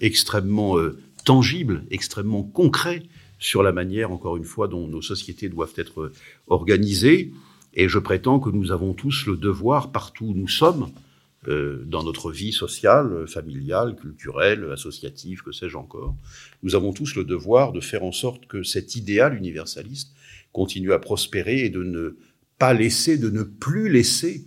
extrêmement 0.00 0.76
tangible, 1.24 1.82
extrêmement 1.90 2.44
concret 2.44 3.02
sur 3.40 3.64
la 3.64 3.72
manière, 3.72 4.12
encore 4.12 4.36
une 4.36 4.44
fois, 4.44 4.68
dont 4.68 4.86
nos 4.86 5.02
sociétés 5.02 5.48
doivent 5.48 5.74
être 5.76 6.12
organisées. 6.46 7.32
Et 7.76 7.88
je 7.88 7.98
prétends 7.98 8.40
que 8.40 8.50
nous 8.50 8.72
avons 8.72 8.94
tous 8.94 9.26
le 9.26 9.36
devoir, 9.36 9.92
partout 9.92 10.26
où 10.26 10.34
nous 10.34 10.48
sommes, 10.48 10.90
euh, 11.46 11.84
dans 11.86 12.02
notre 12.02 12.32
vie 12.32 12.52
sociale, 12.52 13.28
familiale, 13.28 13.94
culturelle, 13.94 14.68
associative, 14.72 15.42
que 15.42 15.52
sais-je 15.52 15.76
encore, 15.76 16.16
nous 16.62 16.74
avons 16.74 16.92
tous 16.92 17.14
le 17.14 17.22
devoir 17.22 17.72
de 17.72 17.80
faire 17.80 18.02
en 18.02 18.12
sorte 18.12 18.46
que 18.46 18.62
cet 18.62 18.96
idéal 18.96 19.36
universaliste 19.36 20.12
continue 20.52 20.92
à 20.92 20.98
prospérer 20.98 21.66
et 21.66 21.70
de 21.70 21.84
ne 21.84 22.16
pas 22.58 22.72
laisser, 22.72 23.18
de 23.18 23.30
ne 23.30 23.42
plus 23.42 23.90
laisser 23.90 24.46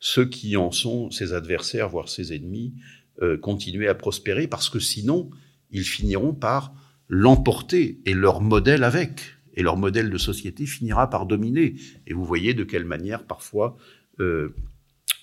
ceux 0.00 0.24
qui 0.24 0.56
en 0.56 0.72
sont 0.72 1.10
ses 1.10 1.34
adversaires, 1.34 1.90
voire 1.90 2.08
ses 2.08 2.34
ennemis, 2.34 2.72
euh, 3.20 3.36
continuer 3.36 3.86
à 3.86 3.94
prospérer, 3.94 4.48
parce 4.48 4.70
que 4.70 4.80
sinon, 4.80 5.30
ils 5.70 5.84
finiront 5.84 6.32
par 6.32 6.74
l'emporter 7.08 8.00
et 8.06 8.14
leur 8.14 8.40
modèle 8.40 8.82
avec 8.82 9.20
et 9.54 9.62
leur 9.62 9.76
modèle 9.76 10.10
de 10.10 10.18
société 10.18 10.66
finira 10.66 11.10
par 11.10 11.26
dominer. 11.26 11.74
Et 12.06 12.14
vous 12.14 12.24
voyez 12.24 12.54
de 12.54 12.64
quelle 12.64 12.84
manière 12.84 13.24
parfois 13.24 13.76
euh, 14.20 14.54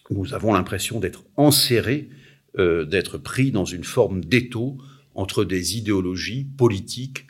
nous 0.10 0.34
avons 0.34 0.54
l'impression 0.54 1.00
d'être 1.00 1.24
enserrés, 1.36 2.10
euh, 2.58 2.86
d'être 2.86 3.18
pris 3.18 3.52
dans 3.52 3.66
une 3.66 3.84
forme 3.84 4.24
d'étau 4.26 4.78
entre 5.14 5.44
des 5.44 5.78
idéologies 5.78 6.46
politiques 6.46 7.28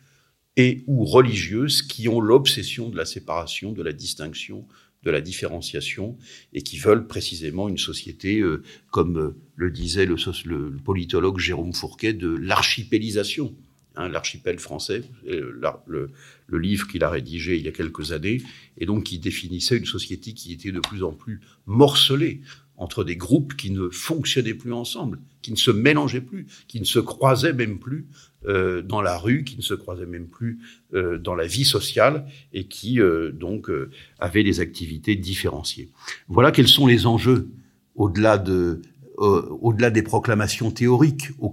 et 0.55 0.83
ou 0.87 1.05
religieuses 1.05 1.81
qui 1.81 2.07
ont 2.07 2.21
l'obsession 2.21 2.89
de 2.89 2.97
la 2.97 3.05
séparation, 3.05 3.71
de 3.71 3.83
la 3.83 3.93
distinction, 3.93 4.65
de 5.03 5.11
la 5.11 5.21
différenciation 5.21 6.17
et 6.53 6.61
qui 6.61 6.77
veulent 6.77 7.07
précisément 7.07 7.69
une 7.69 7.77
société, 7.77 8.39
euh, 8.39 8.63
comme 8.91 9.35
le 9.55 9.71
disait 9.71 10.05
le, 10.05 10.15
le 10.45 10.77
politologue 10.77 11.39
Jérôme 11.39 11.73
Fourquet, 11.73 12.13
de 12.13 12.29
l'archipélisation. 12.29 13.55
Hein, 13.99 14.07
l'archipel 14.07 14.59
français, 14.59 15.03
le, 15.25 16.09
le, 16.47 16.57
livre 16.57 16.87
qu'il 16.87 17.03
a 17.03 17.09
rédigé 17.09 17.57
il 17.57 17.65
y 17.65 17.67
a 17.67 17.73
quelques 17.73 18.13
années, 18.13 18.41
et 18.77 18.85
donc 18.85 19.03
qui 19.03 19.19
définissait 19.19 19.75
une 19.75 19.85
société 19.85 20.31
qui 20.31 20.53
était 20.53 20.71
de 20.71 20.79
plus 20.79 21.03
en 21.03 21.11
plus 21.11 21.41
morcelée 21.65 22.39
entre 22.77 23.03
des 23.03 23.17
groupes 23.17 23.57
qui 23.57 23.71
ne 23.71 23.89
fonctionnaient 23.89 24.53
plus 24.53 24.71
ensemble, 24.71 25.19
qui 25.41 25.51
ne 25.51 25.57
se 25.57 25.69
mélangeaient 25.69 26.21
plus, 26.21 26.47
qui 26.69 26.79
ne 26.79 26.85
se 26.85 26.99
croisaient 26.99 27.51
même 27.51 27.77
plus 27.77 28.07
euh, 28.45 28.81
dans 28.81 29.01
la 29.01 29.17
rue, 29.17 29.43
qui 29.43 29.57
ne 29.57 29.61
se 29.61 29.73
croisaient 29.73 30.05
même 30.05 30.29
plus 30.29 30.59
euh, 30.93 31.17
dans 31.17 31.35
la 31.35 31.45
vie 31.45 31.65
sociale 31.65 32.25
et 32.53 32.67
qui 32.67 33.01
euh, 33.01 33.33
donc 33.33 33.69
avaient 34.17 34.45
des 34.45 34.61
activités 34.61 35.17
différenciées. 35.17 35.89
Voilà 36.29 36.53
quels 36.53 36.69
sont 36.69 36.87
les 36.87 37.05
enjeux 37.05 37.49
au-delà 37.95 38.37
de 38.37 38.81
euh, 39.19 39.41
au-delà 39.59 39.89
des 39.89 40.01
proclamations 40.01 40.71
théoriques, 40.71 41.31
au 41.39 41.51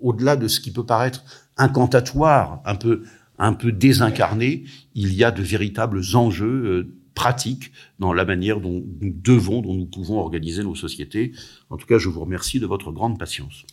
au-delà 0.00 0.36
de 0.36 0.46
ce 0.46 0.60
qui 0.60 0.70
peut 0.70 0.86
paraître 0.86 1.24
incantatoire, 1.58 2.60
un 2.64 2.74
peu, 2.74 3.02
un 3.38 3.52
peu 3.52 3.72
désincarné, 3.72 4.64
il 4.94 5.14
y 5.14 5.24
a 5.24 5.30
de 5.30 5.42
véritables 5.42 6.00
enjeux 6.14 6.64
euh, 6.64 6.96
pratiques 7.14 7.72
dans 7.98 8.12
la 8.12 8.24
manière 8.24 8.60
dont 8.60 8.84
nous 9.00 9.12
devons, 9.12 9.60
dont 9.60 9.74
nous 9.74 9.86
pouvons 9.86 10.18
organiser 10.18 10.62
nos 10.62 10.76
sociétés. 10.76 11.32
En 11.68 11.76
tout 11.76 11.86
cas, 11.86 11.98
je 11.98 12.08
vous 12.08 12.20
remercie 12.20 12.60
de 12.60 12.66
votre 12.66 12.92
grande 12.92 13.18
patience. 13.18 13.64